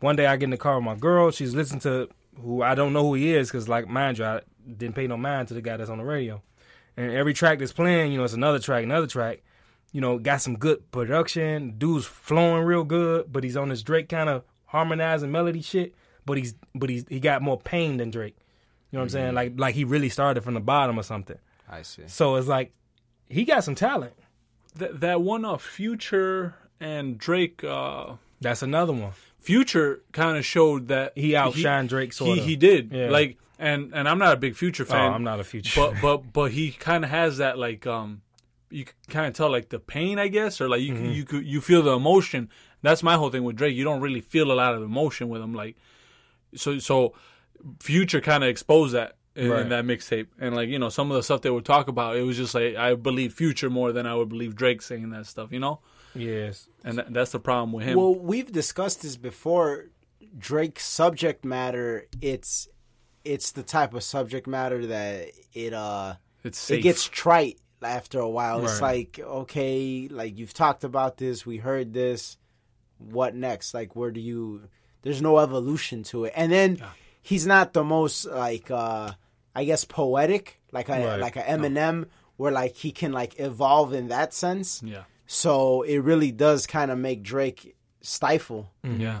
One 0.00 0.16
day 0.16 0.26
I 0.26 0.36
get 0.36 0.44
in 0.44 0.50
the 0.50 0.58
car 0.58 0.76
with 0.76 0.84
my 0.84 0.94
girl. 0.94 1.30
She's 1.30 1.54
listening 1.54 1.80
to 1.80 2.08
who 2.42 2.62
I 2.62 2.74
don't 2.74 2.92
know 2.92 3.02
who 3.02 3.14
he 3.14 3.34
is 3.34 3.48
because, 3.48 3.68
like, 3.68 3.88
mind 3.88 4.18
you, 4.18 4.24
I 4.24 4.40
didn't 4.76 4.94
pay 4.94 5.06
no 5.06 5.16
mind 5.16 5.48
to 5.48 5.54
the 5.54 5.62
guy 5.62 5.76
that's 5.76 5.90
on 5.90 5.98
the 5.98 6.04
radio. 6.04 6.42
And 6.96 7.12
every 7.12 7.32
track 7.34 7.58
that's 7.58 7.72
playing, 7.72 8.12
you 8.12 8.18
know, 8.18 8.24
it's 8.24 8.34
another 8.34 8.58
track, 8.58 8.84
another 8.84 9.06
track. 9.06 9.42
You 9.92 10.00
know, 10.00 10.18
got 10.18 10.42
some 10.42 10.56
good 10.56 10.90
production. 10.90 11.78
Dude's 11.78 12.04
flowing 12.04 12.64
real 12.64 12.84
good, 12.84 13.32
but 13.32 13.42
he's 13.44 13.56
on 13.56 13.70
this 13.70 13.82
Drake 13.82 14.08
kind 14.08 14.28
of 14.28 14.42
harmonizing 14.66 15.30
melody 15.32 15.62
shit. 15.62 15.94
But 16.26 16.36
he's 16.36 16.54
but 16.74 16.90
he's 16.90 17.04
he 17.08 17.20
got 17.20 17.40
more 17.40 17.58
pain 17.58 17.96
than 17.96 18.10
Drake. 18.10 18.36
You 18.90 18.96
know 18.96 19.00
what 19.00 19.04
I'm 19.04 19.08
saying? 19.10 19.34
Like 19.34 19.54
like 19.56 19.74
he 19.74 19.84
really 19.84 20.10
started 20.10 20.44
from 20.44 20.54
the 20.54 20.60
bottom 20.60 20.98
or 20.98 21.02
something. 21.02 21.38
I 21.70 21.82
see. 21.82 22.02
So 22.06 22.36
it's 22.36 22.48
like 22.48 22.72
he 23.28 23.44
got 23.44 23.64
some 23.64 23.74
talent. 23.74 24.12
that 24.76 25.00
that 25.00 25.22
one 25.22 25.44
uh, 25.44 25.56
Future 25.56 26.54
and 26.80 27.16
Drake. 27.16 27.64
Uh, 27.64 28.14
That's 28.40 28.62
another 28.62 28.92
one. 28.92 29.12
Future 29.40 30.02
kind 30.12 30.36
of 30.36 30.44
showed 30.44 30.88
that 30.88 31.12
He 31.16 31.30
outshined 31.32 31.88
Drake, 31.88 32.10
He 32.12 32.16
sorta. 32.16 32.42
he 32.42 32.56
did 32.56 32.92
Yeah. 32.92 33.10
like 33.10 33.38
and 33.58 33.92
and 33.94 34.08
I'm 34.08 34.18
not 34.18 34.34
a 34.34 34.36
big 34.36 34.54
Future 34.56 34.84
fan. 34.84 34.96
Oh, 34.96 35.00
fan. 35.08 35.12
I'm 35.14 35.24
not 35.24 35.40
a 35.40 35.44
future. 35.44 35.80
but 35.80 35.94
but 36.02 36.32
but 36.32 36.50
he 36.52 36.70
kind 36.72 37.04
of 37.04 37.10
has 37.10 37.38
that 37.38 37.58
like 37.58 37.86
um 37.86 38.22
you 38.70 38.84
kind 39.08 39.26
of 39.26 39.32
tell 39.34 39.50
like 39.50 39.70
the 39.70 39.78
pain 39.78 40.18
I 40.18 40.28
guess 40.28 40.60
or 40.60 40.68
like 40.68 40.82
you 40.82 40.94
Mm-hmm. 40.94 41.10
you 41.12 41.24
could 41.24 41.44
you 41.46 41.60
feel 41.60 41.82
the 41.82 41.92
emotion. 41.92 42.50
That's 42.82 43.02
my 43.02 43.14
whole 43.14 43.30
thing 43.30 43.42
with 43.44 43.56
Drake. 43.56 43.74
You 43.74 43.84
don't 43.84 44.00
really 44.00 44.20
feel 44.20 44.52
a 44.52 44.54
lot 44.54 44.74
of 44.74 44.82
emotion 44.82 45.28
with 45.28 45.40
him 45.42 45.54
like 45.54 45.76
so 46.54 46.78
so 46.78 47.14
Future 47.80 48.20
kind 48.20 48.44
of 48.44 48.50
exposed 48.50 48.94
that 48.94 49.16
in, 49.34 49.50
Right. 49.50 49.62
in 49.62 49.68
that 49.70 49.84
mixtape 49.84 50.26
and 50.40 50.54
like 50.54 50.68
you 50.68 50.78
know 50.78 50.88
some 50.88 51.10
of 51.10 51.16
the 51.16 51.22
stuff 51.22 51.42
they 51.42 51.50
would 51.50 51.64
talk 51.64 51.88
about 51.88 52.16
it 52.16 52.22
was 52.22 52.36
just 52.36 52.54
like 52.54 52.76
I 52.76 52.94
believe 52.94 53.32
Future 53.32 53.70
more 53.70 53.92
than 53.92 54.06
I 54.06 54.14
would 54.14 54.28
believe 54.28 54.54
Drake 54.56 54.82
saying 54.82 55.10
that 55.10 55.26
stuff 55.26 55.52
you 55.52 55.58
know 55.60 55.80
yes. 56.18 56.68
and 56.84 56.98
that, 56.98 57.12
that's 57.12 57.32
the 57.32 57.40
problem 57.40 57.72
with 57.72 57.84
him. 57.84 57.96
Well, 57.96 58.14
we've 58.14 58.50
discussed 58.50 59.02
this 59.02 59.16
before. 59.16 59.86
Drake's 60.36 60.84
subject 60.84 61.44
matter, 61.44 62.06
it's 62.20 62.68
it's 63.24 63.52
the 63.52 63.62
type 63.62 63.94
of 63.94 64.02
subject 64.02 64.46
matter 64.46 64.86
that 64.86 65.30
it 65.52 65.72
uh 65.72 66.14
it's 66.44 66.58
safe. 66.58 66.78
it 66.78 66.82
gets 66.82 67.04
trite 67.06 67.58
after 67.82 68.18
a 68.20 68.28
while. 68.28 68.62
It's 68.64 68.80
like, 68.80 69.18
okay, 69.18 70.08
like 70.10 70.38
you've 70.38 70.52
talked 70.54 70.84
about 70.84 71.16
this, 71.16 71.46
we 71.46 71.56
heard 71.58 71.92
this. 71.92 72.36
What 72.98 73.34
next? 73.34 73.74
Like 73.74 73.96
where 73.96 74.10
do 74.10 74.20
you 74.20 74.68
there's 75.02 75.22
no 75.22 75.38
evolution 75.38 76.02
to 76.04 76.24
it. 76.26 76.32
And 76.36 76.52
then 76.52 76.82
he's 77.22 77.46
not 77.46 77.72
the 77.72 77.84
most 77.84 78.26
like 78.26 78.70
uh 78.70 79.12
I 79.54 79.64
guess 79.64 79.84
poetic, 79.84 80.60
like 80.72 80.88
a 80.88 80.92
Right. 80.92 81.20
like 81.20 81.36
a 81.36 81.42
Eminem 81.42 82.06
where 82.36 82.52
like 82.52 82.76
he 82.76 82.92
can 82.92 83.12
like 83.12 83.38
evolve 83.40 83.92
in 83.94 84.08
that 84.08 84.34
sense. 84.34 84.82
yeah. 84.84 85.04
So 85.30 85.82
it 85.82 85.98
really 85.98 86.32
does 86.32 86.66
kind 86.66 86.90
of 86.90 86.96
make 86.98 87.22
Drake 87.22 87.76
stifle. 88.00 88.70
Mm-hmm. 88.82 89.00
Yeah. 89.02 89.20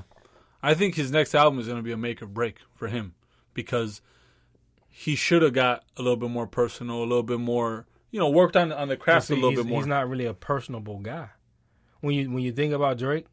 I 0.62 0.72
think 0.72 0.94
his 0.94 1.12
next 1.12 1.34
album 1.34 1.60
is 1.60 1.66
going 1.66 1.76
to 1.76 1.82
be 1.82 1.92
a 1.92 1.98
make 1.98 2.22
or 2.22 2.26
break 2.26 2.60
for 2.74 2.88
him 2.88 3.14
because 3.52 4.00
he 4.88 5.14
should 5.14 5.42
have 5.42 5.52
got 5.52 5.84
a 5.98 6.02
little 6.02 6.16
bit 6.16 6.30
more 6.30 6.46
personal, 6.46 7.00
a 7.00 7.04
little 7.04 7.22
bit 7.22 7.38
more, 7.38 7.86
you 8.10 8.18
know, 8.18 8.30
worked 8.30 8.56
on 8.56 8.72
on 8.72 8.88
the 8.88 8.96
craft 8.96 9.26
see, 9.26 9.34
a 9.34 9.36
little 9.36 9.52
bit 9.52 9.66
more. 9.66 9.80
he's 9.80 9.86
not 9.86 10.08
really 10.08 10.24
a 10.24 10.32
personable 10.32 10.98
guy. 10.98 11.28
When 12.00 12.14
you 12.14 12.30
when 12.30 12.42
you 12.42 12.52
think 12.52 12.72
about 12.72 12.96
Drake, 12.96 13.26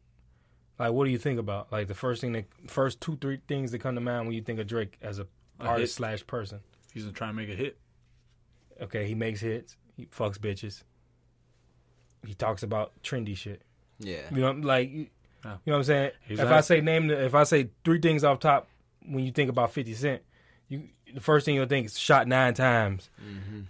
like 0.78 0.92
what 0.92 1.06
do 1.06 1.10
you 1.10 1.18
think 1.18 1.40
about? 1.40 1.72
Like 1.72 1.88
the 1.88 1.94
first 1.94 2.20
thing 2.20 2.32
that 2.32 2.44
first 2.68 3.00
two 3.00 3.16
three 3.16 3.40
things 3.48 3.72
that 3.72 3.78
come 3.78 3.94
to 3.94 4.02
mind 4.02 4.26
when 4.26 4.36
you 4.36 4.42
think 4.42 4.60
of 4.60 4.66
Drake 4.66 4.98
as 5.00 5.18
a 5.18 5.26
A 5.60 5.64
artist 5.66 5.94
hit. 5.94 5.96
slash 5.96 6.26
person. 6.26 6.60
He's 6.92 7.04
going 7.04 7.14
to 7.14 7.18
try 7.18 7.28
and 7.28 7.36
make 7.38 7.48
a 7.48 7.54
hit. 7.54 7.78
Okay, 8.82 9.06
he 9.06 9.14
makes 9.14 9.40
hits. 9.40 9.76
He 9.96 10.04
fucks 10.06 10.38
bitches. 10.38 10.82
He 12.24 12.34
talks 12.34 12.62
about 12.62 12.92
trendy 13.02 13.36
shit. 13.36 13.62
Yeah. 13.98 14.22
You 14.32 14.40
know, 14.42 14.50
like 14.52 14.90
you 14.90 15.08
know 15.44 15.58
what 15.64 15.76
I'm 15.76 15.84
saying. 15.84 16.10
He's 16.22 16.38
if 16.40 16.48
I 16.48 16.60
say 16.60 16.80
name, 16.80 17.08
the, 17.08 17.24
if 17.24 17.34
I 17.34 17.44
say 17.44 17.70
three 17.84 18.00
things 18.00 18.24
off 18.24 18.40
top, 18.40 18.68
when 19.06 19.24
you 19.24 19.32
think 19.32 19.48
about 19.50 19.72
Fifty 19.72 19.94
Cent, 19.94 20.22
you 20.68 20.88
the 21.14 21.20
first 21.20 21.46
thing 21.46 21.54
you'll 21.54 21.66
think 21.66 21.86
is 21.86 21.98
shot 21.98 22.26
nine 22.26 22.52
times. 22.52 23.08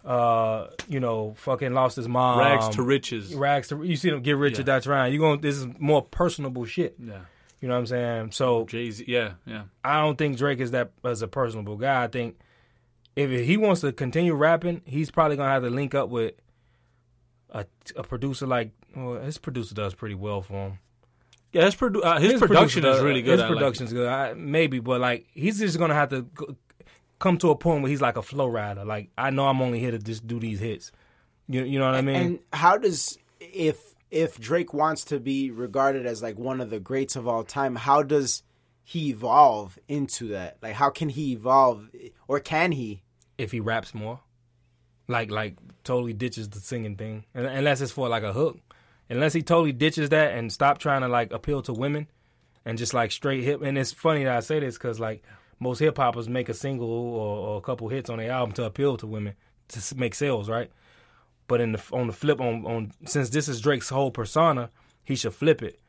Uh, 0.05 0.69
you 0.89 1.01
know, 1.01 1.35
fucking 1.37 1.73
lost 1.75 1.97
his 1.97 2.09
mom. 2.09 2.39
Rags 2.39 2.71
to 2.77 2.83
riches. 2.83 3.35
rags 3.35 3.69
to. 3.69 3.83
You 3.83 3.97
see 3.97 4.11
them 4.11 4.23
get 4.23 4.37
rich 4.37 4.55
Yeah. 4.55 4.61
or 4.61 4.65
die 4.65 4.81
trying. 4.81 5.13
You 5.13 5.19
going 5.19 5.41
this 5.41 5.57
is 5.57 5.67
more 5.79 6.03
personable 6.03 6.65
shit. 6.65 6.97
Yeah. 6.99 7.21
You 7.61 7.69
know 7.69 7.75
what 7.75 7.81
I'm 7.81 7.87
saying? 7.87 8.33
So 8.33 8.65
Jay 8.67 8.91
Z. 8.91 9.05
Yeah. 9.09 9.33
Yeah. 9.45 9.65
I 9.85 10.01
don't 10.01 10.17
think 10.17 10.39
Drake 10.39 10.61
is 10.61 10.71
that 10.73 10.93
as 11.05 11.23
a 11.23 11.29
personable 11.29 11.77
guy. 11.77 12.05
I 12.05 12.09
think 12.09 12.39
if 13.17 13.31
he 13.31 13.57
wants 13.57 13.81
to 13.83 13.93
continue 13.93 14.35
rapping, 14.35 14.83
he's 14.85 15.11
probably 15.11 15.37
gonna 15.37 15.51
have 15.53 15.63
to 15.63 15.71
link 15.71 15.95
up 15.95 16.09
with 16.09 16.35
a, 17.51 17.67
a 17.97 18.03
producer 18.03 18.47
like 18.47 18.73
well, 18.95 19.21
his 19.21 19.39
producer 19.39 19.75
does 19.75 19.95
pretty 19.95 20.15
well 20.15 20.43
for 20.43 20.69
him. 20.69 20.79
Yeah. 21.53 21.65
His, 21.65 21.77
produ- 21.77 22.05
uh, 22.05 22.19
his, 22.19 22.35
producer 22.35 22.47
production 22.47 22.85
is 22.85 23.01
really 23.01 23.23
good. 23.23 23.39
His 23.39 23.43
I 23.43 23.49
like 23.49 23.91
good, 23.91 24.09
I, 24.09 24.35
maybe, 24.35 24.79
but 24.81 25.01
like 25.01 25.27
he's 25.33 25.59
just 25.59 25.79
gonna 25.79 25.95
have 25.95 26.11
to 26.11 26.23
go, 26.23 26.57
come 27.19 27.39
to 27.39 27.51
a 27.51 27.57
point 27.57 27.83
where 27.83 27.91
he's 27.91 28.03
like 28.03 28.17
a 28.17 28.23
flow 28.23 28.47
rider. 28.47 28.85
Like 28.85 29.11
I 29.17 29.31
know 29.31 29.47
I'm 29.47 29.61
only 29.63 29.81
here 29.81 29.93
to 29.93 29.99
just 29.99 30.27
do 30.27 30.39
these 30.39 30.61
hits. 30.61 30.93
You 31.49 31.65
you 31.65 31.79
know 31.79 31.87
what 31.87 31.95
I 31.95 32.03
mean? 32.03 32.17
And 32.17 32.39
how 32.53 32.77
does 32.77 33.19
if 33.41 33.79
if 34.11 34.39
Drake 34.39 34.75
wants 34.75 35.05
to 35.05 35.21
be 35.21 35.51
regarded 35.51 36.07
as 36.07 36.23
like 36.23 36.39
one 36.39 36.61
of 36.61 36.71
the 36.71 36.81
greats 36.81 37.17
of 37.17 37.27
all 37.27 37.45
time, 37.45 37.77
how 37.77 38.03
does 38.03 38.43
he 38.85 39.11
evolve 39.11 39.79
into 39.89 40.29
that? 40.29 40.59
Like 40.63 40.75
how 40.75 40.91
can 40.91 41.09
he 41.09 41.33
evolve 41.33 41.89
or 42.29 42.41
can 42.41 42.73
he? 42.73 43.03
if 43.39 43.53
he 43.53 43.61
raps 43.61 43.95
more, 43.95 44.21
like 45.09 45.31
like 45.31 45.57
totally 45.85 46.13
ditches 46.13 46.49
the 46.49 46.61
singing 46.61 46.97
thing, 46.97 47.25
unless 47.35 47.81
it's 47.81 47.93
for 47.93 48.09
like 48.09 48.23
a 48.23 48.33
hook. 48.33 48.59
Unless 49.09 49.35
he 49.35 49.43
totally 49.43 49.73
ditches 49.73 50.09
that 50.09 50.35
and 50.37 50.53
stop 50.53 50.79
trying 50.79 51.03
to 51.03 51.09
like 51.09 51.33
appeal 51.33 51.63
to 51.63 51.73
women, 51.73 52.09
and 52.65 52.77
just 52.77 52.93
like 52.93 53.13
straight 53.13 53.45
hip. 53.45 53.63
And 53.63 53.79
it's 53.79 53.93
funny 53.93 54.25
that 54.25 54.37
I 54.37 54.41
say 54.41 54.59
this 54.61 54.77
because 54.77 54.99
like 54.99 55.23
most 55.61 55.79
hip 55.79 55.97
hoppers 55.97 56.29
make 56.29 56.49
a 56.49 56.55
single 56.55 56.91
or, 56.91 57.49
or 57.49 57.59
a 57.59 57.61
couple 57.61 57.89
hits 57.89 58.11
on 58.11 58.19
their 58.19 58.33
album 58.33 58.53
to 58.55 58.65
appeal 58.65 58.97
to 58.99 59.07
women 59.07 59.35
to 59.69 59.97
make 59.97 60.15
sales, 60.15 60.49
right? 60.49 60.71
But 61.49 61.61
in 61.61 61.73
the 61.73 61.83
on 61.93 62.09
the 62.09 62.13
flip 62.13 62.41
on 62.41 62.67
on 62.67 62.93
since 63.05 63.31
this 63.31 63.49
is 63.49 63.61
Drake's 63.61 63.89
whole 63.89 64.11
persona, 64.11 64.71
he 65.05 65.15
should 65.15 65.35
flip 65.35 65.63
it, 65.63 65.81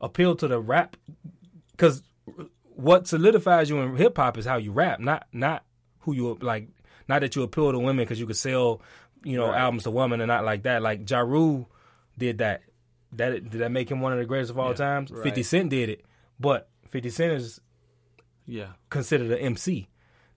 appeal 0.00 0.34
to 0.36 0.48
the 0.48 0.58
rap, 0.58 0.96
because 1.70 2.02
what 2.74 3.06
solidifies 3.06 3.70
you 3.70 3.80
in 3.80 3.94
hip 3.96 4.16
hop 4.16 4.36
is 4.36 4.44
how 4.44 4.56
you 4.56 4.72
rap, 4.72 4.98
not 4.98 5.26
not 5.32 5.64
who 6.00 6.14
you 6.14 6.36
like. 6.40 6.68
Not 7.08 7.20
that 7.20 7.36
you 7.36 7.42
appeal 7.42 7.72
to 7.72 7.78
women 7.78 8.04
because 8.04 8.18
you 8.20 8.26
could 8.26 8.36
sell, 8.36 8.80
you 9.22 9.36
know, 9.36 9.52
albums 9.52 9.82
to 9.84 9.90
women 9.90 10.20
and 10.20 10.28
not 10.28 10.44
like 10.44 10.62
that. 10.64 10.82
Like 10.82 11.08
Ja 11.08 11.20
Rule 11.20 11.70
did 12.18 12.38
that. 12.38 12.62
That 13.12 13.30
did 13.50 13.60
that 13.60 13.70
make 13.70 13.90
him 13.90 14.00
one 14.00 14.12
of 14.12 14.18
the 14.18 14.24
greatest 14.24 14.50
of 14.50 14.58
all 14.58 14.70
Yeah, 14.70 14.74
times? 14.76 15.10
right. 15.10 15.22
Fifty 15.22 15.42
Cent 15.42 15.70
did 15.70 15.88
it, 15.88 16.04
but 16.40 16.68
Fifty 16.88 17.10
Cent 17.10 17.32
is 17.32 17.60
Yeah. 18.46 18.68
considered 18.90 19.30
an 19.30 19.38
MC, 19.38 19.88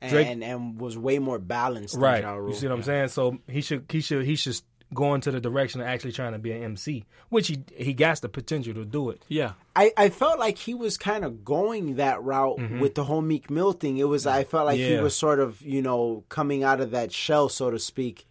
And, 0.01 0.11
Drake- 0.11 0.27
and 0.27 0.79
was 0.79 0.97
way 0.97 1.17
more 1.19 1.39
balanced 1.39 1.95
than 1.95 2.03
right? 2.03 2.21
Ja 2.23 2.33
Rule. 2.35 2.49
You 2.49 2.55
see 2.55 2.67
what 2.67 2.75
I'm 2.75 2.83
saying? 2.83 3.07
So 3.09 3.39
he 3.47 3.61
should 3.61 3.85
he 3.91 3.99
should 4.01 4.25
he 4.25 4.35
should 4.35 4.59
go 4.93 5.17
to 5.17 5.31
the 5.31 5.41
direction 5.41 5.81
of 5.81 5.87
actually 5.87 6.13
trying 6.13 6.31
to 6.33 6.39
be 6.39 6.51
an 6.51 6.63
MC, 6.63 7.05
which 7.29 7.47
he 7.49 7.63
he 7.75 7.93
got 7.93 8.21
the 8.21 8.29
potential 8.29 8.73
to 8.73 8.85
do 8.85 9.09
it. 9.09 9.23
Yeah. 9.27 9.53
I, 9.75 9.91
I 9.97 10.09
felt 10.09 10.39
like 10.39 10.57
he 10.57 10.73
was 10.73 10.97
kind 10.97 11.23
of 11.25 11.43
going 11.43 11.95
that 11.97 12.23
route 12.23 12.57
with 12.79 12.95
the 12.95 13.03
whole 13.03 13.21
Meek 13.21 13.49
Mill 13.51 13.73
thing. 13.73 13.97
It 13.97 14.05
was 14.07 14.25
I 14.25 14.43
felt 14.43 14.65
like 14.65 14.77
he 14.77 14.91
Mm-hmm. 14.91 15.03
Was 15.03 15.15
sort 15.15 15.39
of 15.39 15.61
you 15.61 15.81
know 15.81 16.23
coming 16.29 16.63
out 16.63 16.79
of 16.81 16.91
that 16.91 17.11
shell, 17.11 17.49
so 17.49 17.69
to 17.71 17.79
speak. 17.79 18.25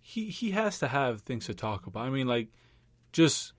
he 0.00 0.26
he 0.30 0.50
has 0.50 0.78
to 0.80 0.88
have 0.88 1.22
things 1.22 1.46
to 1.46 1.54
talk 1.54 1.86
about. 1.86 2.06
I 2.06 2.10
mean, 2.10 2.26
like, 2.26 2.48
just 3.12 3.52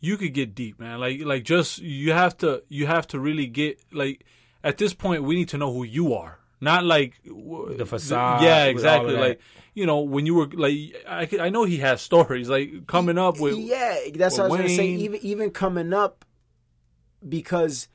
you 0.00 0.16
could 0.16 0.32
get 0.32 0.54
deep, 0.54 0.78
man. 0.80 0.98
Like 1.00 1.20
like 1.24 1.44
just 1.44 1.78
you 1.78 2.12
have 2.12 2.36
to 2.38 2.62
you 2.68 2.86
have 2.86 3.06
to 3.08 3.18
really 3.20 3.46
get 3.46 3.78
like 3.92 4.24
at 4.64 4.78
this 4.78 4.94
point 4.94 5.24
we 5.24 5.34
need 5.36 5.48
to 5.50 5.58
know 5.58 5.72
who 5.72 5.84
you 5.84 6.14
are, 6.14 6.38
not 6.60 6.84
like 6.84 7.14
w- 7.24 7.76
The 7.76 7.86
facade, 7.86 8.42
Yeah, 8.42 8.64
exactly. 8.66 9.14
Like 9.14 9.40
you 9.74 9.86
know 9.86 10.00
when 10.00 10.26
you 10.26 10.34
were 10.34 10.46
like 10.52 10.76
I 11.08 11.26
could- 11.26 11.40
I 11.40 11.48
know 11.48 11.64
he 11.64 11.78
has 11.78 12.00
stories 12.02 12.48
like 12.48 12.86
coming 12.86 13.18
up 13.18 13.38
with 13.40 13.56
yeah, 13.56 13.98
that's 14.14 14.36
what 14.38 14.46
I 14.46 14.48
was 14.48 14.50
with 14.52 14.60
gonna 14.62 14.76
say. 14.76 14.86
Even 14.88 15.20
even 15.22 15.50
coming 15.50 15.92
up, 15.92 16.24
because 17.26 17.88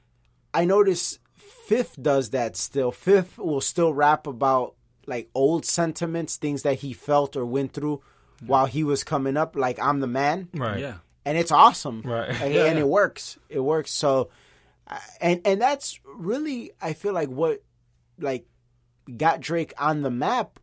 I 0.54 0.66
notice 0.66 1.20
Fifth 1.68 2.02
does 2.02 2.30
that 2.30 2.56
still. 2.56 2.92
Fifth 2.92 3.38
will 3.38 3.62
still 3.62 3.94
rap 3.94 4.28
about 4.28 4.76
like 5.08 5.30
old 5.36 5.66
sentiments, 5.66 6.38
things 6.38 6.62
that 6.64 6.76
he 6.80 6.94
felt 6.94 7.36
or 7.36 7.46
went 7.46 7.74
through 7.74 8.02
while 8.46 8.66
he 8.68 8.84
was 8.84 9.04
coming 9.04 9.36
up. 9.38 9.56
Like 9.56 9.80
I'm 9.80 10.00
the 10.00 10.08
man, 10.08 10.50
Right. 10.54 10.80
yeah 10.80 10.96
and 11.26 11.38
it's 11.40 11.52
awesome, 11.52 12.02
Right. 12.04 12.30
And, 12.30 12.54
Yeah, 12.54 12.66
and 12.66 12.78
yeah. 12.78 12.84
it 12.84 12.88
works. 12.88 13.38
It 13.50 13.60
works. 13.60 13.92
So, 13.92 14.30
and 15.20 15.42
and 15.46 15.60
that's 15.62 16.00
really 16.06 16.72
I 16.82 16.94
feel 16.94 17.14
like 17.14 17.30
what 17.30 17.64
like 18.20 18.46
got 19.18 19.40
Drake 19.42 19.74
on 19.78 20.02
the 20.02 20.12
map 20.12 20.60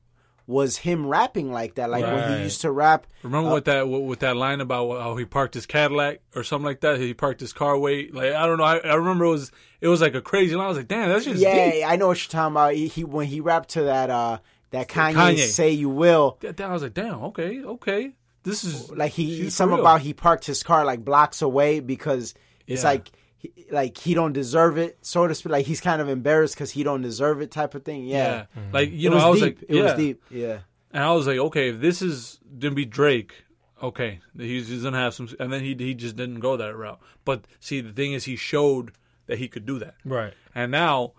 was 0.47 0.79
him 0.79 1.07
rapping 1.07 1.53
like 1.53 1.77
that. 1.77 1.89
Like 1.89 2.05
when 2.05 2.37
he 2.39 2.43
used 2.45 2.63
to 2.63 2.71
rap. 2.73 3.07
Remember 3.23 3.51
what 3.51 3.65
that 3.67 3.89
what, 3.89 4.03
what 4.03 4.21
that 4.21 4.37
line 4.37 4.61
about 4.61 5.01
how 5.01 5.17
he 5.17 5.25
parked 5.25 5.55
his 5.55 5.67
Cadillac 5.67 6.21
or 6.35 6.43
something 6.43 6.67
like 6.67 6.81
that? 6.81 6.99
He 6.99 7.15
parked 7.15 7.41
his 7.41 7.53
car 7.53 7.79
way. 7.79 8.09
Like 8.09 8.33
I 8.33 8.47
don't 8.47 8.59
know. 8.59 8.65
I, 8.65 8.79
I 8.79 8.95
remember 8.95 9.25
it 9.25 9.31
was 9.31 9.53
it 9.81 9.89
was 9.89 10.01
like 10.01 10.15
a 10.15 10.21
crazy 10.21 10.57
line. 10.57 10.65
I 10.67 10.69
was 10.69 10.77
like, 10.77 10.89
damn, 10.89 11.09
that's 11.09 11.25
just 11.25 11.41
Yeah, 11.41 11.71
deep. 11.71 11.87
I 11.87 11.97
know 11.97 12.09
what 12.09 12.23
you're 12.23 12.31
talking 12.31 12.53
about. 12.53 12.75
He, 12.75 12.89
he 12.89 13.05
when 13.05 13.27
he 13.29 13.41
rapped 13.41 13.71
to 13.71 13.83
that 13.85 14.11
uh 14.11 14.39
that 14.71 14.89
Kanye, 14.89 15.15
Kanye. 15.15 15.39
"Say 15.47 15.71
You 15.71 15.91
Will," 15.91 16.39
That- 16.41 16.57
that- 16.57 16.69
I 16.69 16.73
was 16.73 16.83
like, 16.83 16.95
damn, 16.95 17.23
okay, 17.25 17.63
okay. 17.63 18.13
This 18.43 18.65
is 18.65 18.91
like 18.91 19.13
he 19.13 19.49
some 19.51 19.71
real. 19.71 19.81
about 19.81 20.01
he 20.01 20.13
parked 20.13 20.45
his 20.47 20.65
car 20.65 20.85
like 20.85 21.05
blocks 21.05 21.41
away 21.41 21.79
because 21.81 22.35
it's 22.67 22.83
Yeah. 22.83 22.89
like 22.89 23.13
he, 23.43 23.67
like 23.71 23.99
he 23.99 24.15
don't 24.15 24.33
deserve 24.33 24.79
it, 24.79 24.99
so 25.03 25.27
to 25.27 25.35
speak. 25.35 25.53
Like 25.53 25.67
he's 25.67 25.81
kind 25.81 26.01
of 26.01 26.09
embarrassed 26.09 26.55
because 26.55 26.71
he 26.71 26.83
don't 26.83 27.03
deserve 27.03 27.41
it, 27.43 27.51
type 27.51 27.75
of 27.75 27.85
thing. 27.85 28.05
Yeah, 28.07 28.17
yeah. 28.17 28.45
Mm-hmm. 28.61 28.73
Like 28.73 28.91
you 28.93 29.09
it 29.09 29.11
know, 29.11 29.17
was 29.17 29.25
I 29.25 29.29
was 29.29 29.41
deep. 29.41 29.59
like, 29.61 29.71
it 29.71 29.83
was 29.83 29.95
deep. 29.95 30.23
Yeah, 30.31 30.59
And 30.93 31.03
I 31.05 31.13
was 31.13 31.27
like, 31.27 31.39
okay, 31.39 31.71
if 31.71 31.81
this 31.81 32.01
is 32.03 32.39
gonna 32.59 32.75
be 32.75 32.85
Drake, 32.85 33.45
okay, 33.83 34.21
he's, 34.37 34.69
he's 34.69 34.83
gonna 34.85 34.99
have 35.01 35.15
some. 35.15 35.29
And 35.41 35.53
then 35.53 35.63
he 35.63 35.75
he 35.75 35.95
just 35.95 36.17
didn't 36.17 36.41
go 36.41 36.57
that 36.57 36.77
route. 36.77 37.01
But 37.25 37.45
see, 37.61 37.81
the 37.81 37.93
thing 37.93 38.13
is, 38.13 38.25
he 38.25 38.37
showed 38.37 38.93
that 39.27 39.39
he 39.39 39.49
could 39.49 39.67
do 39.67 39.79
that. 39.81 39.95
Right. 40.05 40.35
And 40.55 40.71
now 40.71 41.13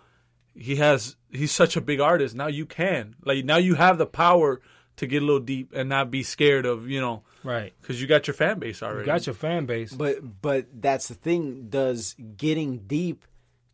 he 0.56 0.76
has 0.78 1.16
he's 1.32 1.52
such 1.52 1.76
a 1.76 1.82
big 1.82 2.00
artist. 2.00 2.36
Now 2.36 2.48
you 2.48 2.66
can 2.66 3.16
like 3.26 3.44
now 3.44 3.58
you 3.58 3.76
have 3.76 3.98
the 3.98 4.06
power 4.06 4.62
to 4.98 5.08
get 5.08 5.24
a 5.24 5.26
little 5.26 5.40
deep 5.42 5.72
and 5.74 5.90
not 5.90 6.12
be 6.12 6.22
scared 6.22 6.66
of 6.66 6.88
you 6.88 7.02
know 7.02 7.24
Right. 7.44 7.74
because 7.82 8.02
you 8.02 8.08
got 8.08 8.28
your 8.28 8.34
fan 8.34 8.60
base 8.60 8.82
already. 8.82 9.02
You 9.02 9.06
got 9.06 9.26
your 9.26 9.36
fan 9.36 9.66
base. 9.66 9.94
But 9.94 10.42
but 10.42 10.68
that's 10.74 11.08
the 11.08 11.16
thing. 11.16 11.68
Does 11.70 12.16
getting 12.38 12.80
deep 12.80 13.26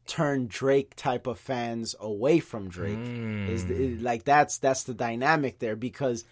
turn 0.08 0.48
Drake 0.48 0.96
type 0.96 1.28
of 1.28 1.40
fans 1.40 1.96
away 2.00 2.40
from 2.40 2.68
Drake? 2.68 2.96
Hmm. 2.96 3.48
Is, 3.50 3.66
the, 3.68 3.76
is 3.76 4.02
like 4.02 4.24
that's 4.24 4.58
that's 4.58 4.84
the 4.84 4.94
dynamic 4.94 5.60
there 5.60 5.76
because 5.76 6.26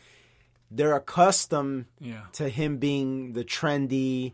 they're 0.69 0.95
accustomed 0.95 1.85
yeah. 1.99 2.23
to 2.33 2.49
him 2.49 2.77
being 2.77 3.33
the 3.33 3.43
trendy 3.43 4.33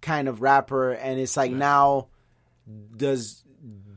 kind 0.00 0.28
of 0.28 0.40
rapper, 0.40 0.92
and 0.92 1.18
it's 1.18 1.36
like 1.36 1.50
now 1.50 2.08
does 2.96 3.44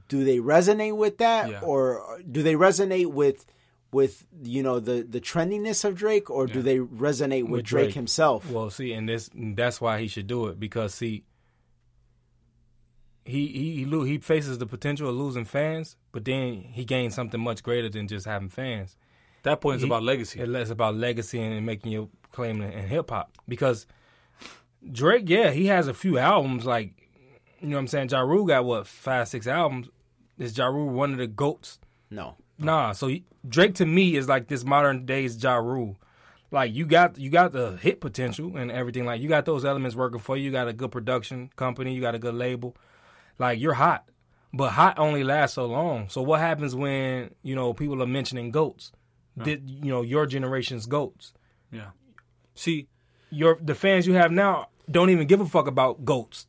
do 0.08 0.24
they 0.24 0.38
resonate 0.38 0.96
with 0.96 1.18
that 1.20 1.50
Yeah. 1.50 1.60
or 1.62 2.22
do 2.30 2.44
they 2.44 2.56
resonate 2.56 3.08
with 3.08 3.46
with 3.92 4.26
you 4.44 4.62
know 4.64 4.80
the 4.80 5.02
the 5.04 5.22
trendiness 5.22 5.86
of 5.86 5.96
Drake 5.96 6.30
or 6.30 6.46
do 6.48 6.62
they 6.62 6.80
resonate 6.80 7.44
with, 7.44 7.52
With 7.52 7.66
Drake, 7.66 7.86
Drake. 7.86 7.96
himself? 7.96 8.50
Well, 8.52 8.70
see, 8.70 8.92
and 8.94 9.08
this 9.08 9.30
that's 9.34 9.80
why 9.80 10.00
he 10.00 10.08
should 10.08 10.28
do 10.28 10.48
it 10.48 10.60
because 10.60 10.94
see, 10.94 11.24
he 13.26 13.48
he 13.48 13.86
he, 13.86 14.06
he 14.08 14.18
faces 14.20 14.58
the 14.58 14.66
potential 14.66 15.10
of 15.10 15.16
losing 15.16 15.46
fans, 15.46 15.96
but 16.12 16.26
then 16.26 16.66
he 16.72 16.86
gains 16.86 17.16
something 17.16 17.40
much 17.40 17.64
greater 17.64 17.90
than 17.90 18.08
just 18.08 18.26
having 18.26 18.50
fans. 18.50 18.96
That 19.44 19.62
point, 19.62 19.78
is 19.78 19.82
He- 19.84 19.88
about 19.88 20.04
legacy. 20.04 20.40
It's 20.40 20.70
about 20.70 20.96
legacy 20.96 21.42
and 21.42 21.66
making 21.66 21.92
your 21.92 22.10
claim 22.32 22.62
in, 22.62 22.72
in 22.72 22.88
hip 22.88 23.10
hop 23.10 23.38
because 23.48 23.86
Drake, 24.92 25.24
yeah, 25.30 25.52
he 25.52 25.68
has 25.68 25.88
a 25.88 25.94
few 25.94 26.18
albums 26.18 26.66
like 26.66 26.94
you 27.60 27.70
know 27.70 27.76
what 27.78 27.82
I'm 27.82 27.88
saying. 27.88 28.10
Ja 28.10 28.20
Rule 28.20 28.46
got 28.46 28.66
what 28.66 28.88
five 28.88 29.28
six 29.28 29.48
albums. 29.48 29.90
Is 30.38 30.58
Ja 30.58 30.68
Rule 30.68 30.90
one 30.90 31.12
of 31.14 31.18
the 31.18 31.28
goats? 31.28 31.80
No. 32.12 32.36
Nah, 32.60 32.92
so 32.94 33.12
Drake 33.48 33.76
to 33.76 33.86
me 33.86 34.16
is 34.16 34.28
like 34.28 34.48
this 34.48 34.64
modern 34.66 35.06
days 35.06 35.42
Ja 35.42 35.56
Rule. 35.56 35.98
Like 36.50 36.74
you 36.74 36.86
got 36.86 37.18
you 37.18 37.30
got 37.30 37.52
the 37.52 37.78
hit 37.78 38.00
potential 38.02 38.56
and 38.56 38.72
everything. 38.72 39.06
Like 39.06 39.22
you 39.22 39.28
got 39.30 39.46
those 39.46 39.66
elements 39.66 39.96
working 39.96 40.20
for 40.20 40.38
you. 40.38 40.46
You 40.46 40.52
got 40.52 40.68
a 40.68 40.74
good 40.74 40.92
production 40.92 41.50
company. 41.56 41.94
You 41.94 42.02
got 42.02 42.16
a 42.16 42.20
good 42.20 42.34
label. 42.36 42.76
Like 43.38 43.60
you're 43.60 43.74
hot, 43.74 44.10
but 44.54 44.70
hot 44.70 44.98
only 44.98 45.24
lasts 45.24 45.56
so 45.56 45.66
long. 45.66 46.10
So 46.10 46.22
what 46.22 46.40
happens 46.40 46.74
when 46.74 47.32
you 47.44 47.54
know 47.54 47.74
people 47.74 48.02
are 48.02 48.08
mentioning 48.08 48.52
goats? 48.52 48.92
Did 49.42 49.70
you 49.70 49.92
know 49.92 50.02
your 50.02 50.26
generation's 50.26 50.88
goats? 50.88 51.34
yeah. 51.72 51.90
See, 52.56 52.88
Your 53.30 53.60
the 53.62 53.76
fans 53.76 54.08
you 54.08 54.14
have 54.14 54.32
now 54.32 54.70
don't 54.90 55.12
even 55.12 55.28
give 55.28 55.42
a 55.42 55.46
fuck 55.46 55.68
about 55.68 56.06
goats. 56.06 56.47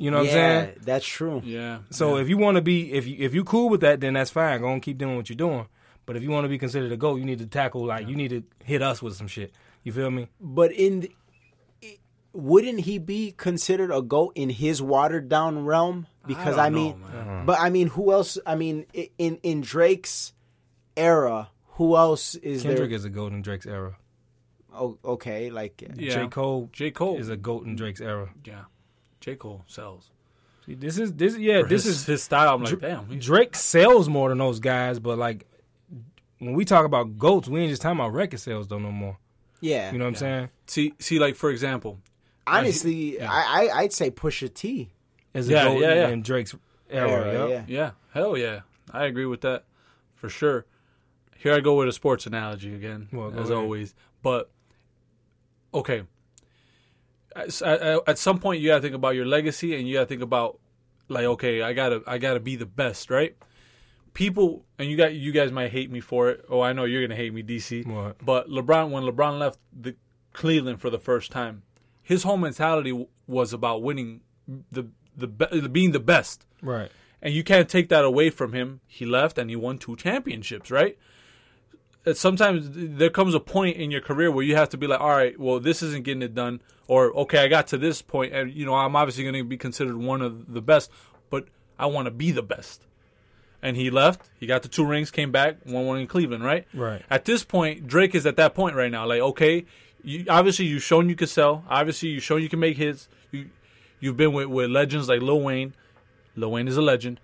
You 0.00 0.10
know 0.10 0.20
what 0.20 0.28
yeah, 0.28 0.30
I'm 0.30 0.64
saying? 0.64 0.78
that's 0.80 1.06
true. 1.06 1.42
yeah. 1.44 1.80
So 1.90 2.16
yeah. 2.16 2.22
if 2.22 2.30
you 2.30 2.38
want 2.38 2.54
to 2.54 2.62
be, 2.62 2.90
if 2.90 3.06
you 3.06 3.16
if 3.18 3.34
you 3.34 3.44
cool 3.44 3.68
with 3.68 3.82
that, 3.82 4.00
then 4.00 4.14
that's 4.14 4.30
fine. 4.30 4.62
Go 4.62 4.72
and 4.72 4.80
keep 4.80 4.96
doing 4.96 5.14
what 5.14 5.28
you're 5.28 5.36
doing. 5.36 5.66
But 6.06 6.16
if 6.16 6.22
you 6.22 6.30
want 6.30 6.46
to 6.46 6.48
be 6.48 6.56
considered 6.56 6.90
a 6.90 6.96
goat, 6.96 7.16
you 7.16 7.26
need 7.26 7.40
to 7.40 7.46
tackle 7.46 7.84
like 7.84 8.08
you 8.08 8.16
need 8.16 8.30
to 8.30 8.42
hit 8.64 8.80
us 8.80 9.02
with 9.02 9.14
some 9.14 9.28
shit. 9.28 9.52
You 9.84 9.92
feel 9.92 10.10
me? 10.10 10.28
But 10.40 10.72
in 10.72 11.00
the, 11.00 11.12
wouldn't 12.32 12.80
he 12.80 12.96
be 12.96 13.32
considered 13.32 13.90
a 13.92 14.00
goat 14.00 14.32
in 14.36 14.48
his 14.48 14.80
watered 14.80 15.28
down 15.28 15.66
realm? 15.66 16.06
Because 16.26 16.56
don't 16.56 16.64
I, 16.64 16.70
mean, 16.70 16.98
know, 16.98 17.06
man. 17.06 17.16
Uh-huh. 17.16 17.42
but 17.44 17.60
I 17.60 17.68
mean, 17.68 17.88
who 17.88 18.10
else? 18.10 18.38
I 18.46 18.54
mean, 18.54 18.86
in 19.18 19.38
in 19.42 19.60
Drake's 19.60 20.32
era, 20.96 21.50
who 21.72 21.94
else 21.94 22.36
is 22.36 22.62
Kendrick 22.62 22.88
there? 22.88 22.96
is 22.96 23.04
a 23.04 23.10
goat 23.10 23.34
in 23.34 23.42
Drake's 23.42 23.66
era. 23.66 23.98
oh, 24.74 24.96
okay, 25.04 25.50
like 25.50 25.82
yeah. 25.94 26.14
J 26.14 26.28
Cole, 26.28 26.70
J. 26.72 26.90
Cole. 26.90 27.18
is 27.18 27.28
a 27.28 27.36
goat 27.36 27.66
in 27.66 27.76
Drake's 27.76 28.00
era. 28.00 28.30
yeah. 28.46 28.62
J. 29.20 29.36
Cole 29.36 29.64
sells. 29.66 30.10
See, 30.66 30.74
this 30.74 30.98
is 30.98 31.12
this 31.14 31.36
yeah 31.36 31.62
For 31.62 31.68
this 31.68 31.84
his, 31.84 32.00
is 32.00 32.06
his 32.06 32.22
style. 32.22 32.54
I'm 32.54 32.62
like, 32.64 32.80
damn. 32.80 33.06
he- 33.08 33.16
Drake 33.18 33.54
sells 33.54 34.08
more 34.08 34.28
than 34.28 34.38
those 34.38 34.60
guys, 34.60 34.98
but 34.98 35.18
like 35.18 35.46
when 36.38 36.54
we 36.54 36.64
talk 36.64 36.84
about 36.86 37.18
goats, 37.18 37.48
we 37.48 37.60
ain't 37.60 37.70
just 37.70 37.82
talking 37.82 37.98
about 37.98 38.12
record 38.12 38.40
sales 38.40 38.68
though 38.68 38.78
no 38.78 38.90
more. 38.92 39.18
yeah. 39.60 39.92
You 39.92 39.98
know 39.98 40.04
what 40.04 40.10
I'm 40.10 40.16
saying? 40.16 40.48
See, 40.66 40.94
see, 40.98 41.18
like 41.18 41.36
for 41.36 41.50
example, 41.50 41.98
uh, 42.46 42.50
Honestly, 42.58 43.20
I, 43.20 43.26
I 43.70 43.78
I'd 43.80 43.92
say 43.92 44.10
Pusha 44.10 44.52
T. 44.52 44.90
As 45.34 45.48
a 45.48 45.52
Yeah, 45.52 45.64
goat 45.64 45.80
yeah, 45.80 45.94
yeah. 45.94 46.08
in 46.08 46.22
Drake's 46.22 46.54
era. 46.88 47.08
Era, 47.10 47.32
yup. 47.32 47.50
yeah. 47.50 47.64
yeah, 47.68 47.90
hell 48.12 48.36
yeah, 48.36 48.60
I 48.90 49.04
agree 49.04 49.26
with 49.26 49.42
that 49.42 49.64
for 50.14 50.28
sure. 50.28 50.66
Here 51.36 51.54
I 51.54 51.60
go 51.60 51.76
with 51.76 51.88
a 51.88 51.92
sports 51.92 52.26
analogy 52.26 52.74
again, 52.74 53.08
Well, 53.12 53.30
go 53.30 53.40
as 53.40 53.48
ahead. 53.50 53.62
always. 53.62 53.94
But 54.22 54.50
okay, 55.72 56.02
at, 57.36 57.62
at, 57.62 58.00
at 58.08 58.18
some 58.18 58.38
point 58.38 58.60
you 58.60 58.68
gotta 58.68 58.82
think 58.82 58.94
about 58.94 59.14
your 59.14 59.26
legacy, 59.26 59.76
and 59.76 59.86
you 59.88 59.94
gotta 59.94 60.06
think 60.06 60.22
about 60.22 60.58
like, 61.08 61.24
okay, 61.24 61.62
I 61.62 61.72
gotta, 61.72 62.02
I 62.06 62.18
gotta 62.18 62.40
be 62.40 62.56
the 62.56 62.66
best, 62.66 63.10
right? 63.10 63.36
People, 64.12 64.64
and 64.78 64.90
you 64.90 64.96
got, 64.96 65.14
you 65.14 65.30
guys 65.30 65.52
might 65.52 65.70
hate 65.70 65.90
me 65.90 66.00
for 66.00 66.30
it. 66.30 66.44
Oh, 66.48 66.60
I 66.60 66.72
know 66.72 66.84
you're 66.84 67.02
gonna 67.06 67.16
hate 67.16 67.32
me, 67.32 67.42
DC. 67.42 67.86
What? 67.86 68.24
But 68.24 68.48
LeBron, 68.48 68.90
when 68.90 69.04
LeBron 69.04 69.38
left 69.38 69.58
the 69.72 69.94
Cleveland 70.32 70.80
for 70.80 70.90
the 70.90 70.98
first 70.98 71.30
time, 71.30 71.62
his 72.02 72.24
whole 72.24 72.36
mentality 72.36 72.90
w- 72.90 73.08
was 73.28 73.52
about 73.52 73.82
winning 73.82 74.20
the 74.72 74.88
the 75.16 75.26
be- 75.28 75.68
being 75.68 75.92
the 75.92 76.00
best 76.00 76.44
Right. 76.62 76.90
and 77.22 77.34
you 77.34 77.44
can't 77.44 77.68
take 77.68 77.88
that 77.90 78.04
away 78.04 78.30
from 78.30 78.52
him. 78.52 78.80
He 78.86 79.04
left 79.06 79.38
and 79.38 79.48
he 79.50 79.54
won 79.56 79.78
two 79.78 79.94
championships, 79.96 80.70
right? 80.72 80.98
Uh, 82.06 82.14
Sometimes 82.14 82.68
there 82.72 83.10
comes 83.10 83.34
a 83.34 83.40
point 83.40 83.76
in 83.76 83.90
your 83.90 84.00
career 84.00 84.30
where 84.32 84.44
you 84.44 84.56
have 84.56 84.68
to 84.70 84.78
be 84.78 84.86
like, 84.86 85.00
all 85.00 85.10
right, 85.10 85.38
well, 85.38 85.60
this 85.60 85.82
isn't 85.82 86.04
getting 86.04 86.22
it 86.22 86.34
done, 86.34 86.62
or 86.90 87.16
okay, 87.18 87.38
I 87.38 87.46
got 87.46 87.68
to 87.68 87.78
this 87.78 88.02
point, 88.02 88.34
and 88.34 88.52
you 88.52 88.66
know, 88.66 88.74
I'm 88.74 88.96
obviously 88.96 89.22
going 89.22 89.36
to 89.36 89.44
be 89.44 89.56
considered 89.56 89.96
one 89.96 90.22
of 90.22 90.52
the 90.52 90.60
best, 90.60 90.90
but 91.30 91.46
I 91.78 91.86
want 91.86 92.06
to 92.06 92.10
be 92.10 92.32
the 92.32 92.42
best. 92.42 92.84
And 93.62 93.76
he 93.76 93.90
left. 93.90 94.28
He 94.40 94.46
got 94.48 94.62
the 94.62 94.68
two 94.68 94.84
rings, 94.84 95.12
came 95.12 95.30
back, 95.30 95.58
won 95.64 95.86
one 95.86 96.00
in 96.00 96.08
Cleveland, 96.08 96.42
right? 96.42 96.66
Right. 96.74 97.02
At 97.08 97.26
this 97.26 97.44
point, 97.44 97.86
Drake 97.86 98.16
is 98.16 98.26
at 98.26 98.34
that 98.38 98.56
point 98.56 98.74
right 98.74 98.90
now. 98.90 99.06
Like, 99.06 99.20
okay, 99.20 99.66
you, 100.02 100.24
obviously 100.28 100.64
you've 100.64 100.82
shown 100.82 101.08
you 101.08 101.14
can 101.14 101.28
sell. 101.28 101.64
Obviously 101.68 102.08
you've 102.08 102.24
shown 102.24 102.42
you 102.42 102.48
can 102.48 102.58
make 102.58 102.76
hits. 102.76 103.08
You, 103.30 103.50
you've 104.00 104.16
been 104.16 104.32
with, 104.32 104.48
with 104.48 104.68
legends 104.68 105.08
like 105.08 105.22
Lil 105.22 105.42
Wayne. 105.42 105.74
Lil 106.34 106.50
Wayne 106.50 106.66
is 106.66 106.76
a 106.76 106.82
legend. 106.82 107.20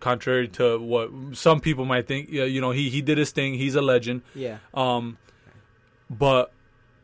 Contrary 0.00 0.48
to 0.48 0.80
what 0.80 1.10
some 1.34 1.60
people 1.60 1.84
might 1.84 2.08
think, 2.08 2.28
you 2.28 2.60
know, 2.60 2.72
he 2.72 2.90
he 2.90 3.02
did 3.02 3.18
his 3.18 3.30
thing. 3.30 3.54
He's 3.54 3.76
a 3.76 3.82
legend. 3.82 4.22
Yeah. 4.34 4.58
Um, 4.74 5.18
but 6.10 6.52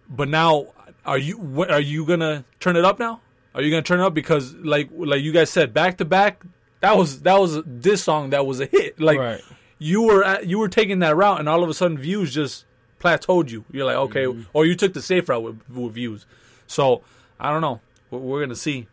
but 0.09 0.29
now, 0.29 0.67
are 1.05 1.19
you 1.19 1.37
what, 1.37 1.71
are 1.71 1.81
you 1.81 2.05
gonna 2.05 2.45
turn 2.61 2.77
it 2.77 2.85
up 2.85 2.99
now? 2.99 3.21
Are 3.55 3.63
you 3.63 3.71
gonna 3.71 3.83
turn 3.83 4.01
it 4.01 4.05
up 4.05 4.15
because 4.15 4.55
like 4.55 4.91
like 4.97 5.23
you 5.23 5.33
guys 5.33 5.51
said, 5.51 5.75
back 5.75 5.99
to 5.99 6.05
back, 6.05 6.43
that 6.81 6.97
was 6.97 7.21
that 7.23 7.39
was 7.39 7.63
this 7.67 8.03
song 8.03 8.31
that 8.31 8.47
was 8.47 8.61
a 8.61 8.67
hit. 8.67 9.01
Like 9.01 9.19
Right. 9.19 9.41
you 9.79 10.03
were 10.03 10.25
at, 10.25 10.47
you 10.47 10.59
were 10.59 10.69
taking 10.69 11.01
that 11.01 11.17
route, 11.17 11.41
and 11.41 11.49
all 11.49 11.63
of 11.63 11.69
a 11.69 11.75
sudden 11.75 11.99
views 11.99 12.33
just 12.35 12.65
plateaued 13.01 13.51
you. 13.51 13.65
You're 13.71 13.87
like, 13.87 13.97
okay, 13.97 14.25
mm-hmm. 14.25 14.43
or 14.53 14.65
you 14.65 14.75
took 14.75 14.93
the 14.93 15.03
safe 15.03 15.29
route 15.29 15.43
with, 15.43 15.61
with 15.69 15.95
views. 15.95 16.25
So 16.67 17.03
I 17.39 17.51
don't 17.51 17.61
know. 17.61 17.81
We're, 18.11 18.19
we're 18.19 18.41
gonna 18.41 18.57
see. 18.57 18.89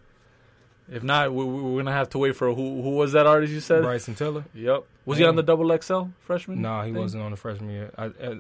If 0.91 1.03
not, 1.03 1.31
we, 1.31 1.45
we're 1.45 1.81
gonna 1.81 1.91
have 1.91 2.09
to 2.09 2.17
wait 2.17 2.35
for 2.35 2.53
who 2.53 2.81
who 2.81 2.91
was 2.91 3.11
that 3.11 3.27
artist 3.27 3.53
you 3.53 3.59
said? 3.59 3.83
Bryson 3.83 4.15
Tiller. 4.15 4.45
Yep. 4.53 4.85
Was 5.05 5.17
he 5.17 5.25
on 5.25 5.35
the 5.35 5.43
double 5.43 5.75
XL 5.75 6.03
freshman? 6.19 6.61
No, 6.61 6.81
he 6.81 6.91
thing? 6.91 7.01
wasn't 7.01 7.23
on 7.23 7.31
the 7.31 7.37
freshman 7.37 7.71
year. 7.71 7.91
I, 7.97 8.05
I, 8.05 8.39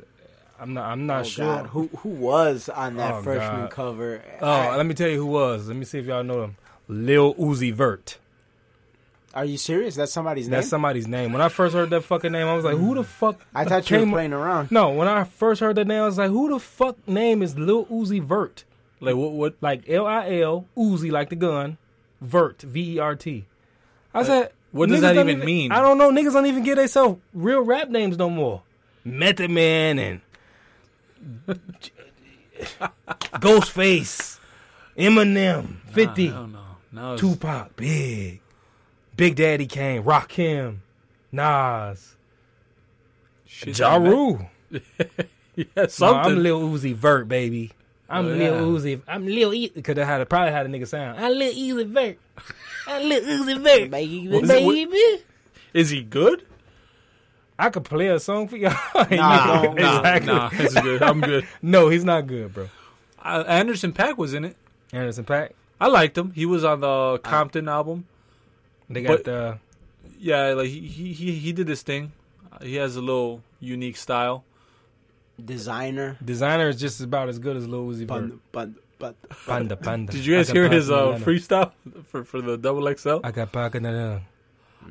I'm 0.61 0.73
not. 0.73 0.85
I'm 0.91 1.05
not 1.05 1.21
Oh 1.21 1.23
sure. 1.23 1.45
God, 1.45 1.67
who 1.67 1.87
who 1.97 2.09
was 2.09 2.69
on 2.69 2.95
that 2.97 3.13
Oh, 3.15 3.21
freshman 3.21 3.61
God. 3.61 3.71
cover? 3.71 4.21
Oh, 4.41 4.47
I- 4.47 4.75
let 4.75 4.85
me 4.85 4.93
tell 4.93 5.07
you 5.09 5.17
who 5.17 5.25
was. 5.27 5.67
Let 5.67 5.77
me 5.77 5.85
see 5.85 5.99
if 5.99 6.05
y'all 6.05 6.23
know 6.23 6.43
him. 6.43 6.55
Lil 6.87 7.33
Uzi 7.35 7.71
Vert. 7.73 8.17
are 9.33 9.45
you 9.45 9.57
serious? 9.57 9.95
That's 9.95 10.11
somebody's 10.11 10.47
name. 10.47 10.51
That's 10.57 10.67
somebody's 10.69 11.07
name. 11.07 11.31
When 11.33 11.41
I 11.41 11.49
first 11.49 11.75
heard 11.75 11.91
that 11.91 12.01
fucking 12.01 12.31
name, 12.31 12.47
I 12.47 12.55
was 12.55 12.65
like, 12.65 12.77
"Who 12.77 12.95
the 12.95 13.03
fuck?" 13.03 13.39
I 13.53 13.63
thought 13.63 13.89
you 13.89 13.97
came 13.97 14.09
were 14.11 14.17
up- 14.17 14.19
playing 14.21 14.33
around. 14.33 14.71
No, 14.71 14.89
when 14.89 15.07
I 15.07 15.23
first 15.23 15.61
heard 15.61 15.75
that 15.77 15.85
name, 15.87 16.01
I 16.01 16.05
was 16.05 16.17
like, 16.17 16.31
"Who 16.31 16.49
the 16.49 16.59
fuck 16.59 16.95
name 17.07 17.41
is 17.43 17.57
Lil 17.57 17.85
Uzi 17.85 18.21
Vert?" 18.21 18.63
Like 18.99 19.15
what? 19.15 19.31
What? 19.33 19.53
Like 19.61 19.87
L 19.87 20.05
I 20.07 20.39
L 20.41 20.65
Uzi, 20.75 21.11
like 21.11 21.29
the 21.29 21.35
gun, 21.35 21.77
Vert 22.21 22.61
V 22.63 22.95
E 22.95 22.99
R 22.99 23.15
T. 23.15 23.45
I 24.13 24.23
said, 24.23 24.51
what 24.71 24.89
does 24.89 24.97
niggas 24.97 25.01
that 25.01 25.13
don't 25.13 25.29
even 25.29 25.45
mean? 25.45 25.71
I 25.71 25.81
don't 25.81 25.97
know. 25.99 26.11
Niggas 26.11 26.33
don't 26.33 26.47
even 26.47 26.63
give 26.63 26.75
themselves 26.77 27.19
real 27.33 27.61
rap 27.61 27.89
names 27.89 28.17
no 28.17 28.29
more. 28.29 28.63
Method 29.05 29.51
Man 29.51 29.97
and 29.99 30.21
Ghostface, 33.39 34.39
Eminem, 34.97 35.77
Fifty, 35.91 36.29
I 36.29 36.33
don't 36.33 36.51
know. 36.53 36.59
No, 36.91 37.17
Tupac, 37.17 37.75
Big, 37.75 38.41
Big 39.15 39.35
Daddy 39.35 39.67
Kane, 39.67 40.03
Rakim, 40.03 40.77
Nas, 41.31 42.15
shit 43.45 43.77
Ja 43.77 43.95
Rule. 43.97 44.49
Yeah, 45.55 45.65
No, 45.75 45.87
something. 45.87 46.31
I'm 46.37 46.41
Lil 46.43 46.61
Uzi 46.69 46.95
Vert, 46.95 47.27
baby. 47.27 47.71
I'm 48.09 48.25
Oh, 48.25 48.29
Lil 48.29 48.39
yeah. 48.39 48.61
Uzi. 48.61 49.01
I'm 49.09 49.25
Lil 49.25 49.53
E 49.53 49.69
because 49.75 49.97
I 49.97 50.05
had 50.05 50.29
probably 50.29 50.53
had 50.53 50.65
a 50.65 50.69
nigga 50.69 50.87
sound. 50.87 51.19
I'm 51.19 51.33
Lil 51.37 51.53
Uzi 51.53 51.85
Vert. 51.89 52.17
I'm 52.87 53.09
Lil 53.09 53.21
Uzi 53.21 53.55
Vert, 53.61 53.91
Baby. 53.91 54.27
baby. 54.47 55.23
Is 55.73 55.89
he 55.89 56.01
good? 56.01 56.45
I 57.59 57.69
could 57.69 57.83
play 57.83 58.07
a 58.07 58.19
song 58.19 58.47
for 58.47 58.55
y'all. 58.57 58.71
Nah, 59.11 59.61
don't. 59.63 59.75
Nah, 59.77 59.99
exactly. 60.15 60.33
nah, 60.33 60.49
it's 60.53 60.73
good. 60.81 61.03
I'm 61.03 61.19
good. 61.19 61.45
No, 61.61 61.89
he's 61.89 62.05
not 62.05 62.25
good, 62.25 62.53
bro. 62.53 62.69
Uh, 63.21 63.43
Anderson 63.47 63.91
Paak 63.91 64.17
was 64.17 64.33
in 64.33 64.45
it. 64.45 64.55
Anderson 64.93 65.25
Paak. 65.25 65.51
I 65.81 65.87
liked 65.87 66.17
him. 66.17 66.31
He 66.31 66.45
was 66.45 66.63
on 66.63 66.79
the 66.79 67.19
Compton 67.19 67.67
album. 67.67 68.05
They 68.89 69.01
got 69.01 69.09
But- 69.17 69.23
the 69.25 69.59
Yeah, 70.17 70.53
like 70.53 70.69
he 70.69 70.79
he 70.87 71.13
he, 71.13 71.31
he 71.33 71.51
did 71.53 71.67
his 71.67 71.81
thing. 71.81 72.13
He 72.61 72.75
has 72.75 72.95
a 72.95 73.01
little 73.01 73.43
unique 73.59 73.97
style. 73.97 74.43
Desiigner. 75.41 76.17
Desiigner 76.23 76.69
is 76.69 76.79
just 76.79 76.99
about 77.01 77.29
as 77.29 77.39
good 77.39 77.55
as 77.57 77.67
Lil 77.67 77.85
Uzi 77.87 77.99
Vert. 78.05 78.07
Panda, 78.07 78.37
panda, 78.51 78.75
panda. 78.99 79.17
Panda, 79.45 79.75
panda. 79.77 80.11
Did 80.11 80.25
you 80.25 80.35
guys 80.35 80.49
hear 80.49 80.67
his 80.69 80.89
pocket 80.89 81.21
uh, 81.21 81.25
freestyle 81.25 81.71
for 82.07 82.23
for 82.23 82.41
the 82.41 82.57
double 82.57 82.93
XL? 82.93 83.19
I 83.23 83.31
got 83.31 83.51
pocket 83.51 83.81
banana. 83.83 84.21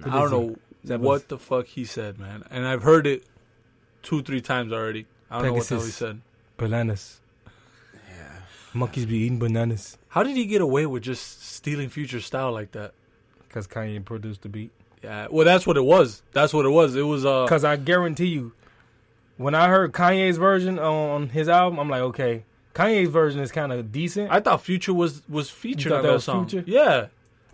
I 0.04 0.08
don't 0.10 0.30
know 0.30 0.56
That 0.88 1.00
what 1.00 1.12
was- 1.12 1.24
the 1.24 1.38
fuck 1.38 1.66
he 1.66 1.84
said, 1.84 2.18
man. 2.18 2.44
And 2.50 2.66
I've 2.66 2.82
heard 2.82 3.06
it 3.06 3.24
two, 4.02 4.22
three 4.22 4.40
times 4.40 4.72
already. 4.72 5.06
I 5.30 5.38
don't 5.38 5.46
know 5.48 5.52
what 5.54 5.66
the 5.66 5.74
hell 5.76 5.84
he 5.84 5.90
said. 5.90 6.20
Bananas. 6.56 7.20
Yeah. 7.94 8.40
Monkeys 8.74 9.06
be 9.06 9.18
eating 9.18 9.38
bananas. 9.38 9.96
How 10.08 10.22
did 10.22 10.36
he 10.36 10.46
get 10.46 10.60
away 10.60 10.86
with 10.86 11.02
just 11.02 11.42
stealing 11.44 11.88
future 11.88 12.20
style 12.20 12.52
like 12.52 12.72
that? 12.72 12.92
Because 13.46 13.66
Kanye 13.66 14.04
produced 14.04 14.42
the 14.42 14.48
beat. 14.48 14.70
Yeah, 15.02 15.28
well, 15.30 15.44
that's 15.44 15.66
what 15.66 15.76
it 15.76 15.84
was. 15.84 16.22
That's 16.32 16.52
what 16.52 16.66
it 16.66 16.70
was. 16.70 16.96
It 16.96 17.02
was 17.02 17.24
uh, 17.24 17.44
Because 17.44 17.64
I 17.64 17.76
guarantee 17.76 18.26
you, 18.26 18.52
when 19.36 19.54
I 19.54 19.68
heard 19.68 19.92
Kanye's 19.92 20.36
version 20.38 20.78
on 20.78 21.28
his 21.28 21.48
album, 21.48 21.78
I'm 21.78 21.88
like, 21.88 22.02
okay, 22.02 22.44
Kanye's 22.74 23.08
version 23.08 23.40
is 23.40 23.52
kind 23.52 23.72
of 23.72 23.92
decent. 23.92 24.30
I 24.32 24.40
thought 24.40 24.62
Future 24.62 24.92
was 24.94 25.22
was 25.28 25.50
featured 25.50 25.92
on 25.92 26.02
that 26.02 26.12
that, 26.14 26.20
song. 26.20 26.48
Future? 26.48 26.64
Yeah, 26.68 27.06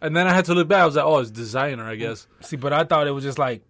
and 0.02 0.16
then 0.16 0.26
I 0.26 0.32
had 0.34 0.44
to 0.46 0.54
look 0.54 0.68
back. 0.68 0.82
I 0.82 0.86
was 0.86 0.96
like, 0.96 1.04
oh, 1.04 1.18
it's 1.18 1.30
Desiigner, 1.30 1.84
I 1.84 1.96
guess. 1.96 2.26
See, 2.40 2.56
but 2.56 2.72
I 2.72 2.84
thought 2.84 3.06
it 3.06 3.12
was 3.12 3.24
just 3.24 3.38
like, 3.38 3.62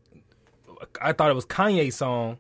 I 1.01 1.13
thought 1.13 1.31
it 1.31 1.35
was 1.35 1.47
Kanye's 1.47 1.95
song, 1.97 2.39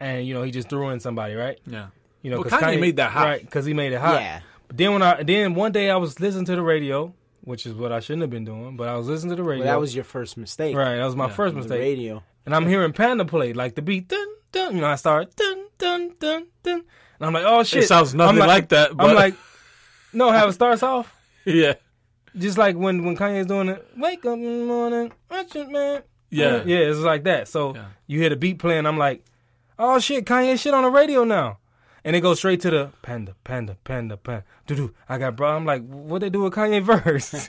and 0.00 0.26
you 0.26 0.34
know 0.34 0.42
he 0.42 0.50
just 0.50 0.68
threw 0.68 0.88
in 0.90 1.00
somebody, 1.00 1.34
right? 1.34 1.58
Yeah, 1.66 1.88
You 2.22 2.30
know, 2.30 2.36
Well, 2.40 2.48
'cause 2.50 2.60
Kanye 2.60 2.80
made 2.80 2.96
that 2.96 3.10
hot. 3.10 3.24
right? 3.24 3.40
Because 3.40 3.64
he 3.64 3.74
made 3.74 3.92
it 3.92 4.00
hot. 4.00 4.20
Yeah. 4.20 4.40
But 4.68 4.76
then 4.78 4.92
when 4.92 5.02
I 5.02 5.22
then 5.22 5.54
one 5.54 5.72
day 5.72 5.90
I 5.90 5.96
was 5.96 6.18
listening 6.20 6.46
to 6.46 6.56
the 6.56 6.62
radio, 6.62 7.14
which 7.42 7.66
is 7.66 7.74
what 7.74 7.92
I 7.92 8.00
shouldn't 8.00 8.22
have 8.22 8.30
been 8.30 8.44
doing, 8.44 8.76
but 8.76 8.88
I 8.88 8.96
was 8.96 9.06
listening 9.08 9.30
to 9.30 9.36
the 9.36 9.42
Well, 9.42 9.50
radio. 9.52 9.66
that 9.66 9.78
was 9.80 9.94
your 9.94 10.04
first 10.04 10.36
mistake. 10.36 10.74
right. 10.76 10.96
That 10.96 11.04
was 11.04 11.14
my 11.16 11.26
Yeah, 11.26 11.32
first 11.34 11.54
The 11.54 11.60
mistake. 11.60 11.80
radio. 11.80 12.22
And 12.46 12.54
I'm 12.54 12.66
hearing 12.66 12.92
Panda 12.92 13.24
play 13.24 13.52
like 13.52 13.74
the 13.74 13.82
beat, 13.82 14.08
dun 14.08 14.26
dun. 14.52 14.74
You 14.74 14.80
know, 14.80 14.88
I 14.88 14.96
start 14.96 15.34
dun 15.36 15.64
dun 15.78 16.14
dun 16.18 16.46
dun, 16.62 16.74
and 17.18 17.26
I'm 17.26 17.32
like, 17.32 17.44
oh 17.46 17.62
shit, 17.62 17.84
it 17.84 17.86
sounds 17.86 18.14
nothing 18.14 18.40
I'm 18.40 18.48
like, 18.48 18.68
that. 18.70 18.96
But 18.96 19.10
I'm 19.10 19.14
like, 19.14 19.34
no, 20.12 20.30
how 20.30 20.48
it 20.48 20.52
starts 20.52 20.82
off. 20.82 21.14
yeah, 21.44 21.74
Just 22.36 22.58
like 22.58 22.76
when 22.76 23.04
when 23.04 23.16
Kanye's 23.16 23.46
doing 23.46 23.68
it, 23.68 23.86
wake 23.96 24.24
up 24.26 24.34
in 24.34 24.60
the 24.60 24.64
morning, 24.66 25.12
watch 25.30 25.54
it, 25.54 25.68
man. 25.70 26.02
Yeah. 26.30 26.62
yeah, 26.64 26.78
it's 26.78 26.98
like 26.98 27.22
that. 27.24 27.46
So 27.48 27.74
Yeah. 27.74 27.84
you 28.08 28.18
hear 28.20 28.30
the 28.30 28.36
beat 28.36 28.58
playing, 28.58 28.86
I'm 28.86 28.98
like, 28.98 29.24
oh 29.78 29.98
shit, 30.00 30.24
Kanye 30.24 30.58
shit 30.58 30.74
on 30.74 30.82
the 30.82 30.90
radio 30.90 31.22
now, 31.22 31.58
and 32.04 32.16
it 32.16 32.20
goes 32.22 32.38
straight 32.38 32.60
to 32.62 32.70
the 32.70 32.90
panda, 33.02 33.36
panda, 33.44 33.76
panda, 33.84 34.16
panda. 34.16 34.44
Doo 34.66 34.74
doo. 34.74 34.94
I 35.08 35.18
got 35.18 35.36
bro. 35.36 35.54
I'm 35.54 35.64
like, 35.64 35.86
what 35.86 36.22
they 36.22 36.30
do 36.30 36.42
with 36.42 36.54
Kanye 36.54 36.82
verse? 36.82 37.48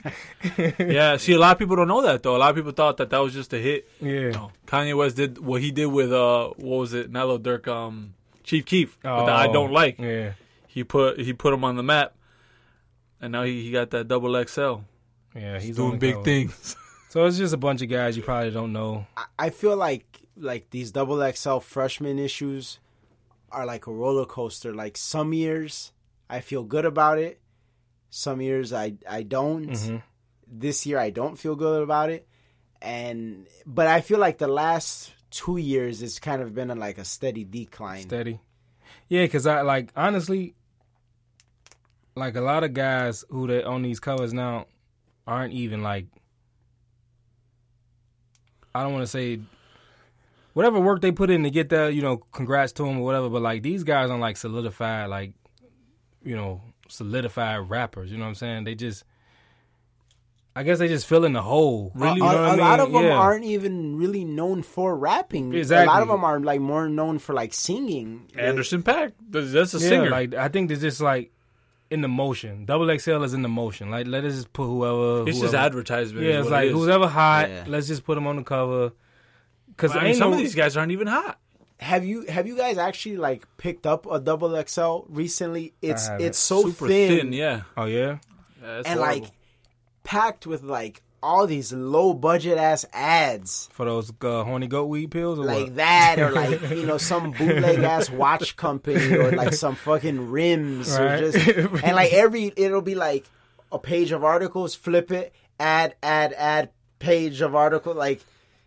yeah. 0.78 1.16
See, 1.16 1.32
a 1.32 1.38
lot 1.38 1.52
of 1.52 1.58
people 1.58 1.74
don't 1.76 1.88
know 1.88 2.02
that 2.02 2.22
though. 2.22 2.36
A 2.36 2.38
lot 2.38 2.50
of 2.50 2.56
people 2.56 2.72
thought 2.72 2.96
that 2.98 3.10
that 3.10 3.18
was 3.18 3.32
just 3.32 3.52
a 3.54 3.58
hit. 3.58 3.88
yeah. 4.00 4.30
No, 4.30 4.52
Kanye 4.66 4.96
West 4.96 5.16
did 5.16 5.38
what 5.38 5.60
he 5.62 5.70
did 5.72 5.86
with 5.86 6.12
uh, 6.12 6.50
what 6.56 6.76
was 6.78 6.94
it? 6.94 7.10
Nello 7.10 7.38
Dirk, 7.38 7.66
um, 7.68 8.14
Chief 8.44 8.64
Keef. 8.64 8.98
the 9.02 9.08
I 9.08 9.46
Oh, 9.48 9.52
don't 9.52 9.72
like. 9.72 9.98
Yeah. 9.98 10.32
He 10.68 10.84
put 10.84 11.18
he 11.20 11.32
put 11.32 11.52
him 11.54 11.64
on 11.64 11.76
the 11.76 11.82
map, 11.82 12.14
and 13.20 13.32
now 13.32 13.42
he, 13.44 13.62
he 13.64 13.70
got 13.70 13.90
that 13.90 14.08
double 14.08 14.32
XL. 14.44 14.76
Yeah, 15.34 15.54
he's 15.54 15.64
He's 15.68 15.76
doing 15.76 15.98
big 15.98 16.22
things. 16.24 16.76
So 17.10 17.24
it's 17.24 17.38
just 17.38 17.54
a 17.54 17.56
bunch 17.58 17.80
of 17.82 17.88
guys 17.88 18.16
you 18.16 18.22
probably 18.22 18.50
don't 18.50 18.72
know. 18.72 19.06
I- 19.16 19.24
I 19.38 19.50
feel 19.50 19.76
like 19.76 20.04
like 20.36 20.68
these 20.70 20.90
double 20.90 21.20
XL 21.32 21.58
freshman 21.60 22.18
issues 22.18 22.78
are 23.50 23.64
like 23.64 23.86
a 23.86 23.92
roller 23.92 24.26
coaster. 24.26 24.74
Like 24.74 24.96
some 24.98 25.32
years 25.32 25.92
I 26.28 26.40
feel 26.40 26.62
good 26.64 26.84
about 26.84 27.18
it, 27.18 27.40
some 28.10 28.40
years 28.40 28.72
I 28.72 28.94
I 29.08 29.22
don't. 29.22 29.70
Mhm. 29.70 30.02
This 30.46 30.84
year 30.86 30.98
I 30.98 31.10
don't 31.10 31.36
feel 31.38 31.56
good 31.56 31.82
about 31.82 32.10
it, 32.10 32.26
and 32.82 33.46
but 33.64 33.86
I 33.86 34.00
feel 34.00 34.18
like 34.18 34.38
the 34.38 34.48
last 34.48 35.12
two 35.30 35.56
years 35.56 36.02
it's 36.02 36.18
kind 36.18 36.42
of 36.42 36.54
been 36.54 36.70
a, 36.70 36.74
like 36.74 36.98
a 36.98 37.04
steady 37.04 37.44
decline. 37.44 38.02
Steady. 38.02 38.40
Yeah, 39.08 39.22
because 39.22 39.46
I 39.46 39.62
like 39.62 39.90
honestly, 39.96 40.54
like 42.16 42.34
a 42.36 42.40
lot 42.40 42.64
of 42.64 42.72
guys 42.74 43.24
who 43.30 43.46
they 43.46 43.62
on 43.62 43.82
these 43.82 44.00
covers 44.00 44.32
now 44.32 44.66
aren't 45.26 45.52
even 45.52 45.82
like. 45.82 46.06
I 48.74 48.82
don't 48.82 48.92
want 48.92 49.02
to 49.04 49.06
say 49.10 49.40
whatever 50.52 50.80
work 50.80 51.00
they 51.00 51.12
put 51.12 51.30
in 51.30 51.42
to 51.44 51.50
get 51.50 51.68
there. 51.68 51.90
You 51.90 52.02
know, 52.02 52.16
congrats 52.18 52.72
to 52.74 52.84
them 52.84 52.98
or 52.98 53.04
whatever. 53.04 53.28
But 53.28 53.42
like 53.42 53.62
these 53.62 53.84
guys 53.84 54.10
aren't 54.10 54.20
like 54.20 54.36
solidified, 54.36 55.08
like 55.08 55.32
you 56.24 56.36
know, 56.36 56.62
solidified 56.88 57.70
rappers. 57.70 58.10
You 58.10 58.18
know 58.18 58.24
what 58.24 58.30
I'm 58.30 58.34
saying? 58.34 58.64
They 58.64 58.74
just. 58.74 59.04
I 60.54 60.62
guess 60.62 60.78
they 60.78 60.88
just 60.88 61.06
fill 61.06 61.26
in 61.26 61.34
the 61.34 61.42
hole. 61.42 61.92
Really, 61.94 62.12
a, 62.12 62.14
you 62.14 62.20
know 62.20 62.26
what 62.28 62.36
I 62.36 62.48
a 62.48 62.50
mean? 62.52 62.60
lot 62.60 62.80
of 62.80 62.90
them 62.92 63.02
Yeah. 63.04 63.12
aren't 63.12 63.44
even 63.44 63.98
really 63.98 64.24
known 64.24 64.62
for 64.62 64.96
rapping. 64.96 65.54
A 65.54 65.84
lot 65.84 66.00
of 66.00 66.08
them 66.08 66.24
are 66.24 66.40
like 66.40 66.62
more 66.62 66.88
known 66.88 67.18
for 67.18 67.34
like 67.34 67.52
singing. 67.52 68.30
Anderson 68.38 68.82
Paak, 68.82 69.12
that's 69.28 69.52
that's 69.52 69.74
a 69.74 69.78
yeah, 69.80 69.88
singer. 69.88 70.08
Like 70.08 70.32
I 70.34 70.48
think 70.48 70.70
it's 70.70 70.80
just 70.80 71.02
like 71.02 71.30
in 71.90 72.00
the 72.00 72.08
motion. 72.08 72.64
Double 72.64 72.86
XL 72.98 73.22
is 73.22 73.34
in 73.34 73.42
the 73.42 73.48
motion. 73.48 73.90
Like 73.90 74.06
let 74.06 74.24
us 74.24 74.34
just 74.34 74.52
put 74.52 74.66
whoever. 74.66 75.28
it's 75.28 75.40
just 75.40 75.54
advertisement. 75.54 76.26
Yeah, 76.26 76.40
it's 76.40 76.50
like 76.50 76.66
it 76.66 76.68
is. 76.68 76.72
who's 76.74 76.88
ever 76.88 77.06
hot. 77.06 77.48
Yeah. 77.48 77.64
Let's 77.66 77.86
just 77.86 78.04
put 78.04 78.14
them 78.16 78.26
on 78.26 78.36
the 78.36 78.42
cover. 78.42 78.92
Because 79.68 79.94
I 79.94 80.04
mean, 80.04 80.14
some 80.14 80.32
of 80.32 80.38
these 80.38 80.54
guys 80.54 80.76
aren't 80.76 80.92
even 80.92 81.06
hot. 81.06 81.38
Have 81.78 82.04
you 82.04 82.22
have 82.22 82.46
you 82.46 82.56
guys 82.56 82.78
actually 82.78 83.18
like 83.18 83.46
picked 83.58 83.86
up 83.86 84.06
a 84.10 84.18
double 84.18 84.60
XL 84.66 85.00
recently? 85.08 85.74
It's 85.82 86.08
it's 86.18 86.38
so 86.38 86.62
Super 86.62 86.88
thin, 86.88 87.18
thin, 87.18 87.32
yeah. 87.32 87.62
Oh 87.76 87.84
yeah. 87.84 88.18
Yeah, 88.62 88.82
and 88.86 88.98
horrible. 88.98 89.22
like 89.22 89.30
packed 90.02 90.46
with 90.46 90.62
like 90.62 91.02
all 91.22 91.46
these 91.46 91.72
low 91.72 92.12
budget 92.14 92.58
ass 92.58 92.84
ads 92.92 93.68
For 93.72 93.84
those 93.84 94.10
uh, 94.20 94.44
horny 94.44 94.66
goat 94.66 94.86
weed 94.86 95.10
pills 95.10 95.38
or 95.38 95.44
like 95.44 95.64
what? 95.64 95.76
that, 95.76 96.16
or 96.18 96.30
like 96.30 96.60
you 96.70 96.86
know 96.86 96.98
some 96.98 97.32
bootleg 97.32 97.80
ass 97.80 98.10
watch 98.10 98.56
company, 98.56 99.14
or 99.16 99.32
like 99.32 99.54
some 99.54 99.74
fucking 99.74 100.30
rims, 100.30 100.90
Right. 100.98 101.22
or 101.22 101.30
just 101.32 101.48
and 101.84 101.96
like 101.96 102.12
every 102.12 102.52
it'll 102.56 102.82
be 102.82 102.94
like 102.94 103.24
a 103.72 103.78
page 103.78 104.12
of 104.12 104.22
articles, 104.24 104.74
flip 104.74 105.10
it, 105.10 105.32
add, 105.58 105.96
add, 106.02 106.32
add, 106.34 106.70
page 106.98 107.40
of 107.40 107.54
article, 107.54 107.94
like 107.94 108.20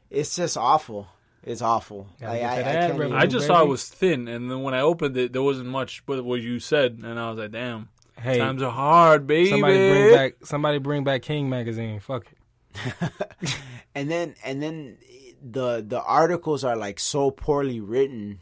it's 0.09 0.35
just 0.35 0.57
awful. 0.57 1.07
It's 1.41 1.61
awful. 1.61 2.07
Like, 2.21 2.41
I, 2.43 2.61
that 2.61 2.67
I 2.67 2.87
can't 2.87 2.95
even- 2.95 3.13
I 3.13 3.25
just 3.25 3.47
saw 3.47 3.61
it 3.63 3.67
was 3.67 3.87
thin, 3.87 4.27
and 4.27 4.51
then 4.51 4.61
when 4.61 4.73
I 4.73 4.81
opened 4.81 5.15
it, 5.15 5.31
there 5.31 5.41
wasn't 5.41 5.69
much 5.69 6.03
but 6.05 6.23
what 6.25 6.41
you 6.41 6.59
said, 6.59 6.99
and 7.01 7.17
I 7.17 7.29
was 7.29 7.39
like, 7.39 7.51
"Damn, 7.51 7.87
Hey, 8.19 8.37
times 8.39 8.61
are 8.61 8.69
hard, 8.71 9.25
baby." 9.25 9.49
somebody 9.49 9.77
bring 9.77 10.13
back 10.13 10.33
somebody 10.43 10.77
bring 10.79 11.03
back 11.05 11.21
King 11.21 11.49
magazine. 11.49 12.01
Fuck 12.01 12.25
it. 12.25 12.37
and 13.95 14.09
then 14.09 14.35
and 14.43 14.61
then 14.61 14.97
the 15.41 15.83
the 15.85 16.01
articles 16.01 16.63
are 16.63 16.75
like 16.75 16.99
so 16.99 17.31
poorly 17.31 17.79
written. 17.79 18.41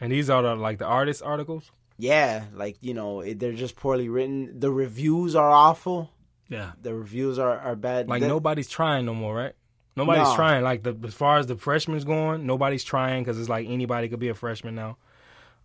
And 0.00 0.10
these 0.10 0.30
are 0.30 0.42
the, 0.42 0.54
like 0.56 0.78
the 0.78 0.86
artist 0.86 1.22
articles. 1.22 1.70
Yeah, 1.98 2.44
like 2.54 2.76
you 2.80 2.94
know 2.94 3.20
it, 3.20 3.38
they're 3.38 3.52
just 3.52 3.76
poorly 3.76 4.08
written. 4.08 4.58
The 4.58 4.70
reviews 4.70 5.34
are 5.34 5.50
awful. 5.50 6.10
Yeah, 6.48 6.72
The 6.82 6.92
reviews 6.94 7.38
are, 7.38 7.56
are 7.60 7.76
bad. 7.76 8.08
Like 8.08 8.22
nobody's 8.22 8.68
trying 8.68 9.06
no 9.06 9.14
more, 9.14 9.34
right? 9.36 9.52
Nobody's 9.94 10.28
No. 10.28 10.34
trying. 10.34 10.64
Like 10.64 10.82
the 10.82 10.96
as 11.04 11.14
far 11.14 11.38
as 11.38 11.46
the 11.46 11.56
freshmen's 11.56 12.04
going, 12.04 12.44
nobody's 12.46 12.82
trying 12.82 13.22
because 13.22 13.38
it's 13.38 13.48
like 13.48 13.68
anybody 13.68 14.08
could 14.08 14.18
be 14.18 14.28
a 14.30 14.34
freshman 14.34 14.74
now. 14.74 14.96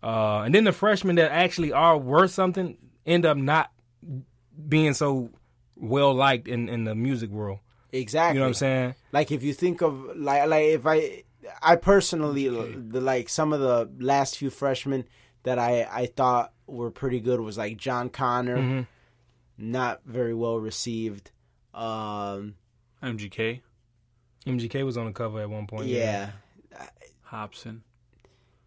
Uh, 0.02 0.42
and 0.42 0.54
then 0.54 0.62
the 0.64 0.72
freshmen 0.72 1.16
that 1.16 1.32
actually 1.32 1.72
are 1.72 1.96
worth 1.98 2.30
something 2.30 2.76
end 3.04 3.24
up 3.26 3.36
not 3.36 3.72
being 4.68 4.94
so 4.94 5.30
well 5.74 6.14
liked 6.14 6.46
in, 6.46 6.68
in 6.68 6.84
the 6.84 6.94
music 6.94 7.30
world. 7.30 7.58
Exactly. 7.92 8.34
You 8.36 8.40
know 8.40 8.46
what 8.46 8.48
I'm 8.50 8.54
saying? 8.54 8.94
Like 9.12 9.30
if 9.32 9.42
you 9.42 9.52
think 9.52 9.82
of 9.82 10.16
like 10.16 10.46
like 10.48 10.64
if 10.66 10.86
I 10.86 11.22
I 11.62 11.76
personally 11.76 12.48
the 12.48 13.00
like 13.00 13.28
some 13.28 13.52
of 13.52 13.60
the 13.60 13.88
last 13.98 14.36
few 14.38 14.50
freshmen 14.50 15.04
that 15.44 15.58
I 15.58 15.82
I 15.90 16.06
thought 16.06 16.52
were 16.66 16.90
pretty 16.90 17.20
good 17.20 17.40
was 17.40 17.56
like 17.56 17.76
Jon 17.76 18.08
Connor, 18.08 18.56
Mm-hmm. 18.58 18.80
not 19.58 20.00
very 20.04 20.34
well 20.34 20.58
received. 20.58 21.30
Um, 21.72 22.54
MGK, 23.02 23.60
MGK 24.46 24.84
was 24.84 24.96
on 24.96 25.06
the 25.06 25.12
cover 25.12 25.40
at 25.40 25.48
one 25.50 25.66
point. 25.66 25.86
yeah. 25.86 26.30
Hopsin. 27.32 27.80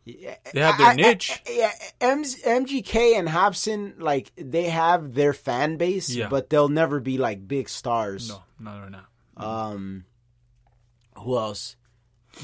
Yeah, 0.05 0.35
They 0.53 0.61
have 0.61 0.77
their 0.77 0.87
I- 0.87 0.91
I- 0.91 0.95
niche. 0.95 1.41
yeah, 1.47 1.71
M- 2.01 2.23
MGK 2.23 3.15
and 3.19 3.27
Hopsin, 3.27 3.93
like 3.99 4.31
they 4.35 4.63
have 4.63 5.13
their 5.13 5.33
fan 5.33 5.77
base, 5.77 6.09
Yeah. 6.09 6.29
but 6.29 6.49
they'll 6.49 6.69
never 6.69 6.99
be 6.99 7.17
like 7.19 7.47
big 7.47 7.69
stars. 7.69 8.29
No, 8.29 8.41
not 8.59 8.81
right 8.81 8.91
now. 8.91 9.05
Um, 9.37 10.05
who 11.17 11.37
else? 11.37 11.75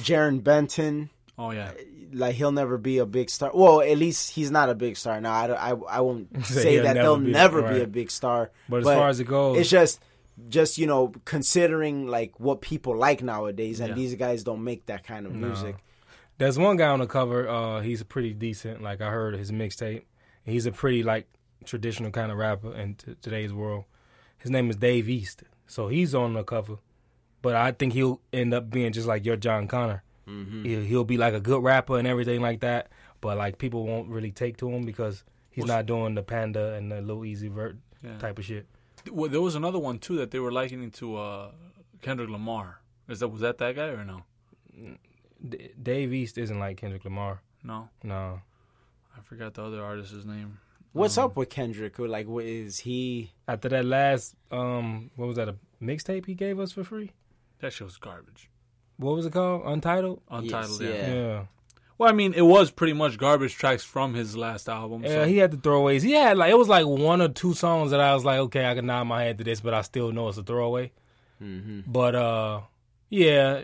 Jarren 0.01 0.43
Benton, 0.43 1.09
Oh 1.37 1.51
yeah, 1.51 1.71
like 2.13 2.35
he'll 2.35 2.51
never 2.51 2.77
be 2.77 2.97
a 2.99 3.05
big 3.05 3.29
star. 3.29 3.51
Well, 3.53 3.81
at 3.81 3.97
least 3.97 4.31
he's 4.31 4.51
not 4.51 4.69
a 4.69 4.75
big 4.75 4.95
star 4.97 5.19
now. 5.19 5.33
I, 5.33 5.71
I, 5.71 5.75
I 5.89 6.01
won't 6.01 6.45
Say 6.45 6.77
that 6.79 6.93
never 6.95 7.01
they'll 7.01 7.17
be- 7.17 7.31
never 7.31 7.61
be 7.73 7.81
a 7.81 7.87
big 7.87 8.11
star. 8.11 8.51
But 8.69 8.81
as 8.81 8.85
far 8.85 9.09
as 9.09 9.19
it 9.19 9.25
goes, 9.25 9.57
it's 9.59 9.69
just, 9.69 9.99
just 10.49 10.77
you 10.77 10.85
know, 10.87 11.11
considering 11.25 12.07
like 12.07 12.39
what 12.39 12.61
people 12.61 12.95
like 12.95 13.23
nowadays, 13.23 13.79
and 13.79 13.89
Yeah. 13.89 13.95
these 13.95 14.15
guys 14.15 14.43
don't 14.43 14.63
make 14.63 14.85
that 14.85 15.03
kind 15.03 15.25
of 15.25 15.33
music. 15.33 15.77
There's 16.37 16.57
one 16.59 16.77
guy 16.77 16.87
on 16.89 16.99
the 16.99 17.07
cover. 17.07 17.47
Uh, 17.47 17.81
he's 17.81 18.03
pretty 18.03 18.33
decent. 18.33 18.81
Like 18.81 19.01
I 19.01 19.09
heard 19.09 19.35
his 19.35 19.51
mixtape. 19.51 20.03
He's 20.43 20.65
a 20.65 20.71
pretty 20.71 21.01
like 21.03 21.27
traditional 21.65 22.11
kind 22.11 22.31
of 22.31 22.37
rapper 22.37 22.73
in 22.75 22.95
t- 22.95 23.15
today's 23.21 23.53
world. 23.53 23.85
His 24.37 24.51
name 24.51 24.69
is 24.69 24.75
Dave 24.75 25.07
East. 25.09 25.43
So 25.67 25.87
he's 25.87 26.13
on 26.13 26.33
the 26.33 26.43
cover. 26.43 26.75
But 27.41 27.55
I 27.55 27.71
think 27.71 27.93
he'll 27.93 28.21
end 28.33 28.53
up 28.53 28.69
being 28.69 28.91
just 28.91 29.07
like 29.07 29.25
your 29.25 29.37
Jon 29.37 29.67
Connor. 29.67 30.03
Mm-hmm. 30.27 30.63
He'll, 30.65 30.81
he'll 30.81 31.03
be 31.03 31.17
like 31.17 31.33
a 31.33 31.39
good 31.39 31.63
rapper 31.63 31.97
and 31.97 32.07
everything 32.07 32.41
like 32.41 32.59
that. 32.61 32.89
but 33.21 33.37
like 33.37 33.57
people 33.57 33.85
won't 33.85 34.09
really 34.09 34.31
take 34.31 34.57
to 34.57 34.69
him 34.69 34.85
because 34.85 35.23
he's 35.51 35.65
not 35.65 35.85
doing 35.85 36.15
the 36.15 36.21
Panda 36.23 36.73
and 36.73 36.91
the 36.91 37.01
Lil 37.01 37.23
Easy 37.25 37.47
vert 37.47 37.77
Yeah. 38.03 38.17
type 38.17 38.37
of 38.39 38.45
shit. 38.45 38.67
Well, 39.11 39.29
there 39.29 39.41
was 39.41 39.55
another 39.55 39.79
one 39.79 39.99
too 39.99 40.17
that 40.17 40.31
they 40.31 40.39
were 40.39 40.51
likening 40.51 40.91
to 40.91 41.15
uh, 41.17 41.51
Kendrick 42.01 42.29
Lamar. 42.29 42.81
Is 43.07 43.19
that 43.21 43.27
was 43.29 43.41
that 43.41 43.57
that 43.59 43.75
guy 43.75 43.87
or 43.89 44.03
no? 44.03 44.23
D- 45.47 45.69
Dave 45.81 46.13
East 46.13 46.37
isn't 46.37 46.59
like 46.59 46.77
Kendrick 46.77 47.03
Lamar. 47.05 47.41
No, 47.63 47.89
No, 48.03 48.41
I 49.17 49.21
forgot 49.21 49.53
the 49.55 49.63
other 49.63 49.83
artist's 49.83 50.25
name. 50.25 50.59
What's 50.93 51.17
Um, 51.17 51.25
up 51.25 51.35
with 51.35 51.49
Kendrick? 51.49 51.99
Or, 51.99 52.07
Like, 52.07 52.27
what 52.27 52.45
is 52.45 52.79
he? 52.79 53.31
after 53.47 53.69
that 53.69 53.85
last 53.85 54.35
um, 54.51 55.11
what 55.15 55.27
was 55.27 55.35
that 55.37 55.49
a 55.49 55.55
mixtape 55.81 56.25
he 56.25 56.33
gave 56.35 56.59
us 56.59 56.71
for 56.71 56.83
free? 56.83 57.11
That 57.59 57.73
shit 57.73 57.85
was 57.85 57.97
garbage. 57.97 58.49
What 58.97 59.15
was 59.15 59.25
it 59.25 59.33
called? 59.33 59.63
Untitled. 59.65 60.21
Untitled. 60.29 60.81
Yes, 60.81 60.89
yeah. 60.89 61.07
Yeah. 61.07 61.13
Yeah. 61.13 61.45
Well, 61.97 62.09
I 62.09 62.13
mean, 62.13 62.33
it 62.33 62.41
was 62.41 62.71
pretty 62.71 62.93
much 62.93 63.17
garbage 63.17 63.55
tracks 63.55 63.83
from 63.83 64.13
his 64.13 64.35
last 64.37 64.67
album. 64.69 65.03
Yeah, 65.03 65.23
so- 65.23 65.25
he 65.25 65.37
had 65.37 65.51
the 65.51 65.57
throwaways. 65.57 66.01
He 66.03 66.11
had 66.11 66.37
like 66.37 66.51
it 66.51 66.57
was 66.57 66.67
like 66.69 66.85
one 66.85 67.21
or 67.21 67.29
two 67.29 67.53
songs 67.53 67.91
that 67.91 67.99
I 68.01 68.13
was 68.13 68.23
like, 68.25 68.39
okay, 68.39 68.69
I 68.69 68.75
can 68.75 68.85
nod 68.85 69.05
my 69.05 69.23
head 69.23 69.37
to 69.39 69.43
this, 69.43 69.59
but 69.61 69.73
I 69.73 69.81
still 69.81 70.11
know 70.11 70.27
it's 70.29 70.37
a 70.37 70.43
throwaway. 70.43 70.91
hmm 71.39 71.81
But 71.87 72.15
uh, 72.15 72.61
yeah, 73.09 73.63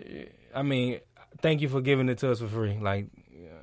I 0.56 0.64
mean, 0.64 1.00
thank 1.42 1.62
you 1.62 1.70
for 1.70 1.82
giving 1.82 2.10
it 2.10 2.18
to 2.20 2.32
us 2.32 2.40
for 2.40 2.48
free. 2.48 2.78
Like 2.80 3.08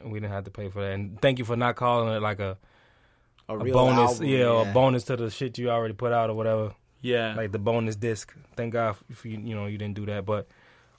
we 0.05 0.21
didn't 0.21 0.33
have 0.33 0.45
to 0.45 0.51
pay 0.51 0.69
for 0.69 0.81
that, 0.83 0.93
and 0.93 1.21
thank 1.21 1.39
you 1.39 1.45
for 1.45 1.57
not 1.57 1.77
calling 1.77 2.13
it 2.15 2.21
like 2.21 2.41
a, 2.41 2.57
A, 3.49 3.55
a 3.55 3.59
real 3.59 3.75
bonus, 3.75 4.13
album, 4.13 4.27
yeah, 4.27 4.47
or 4.47 4.69
a 4.69 4.73
bonus 4.73 5.05
to 5.05 5.17
the 5.17 5.31
shit 5.31 5.59
you 5.59 5.71
already 5.71 5.95
put 5.95 6.13
out 6.13 6.31
or 6.31 6.35
whatever, 6.35 6.75
yeah. 7.01 7.35
like 7.35 7.53
the 7.53 7.59
bonus 7.59 7.97
disc. 7.97 8.35
Thank 8.57 8.73
God 8.75 8.97
if 9.09 9.25
you 9.25 9.39
you 9.39 9.55
know 9.55 9.67
you 9.67 9.79
didn't 9.79 9.95
do 9.95 10.07
that, 10.07 10.27
but. 10.27 10.49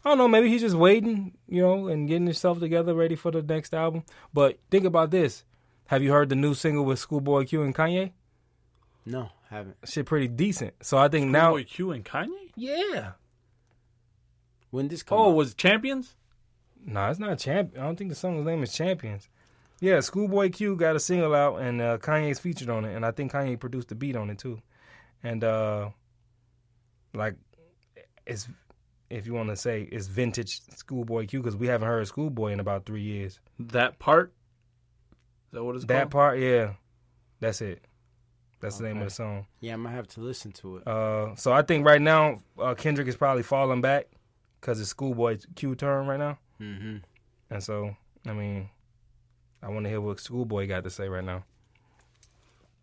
I 0.01 0.07
don't 0.07 0.17
know. 0.17 0.29
Maybe 0.29 0.47
he's 0.47 0.61
just 0.61 0.77
waiting, 0.77 1.33
you 1.49 1.61
know, 1.61 1.89
and 1.89 2.07
getting 2.07 2.25
himself 2.25 2.61
together, 2.61 2.93
ready 2.93 3.17
for 3.17 3.31
the 3.31 3.41
next 3.41 3.73
album. 3.73 4.05
But 4.33 4.57
think 4.71 4.85
about 4.85 5.11
this: 5.11 5.43
Have 5.87 6.01
you 6.01 6.13
heard 6.13 6.29
the 6.29 6.37
new 6.37 6.53
single 6.53 6.85
with 6.85 6.99
Schoolboy 6.99 7.43
Q 7.43 7.63
and 7.63 7.75
Kanye? 7.75 8.13
No, 9.05 9.31
haven't. 9.49 9.75
shit 9.83 10.05
pretty 10.05 10.29
decent. 10.29 10.73
So 10.81 10.97
I 10.97 11.09
think 11.09 11.27
now, 11.29 11.51
Boy 11.51 11.65
Q 11.65 11.91
and 11.91 12.05
Kanye. 12.05 12.51
yeah. 12.55 13.11
When 14.69 14.87
this 14.87 15.03
come? 15.03 15.17
Oh, 15.17 15.29
out? 15.31 15.35
was 15.35 15.51
it 15.51 15.57
Champions? 16.79 16.93
Nah, 16.93 17.09
it's 17.09 17.19
not 17.19 17.37
champ. 17.39 17.71
I 17.77 17.81
don't 17.81 17.95
think 17.97 18.09
the 18.09 18.15
song's 18.15 18.45
name 18.45 18.63
is 18.63 18.73
Champions. 18.73 19.27
Yeah, 19.81 19.99
Schoolboy 20.01 20.49
Q 20.49 20.75
got 20.75 20.95
a 20.95 20.99
single 20.99 21.33
out 21.33 21.61
and 21.61 21.81
uh, 21.81 21.97
Kanye's 21.99 22.39
featured 22.39 22.69
on 22.69 22.83
it, 22.85 22.95
and 22.95 23.05
I 23.05 23.11
think 23.11 23.31
Kanye 23.31 23.57
produced 23.59 23.87
the 23.89 23.95
beat 23.95 24.15
on 24.15 24.29
it 24.29 24.37
too. 24.37 24.61
And 25.23 25.43
uh 25.43 25.89
like, 27.13 27.35
it's 28.25 28.47
if 29.09 29.25
you 29.25 29.33
want 29.33 29.49
to 29.49 29.55
say 29.55 29.87
it's 29.91 30.07
vintage 30.07 30.61
Schoolboy 30.75 31.25
Q 31.27 31.39
because 31.41 31.55
we 31.55 31.67
haven't 31.67 31.87
heard 31.87 32.05
Schoolboy 32.07 32.51
in 32.51 32.59
about 32.59 32.85
three 32.85 33.01
years. 33.01 33.39
That 33.59 33.99
part. 33.99 34.33
Is 35.47 35.53
that 35.53 35.63
what 35.63 35.75
it's 35.75 35.85
That 35.85 36.03
called? 36.03 36.11
part, 36.11 36.39
yeah, 36.39 36.73
that's 37.39 37.61
it. 37.61 37.83
That's 38.61 38.77
the 38.77 38.83
name 38.83 38.97
of 38.97 39.05
the 39.05 39.09
song. 39.09 39.45
yeah, 39.61 39.73
I 39.73 39.77
might 39.77 39.91
have 39.91 40.07
to 40.09 40.19
listen 40.21 40.51
to 40.51 40.77
it. 40.77 40.87
Uh, 40.87 41.33
so 41.35 41.53
I 41.53 41.61
think 41.61 41.85
right 41.85 42.01
now 42.01 42.41
uh, 42.61 42.75
Kendrick 42.75 43.07
is 43.07 43.15
probably 43.15 43.41
falling 43.43 43.79
back 43.81 44.07
because 44.59 44.79
it's 44.81 44.89
Schoolboy 44.89 45.37
Q 45.55 45.75
turn 45.75 46.05
right 46.07 46.19
now. 46.19 46.37
Hmm 46.59 46.97
And 47.49 47.63
so, 47.63 47.95
I 48.27 48.33
mean, 48.33 48.69
I 49.63 49.69
want 49.69 49.85
to 49.85 49.89
hear 49.89 50.01
what 50.01 50.19
Schoolboy 50.19 50.67
got 50.67 50.83
to 50.83 50.89
say 50.89 51.07
right 51.09 51.23
now. 51.23 51.43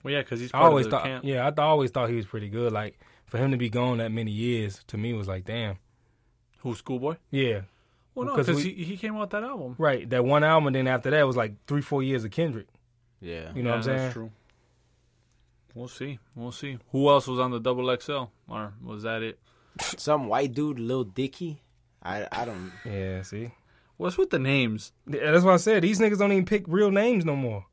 Well, 0.02 0.12
yeah, 0.14 0.20
because 0.22 0.40
he's 0.40 0.50
I 0.50 0.58
part 0.58 0.70
always 0.70 0.86
of 0.86 0.90
the 0.90 0.96
thought, 0.98 1.04
camp. 1.06 1.24
yeah, 1.24 1.46
I 1.46 1.50
th- 1.50 1.58
always 1.58 1.90
thought 1.90 2.08
he 2.10 2.16
was 2.16 2.26
pretty 2.26 2.48
good. 2.48 2.72
Like 2.72 2.98
for 3.26 3.38
him 3.38 3.50
to 3.50 3.56
be 3.56 3.68
gone 3.68 3.98
that 3.98 4.12
many 4.12 4.30
years, 4.30 4.82
to 4.88 4.96
me 4.96 5.12
was 5.14 5.26
like, 5.28 5.44
damn, 5.44 5.78
Who 6.58 6.74
Schoolboy? 6.74 7.16
yeah, 7.30 7.62
Well, 8.14 8.26
no, 8.26 8.32
Because 8.36 8.46
because 8.46 8.64
we- 8.64 8.72
he, 8.74 8.84
he 8.84 8.96
came 8.96 9.14
out 9.16 9.20
with 9.22 9.30
that 9.30 9.42
album. 9.44 9.74
right. 9.78 10.08
That 10.10 10.24
one 10.24 10.44
album, 10.44 10.68
and 10.68 10.76
then 10.76 10.86
after 10.86 11.10
that 11.10 11.26
was 11.26 11.36
like 11.36 11.54
three, 11.66 11.82
four 11.82 12.02
years 12.02 12.24
of 12.24 12.30
Kendrick. 12.30 12.66
Yeah. 13.20 13.52
You 13.54 13.62
know 13.62 13.70
what 13.70 13.76
I'm 13.78 13.82
saying? 13.82 13.98
That's 13.98 14.12
true. 14.14 14.30
We'll 15.74 15.88
see. 15.88 16.18
We'll 16.34 16.52
see. 16.52 16.78
Who 16.92 17.08
else 17.08 17.26
was 17.26 17.38
on 17.38 17.50
the 17.50 17.60
double 17.60 17.94
XL, 17.96 18.24
or 18.48 18.72
was 18.82 19.02
that 19.02 19.22
it? 19.22 19.38
Some 19.98 20.26
white 20.28 20.54
dude, 20.54 20.78
Lil 20.78 21.04
Dicky. 21.04 21.60
I 22.02 22.26
I 22.32 22.44
don't. 22.46 22.72
Yeah, 22.84 23.20
see, 23.22 23.50
What's 23.96 24.18
with 24.18 24.30
the 24.30 24.38
names? 24.38 24.92
Yeah, 25.06 25.30
that's 25.30 25.44
what 25.44 25.54
I 25.54 25.58
said. 25.58 25.82
These 25.82 26.00
niggas 26.00 26.18
don't 26.18 26.32
even 26.32 26.44
pick 26.44 26.64
real 26.66 26.90
names 26.90 27.24
no 27.24 27.34
more. 27.34 27.64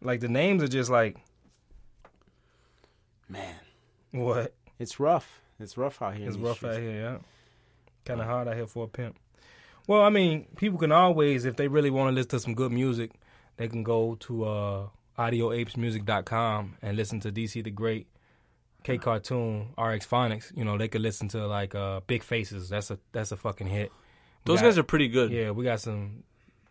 Like 0.00 0.20
the 0.20 0.28
names 0.28 0.62
are 0.62 0.68
just 0.68 0.90
like 0.90 1.16
Man, 3.28 3.54
what? 4.12 4.54
it's 4.78 4.98
rough. 4.98 5.40
It's 5.60 5.76
rough 5.76 6.00
out 6.00 6.16
here. 6.16 6.28
It's 6.28 6.38
rough 6.38 6.58
streets. 6.58 6.76
out 6.76 6.82
here, 6.82 7.00
yeah. 7.00 7.18
Kind 8.04 8.20
of 8.20 8.26
hard 8.26 8.48
out 8.48 8.54
here 8.54 8.66
for 8.66 8.84
a 8.84 8.88
pimp. 8.88 9.18
Well, 9.86 10.02
I 10.02 10.10
mean, 10.10 10.46
people 10.56 10.78
can 10.78 10.92
always, 10.92 11.44
if 11.44 11.56
they 11.56 11.68
really 11.68 11.90
want 11.90 12.10
to 12.10 12.14
listen 12.14 12.30
to 12.30 12.40
some 12.40 12.54
good 12.54 12.72
music, 12.72 13.12
they 13.56 13.68
can 13.68 13.82
go 13.82 14.14
to 14.20 14.44
uh, 14.44 14.88
audioapesmusic.com 15.18 16.76
and 16.80 16.96
listen 16.96 17.20
to 17.20 17.32
DC 17.32 17.64
the 17.64 17.70
Great, 17.70 18.06
K 18.84 18.98
Cartoon, 18.98 19.74
RX 19.76 20.06
Phonics. 20.06 20.56
You 20.56 20.64
know, 20.64 20.78
they 20.78 20.88
could 20.88 21.00
listen 21.00 21.28
to 21.28 21.46
like 21.46 21.74
uh, 21.74 22.00
Big 22.06 22.22
Faces. 22.22 22.68
That's 22.68 22.90
a 22.90 22.98
that's 23.12 23.32
a 23.32 23.36
fucking 23.36 23.66
hit. 23.66 23.90
We 24.48 24.52
Those 24.54 24.60
got- 24.60 24.66
guys 24.68 24.78
are 24.78 24.82
pretty 24.82 25.08
good. 25.08 25.30
yeah, 25.30 25.50
we 25.50 25.62
got 25.64 25.80
some. 25.80 26.24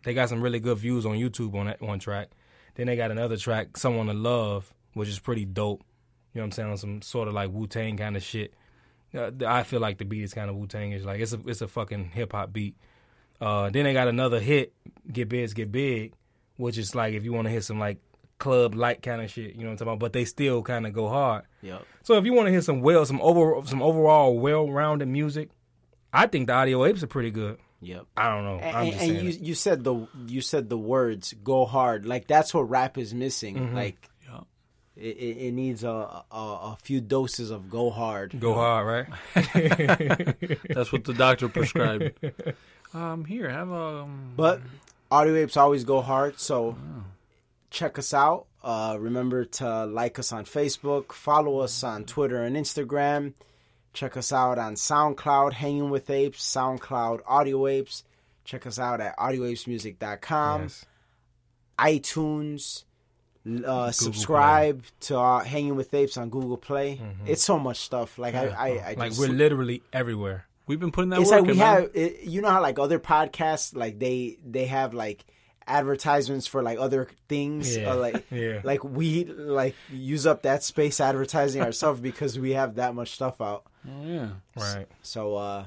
They 0.04 0.14
got 0.14 0.28
some 0.28 0.40
really 0.42 0.60
good 0.60 0.78
views 0.78 1.06
on 1.06 1.12
YouTube 1.16 1.54
on 1.54 1.66
that 1.66 1.80
one 1.80 1.98
track. 1.98 2.28
Then 2.74 2.86
they 2.86 2.96
got 2.96 3.10
another 3.10 3.36
track, 3.36 3.76
"Someone 3.76 4.06
to 4.06 4.14
Love," 4.14 4.72
which 4.94 5.08
is 5.08 5.18
pretty 5.18 5.44
dope. 5.44 5.82
You 6.34 6.40
know 6.40 6.42
what 6.42 6.44
I'm 6.46 6.52
saying? 6.52 6.70
On 6.70 6.76
some 6.76 7.02
sort 7.02 7.28
of 7.28 7.34
like 7.34 7.50
Wu 7.50 7.66
Tang 7.66 7.96
kind 7.96 8.16
of 8.16 8.22
shit. 8.22 8.52
Uh, 9.14 9.30
I 9.46 9.62
feel 9.62 9.80
like 9.80 9.98
the 9.98 10.04
beat 10.04 10.22
is 10.22 10.34
kind 10.34 10.50
of 10.50 10.56
Wu 10.56 10.66
Tangish. 10.66 11.04
Like 11.04 11.20
it's 11.20 11.32
a 11.32 11.40
it's 11.46 11.60
a 11.62 11.68
fucking 11.68 12.10
hip 12.10 12.32
hop 12.32 12.52
beat. 12.52 12.76
Uh, 13.40 13.70
then 13.70 13.84
they 13.84 13.92
got 13.92 14.08
another 14.08 14.38
hit, 14.40 14.72
"Get 15.12 15.28
Big, 15.28 15.54
Get 15.54 15.72
Big," 15.72 16.12
which 16.56 16.76
is 16.78 16.94
like 16.94 17.14
if 17.14 17.24
you 17.24 17.32
want 17.32 17.46
to 17.46 17.50
hit 17.50 17.64
some 17.64 17.78
like 17.78 17.98
club 18.38 18.74
light 18.74 19.02
kind 19.02 19.20
of 19.22 19.30
shit. 19.30 19.54
You 19.54 19.60
know 19.62 19.66
what 19.66 19.70
I'm 19.72 19.76
talking 19.78 19.92
about? 19.94 19.98
But 20.00 20.12
they 20.12 20.24
still 20.24 20.62
kind 20.62 20.86
of 20.86 20.92
go 20.92 21.08
hard. 21.08 21.44
Yep. 21.62 21.84
So 22.02 22.14
if 22.18 22.24
you 22.24 22.32
want 22.32 22.46
to 22.46 22.52
hear 22.52 22.60
some 22.62 22.80
well, 22.82 23.04
some 23.04 23.20
over, 23.20 23.60
some 23.66 23.82
overall 23.82 24.38
well-rounded 24.38 25.08
music, 25.08 25.50
I 26.12 26.26
think 26.28 26.46
the 26.46 26.52
Audio 26.54 26.84
Apes 26.84 27.02
are 27.02 27.06
pretty 27.08 27.30
good. 27.30 27.58
Yep. 27.80 28.06
I 28.16 28.28
don't 28.34 28.44
know. 28.44 28.58
And, 28.58 28.76
I'm 28.76 28.82
and- 28.84 28.92
just 28.92 29.04
and 29.04 29.12
you 29.22 29.28
it. 29.28 29.40
you 29.40 29.54
said 29.54 29.84
the 29.84 30.08
you 30.26 30.40
said 30.40 30.68
the 30.68 30.78
words 30.78 31.34
go 31.44 31.64
hard 31.64 32.06
like 32.06 32.26
that's 32.26 32.52
what 32.52 32.62
rap 32.68 32.98
is 32.98 33.14
missing 33.14 33.54
Mm-hmm. 33.56 33.76
like 33.76 34.08
Yeah. 34.28 34.40
it, 34.96 35.16
it, 35.16 35.36
it 35.46 35.52
needs 35.52 35.84
a, 35.84 35.88
a 35.88 36.24
a 36.34 36.76
few 36.82 37.00
doses 37.00 37.50
of 37.50 37.70
go 37.70 37.90
hard 37.90 38.38
Go 38.40 38.54
hard, 38.54 38.86
right? 38.86 39.06
That's 40.74 40.90
what 40.92 41.04
the 41.04 41.14
doctor 41.16 41.48
prescribed. 41.48 42.18
um, 42.94 43.24
here, 43.24 43.48
have 43.48 43.70
a. 43.70 44.02
Um, 44.02 44.32
but 44.36 44.60
audio 45.10 45.36
apes 45.36 45.56
always 45.56 45.84
go 45.84 46.00
hard 46.02 46.38
so 46.40 46.76
check 47.70 47.98
us 47.98 48.12
out 48.12 48.46
uh 48.64 48.96
remember 48.98 49.44
to 49.44 49.86
like 49.86 50.18
us 50.18 50.32
on 50.32 50.44
facebook 50.44 51.12
follow 51.12 51.60
us 51.60 51.82
on 51.84 52.04
twitter 52.04 52.42
and 52.42 52.56
instagram 52.56 53.32
check 53.98 54.16
us 54.16 54.32
out 54.32 54.58
on 54.58 54.74
soundcloud 54.74 55.52
hanging 55.52 55.90
with 55.90 56.08
apes 56.08 56.44
soundcloud 56.44 57.20
audio 57.26 57.66
apes 57.66 58.04
check 58.48 58.66
us 58.66 58.78
out 58.78 59.00
at 59.00 59.16
audioapesmusic.com 59.18 60.62
yes. 60.62 60.86
iTunes. 61.78 62.84
Uh, 63.64 63.90
subscribe 63.90 64.82
to 65.00 65.16
uh, 65.18 65.42
Hanging 65.42 65.74
with 65.74 65.94
Apes 65.94 66.16
on 66.16 66.28
Google 66.28 66.56
Play. 66.58 67.00
It's 67.24 67.42
so 67.42 67.58
much 67.58 67.78
stuff. 67.78 68.18
Like 68.18 68.34
I, 68.34 68.48
I, 68.48 68.66
I 68.66 68.70
Mm-hmm. 68.70 69.00
Like 69.00 69.10
just, 69.10 69.20
we're 69.20 69.28
literally 69.28 69.82
everywhere. 69.92 70.46
we've 70.66 70.80
been 70.80 70.92
putting 70.92 71.10
that 71.10 71.20
it's 71.20 71.30
work 71.30 71.40
like 71.40 71.46
we 71.46 71.52
in, 71.52 71.58
have. 71.58 71.90
It, 71.94 72.24
you 72.24 72.42
know 72.42 72.50
how 72.50 72.60
like 72.60 72.78
other 72.78 72.98
podcasts, 72.98 73.74
like 73.74 73.98
they 73.98 74.38
they 74.44 74.66
have 74.66 74.92
like 74.92 75.24
advertisements 75.68 76.46
for 76.46 76.62
like 76.62 76.78
other 76.78 77.08
things. 77.28 77.76
Yeah. 77.76 77.92
Or, 77.92 77.96
like 77.96 78.26
Yeah. 78.30 78.60
like 78.64 78.82
we 78.84 79.24
like 79.24 79.74
use 79.92 80.26
up 80.26 80.42
that 80.42 80.62
space 80.64 81.00
advertising 81.00 81.62
ourselves 81.62 82.00
because 82.00 82.38
we 82.38 82.52
have 82.52 82.76
that 82.76 82.94
much 82.94 83.10
stuff 83.12 83.40
out. 83.40 83.64
Oh, 83.86 84.04
yeah. 84.04 84.28
Right. 84.56 84.86
So 85.02 85.36
uh, 85.36 85.64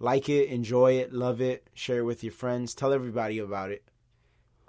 like 0.00 0.28
it, 0.28 0.48
enjoy 0.48 0.92
it, 0.98 1.12
love 1.12 1.40
it, 1.40 1.66
share 1.74 1.98
it 2.00 2.04
with 2.04 2.22
your 2.22 2.32
friends, 2.32 2.74
tell 2.74 2.92
everybody 2.92 3.38
about 3.38 3.70
it. 3.70 3.82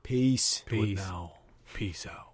Peace. 0.03 0.63
Peace. 0.65 0.97
now. 0.97 1.33
Peace 1.73 2.05
out. 2.05 2.24